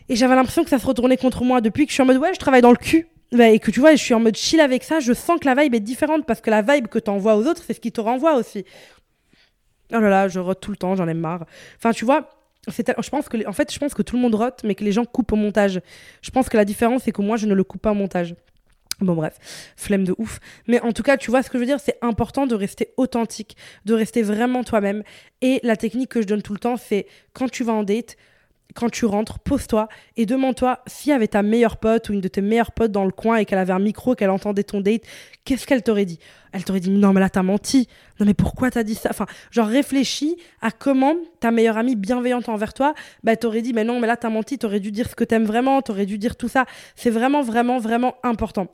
Et 0.09 0.17
j'avais 0.17 0.35
l'impression 0.35 0.65
que 0.65 0.71
ça 0.71 0.79
se 0.79 0.87
retournait 0.87 1.17
contre 1.17 1.45
moi 1.45 1.61
depuis 1.61 1.87
que 1.87 1.91
je 1.91 1.95
suis 1.95 2.03
en 2.03 2.07
mode 2.07 2.19
ouais, 2.19 2.35
je 2.35 2.39
travaille 2.39 2.63
dans 2.63 2.71
le 2.71 2.77
cul. 2.77 3.09
Bah, 3.33 3.49
et 3.49 3.59
que 3.59 3.71
tu 3.71 3.81
vois, 3.81 3.93
je 3.93 4.03
suis 4.03 4.15
en 4.15 4.21
mode 4.21 4.37
chill 4.37 4.61
avec 4.61 4.85
ça, 4.85 5.01
je 5.01 5.13
sens 5.13 5.41
que 5.41 5.47
la 5.47 5.55
vibe 5.55 5.75
est 5.75 5.81
différente 5.81 6.25
parce 6.25 6.41
que 6.41 6.51
la 6.51 6.63
vibe 6.63 6.87
que 6.87 7.01
t'envoies 7.01 7.35
aux 7.35 7.47
autres, 7.47 7.63
c'est 7.67 7.75
ce 7.75 7.81
qui 7.81 7.91
te 7.91 8.01
renvoie 8.01 8.35
aussi. 8.35 8.65
Oh 9.93 9.99
là 9.99 10.09
là, 10.09 10.29
je 10.29 10.39
rote 10.39 10.61
tout 10.61 10.71
le 10.71 10.77
temps, 10.77 10.95
j'en 10.95 11.09
ai 11.09 11.15
marre. 11.15 11.45
Enfin, 11.77 11.93
tu 11.93 12.05
vois, 12.05 12.31
je 12.69 13.11
pense 13.11 13.29
que 13.29 13.47
en 13.47 13.53
fait, 13.53 13.73
je 13.73 13.79
pense 13.79 13.93
que 13.95 14.03
tout 14.03 14.17
le 14.17 14.23
monde 14.23 14.35
rote, 14.35 14.61
mais 14.65 14.75
que 14.75 14.85
les 14.85 14.93
gens 14.93 15.05
coupent 15.05 15.33
au 15.33 15.37
montage. 15.37 15.81
Je 16.23 16.31
pense 16.31 16.49
que 16.49 16.57
la 16.57 16.65
différence, 16.65 17.03
c'est 17.05 17.13
que 17.13 17.23
moi, 17.23 17.37
je 17.37 17.47
ne 17.47 17.55
le 17.55 17.65
coupe 17.65 17.83
pas 17.83 17.91
au 17.91 17.95
montage. 17.95 18.35
Bon 19.01 19.15
bref, 19.15 19.39
flemme 19.77 20.05
de 20.05 20.15
ouf. 20.19 20.39
Mais 20.69 20.81
en 20.81 20.93
tout 20.93 21.03
cas, 21.03 21.17
tu 21.17 21.31
vois 21.31 21.43
ce 21.43 21.51
que 21.51 21.59
je 21.59 21.61
veux 21.61 21.67
dire, 21.67 21.81
c'est 21.81 21.99
important 22.01 22.47
de 22.47 22.55
rester 22.55 22.93
authentique, 22.97 23.57
de 23.85 23.95
rester 23.95 24.23
vraiment 24.23 24.63
toi-même. 24.63 25.03
Et 25.43 25.61
la 25.63 25.77
technique 25.77 26.11
que 26.11 26.23
je 26.23 26.27
donne 26.27 26.43
tout 26.43 26.53
le 26.53 26.61
temps, 26.61 26.77
c'est 26.77 27.07
quand 27.33 27.51
tu 27.51 27.65
vas 27.65 27.73
en 27.73 27.83
date, 27.83 28.17
quand 28.75 28.91
tu 28.91 29.05
rentres, 29.05 29.39
pose-toi 29.39 29.89
et 30.17 30.27
demande-toi 30.27 30.81
s'il 30.87 31.11
y 31.11 31.13
avait 31.13 31.29
ta 31.29 31.43
meilleure 31.43 31.77
pote 31.77 32.09
ou 32.09 32.13
une 32.13 32.21
de 32.21 32.29
tes 32.29 32.41
meilleures 32.41 32.73
potes 32.73 32.91
dans 32.91 33.05
le 33.05 33.13
coin 33.13 33.37
et 33.37 33.45
qu'elle 33.45 33.59
avait 33.59 33.73
un 33.73 33.79
micro, 33.79 34.15
qu'elle 34.15 34.31
entendait 34.31 34.65
ton 34.65 34.81
date, 34.81 35.03
qu'est-ce 35.45 35.67
qu'elle 35.67 35.83
t'aurait 35.83 36.05
dit? 36.05 36.19
Elle 36.53 36.65
t'aurait 36.65 36.81
dit 36.81 36.91
non 36.91 37.13
mais 37.13 37.21
là 37.21 37.31
t'as 37.31 37.43
menti. 37.43 37.89
Non 38.19 38.27
mais 38.27 38.35
pourquoi 38.35 38.71
t'as 38.71 38.83
dit 38.83 38.95
ça? 38.95 39.11
Enfin, 39.11 39.27
genre 39.51 39.69
réfléchis 39.69 40.37
à 40.61 40.71
comment 40.71 41.15
ta 41.41 41.51
meilleure 41.51 41.79
amie 41.79 41.95
bienveillante 41.95 42.49
envers 42.49 42.75
toi, 42.75 42.95
bah 43.23 43.37
t'aurait 43.37 43.63
dit 43.63 43.73
mais 43.73 43.85
non 43.85 44.01
mais 44.01 44.07
là 44.07 44.17
t'as 44.17 44.31
menti, 44.31 44.59
t'aurais 44.59 44.81
dû 44.81 44.91
dire 44.91 45.09
ce 45.09 45.15
que 45.15 45.25
t'aimes 45.25 45.45
vraiment, 45.45 45.81
t'aurais 45.83 46.07
dû 46.07 46.19
dire 46.19 46.37
tout 46.37 46.49
ça. 46.49 46.65
C'est 46.97 47.11
vraiment 47.11 47.43
vraiment 47.43 47.79
vraiment 47.79 48.17
important 48.25 48.69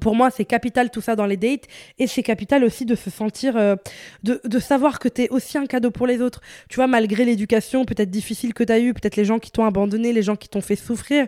pour 0.00 0.14
moi, 0.14 0.30
c'est 0.30 0.44
capital 0.44 0.90
tout 0.90 1.00
ça 1.00 1.16
dans 1.16 1.26
les 1.26 1.36
dates 1.36 1.64
et 1.98 2.06
c'est 2.06 2.22
capital 2.22 2.64
aussi 2.64 2.84
de 2.84 2.94
se 2.94 3.10
sentir, 3.10 3.56
euh, 3.56 3.76
de, 4.22 4.40
de, 4.44 4.58
savoir 4.58 4.98
que 4.98 5.08
tu 5.08 5.22
es 5.22 5.28
aussi 5.30 5.58
un 5.58 5.66
cadeau 5.66 5.90
pour 5.90 6.06
les 6.06 6.20
autres. 6.20 6.40
Tu 6.68 6.76
vois, 6.76 6.86
malgré 6.86 7.24
l'éducation 7.24 7.84
peut-être 7.84 8.10
difficile 8.10 8.54
que 8.54 8.64
tu 8.64 8.72
as 8.72 8.80
eue, 8.80 8.94
peut-être 8.94 9.16
les 9.16 9.24
gens 9.24 9.38
qui 9.38 9.50
t'ont 9.50 9.64
abandonné, 9.64 10.12
les 10.12 10.22
gens 10.22 10.36
qui 10.36 10.48
t'ont 10.48 10.60
fait 10.60 10.76
souffrir, 10.76 11.26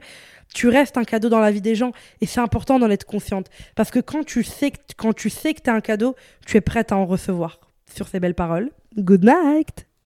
tu 0.55 0.69
restes 0.69 0.97
un 0.97 1.05
cadeau 1.05 1.29
dans 1.29 1.41
la 1.41 1.51
vie 1.51 1.61
des 1.61 1.75
gens 1.75 1.93
et 2.21 2.27
c'est 2.27 2.41
important 2.41 2.79
d'en 2.79 2.91
être 2.91 3.05
consciente. 3.05 3.49
Parce 3.75 3.91
que 3.91 3.99
quand 3.99 4.25
tu 4.25 4.43
sais 4.43 4.71
que, 4.71 4.79
quand 4.97 5.13
tu 5.13 5.31
sais 5.31 5.55
que 5.55 5.61
tu 5.61 5.71
es 5.71 5.73
un 5.73 5.81
cadeau, 5.81 6.17
tu 6.47 6.57
es 6.57 6.61
prête 6.61 6.93
à 6.93 6.97
en 6.97 7.07
recevoir. 7.07 7.61
Sur 7.95 8.09
ces 8.09 8.21
belles 8.21 8.35
paroles, 8.35 8.71
good 8.97 9.25
night 9.25 9.86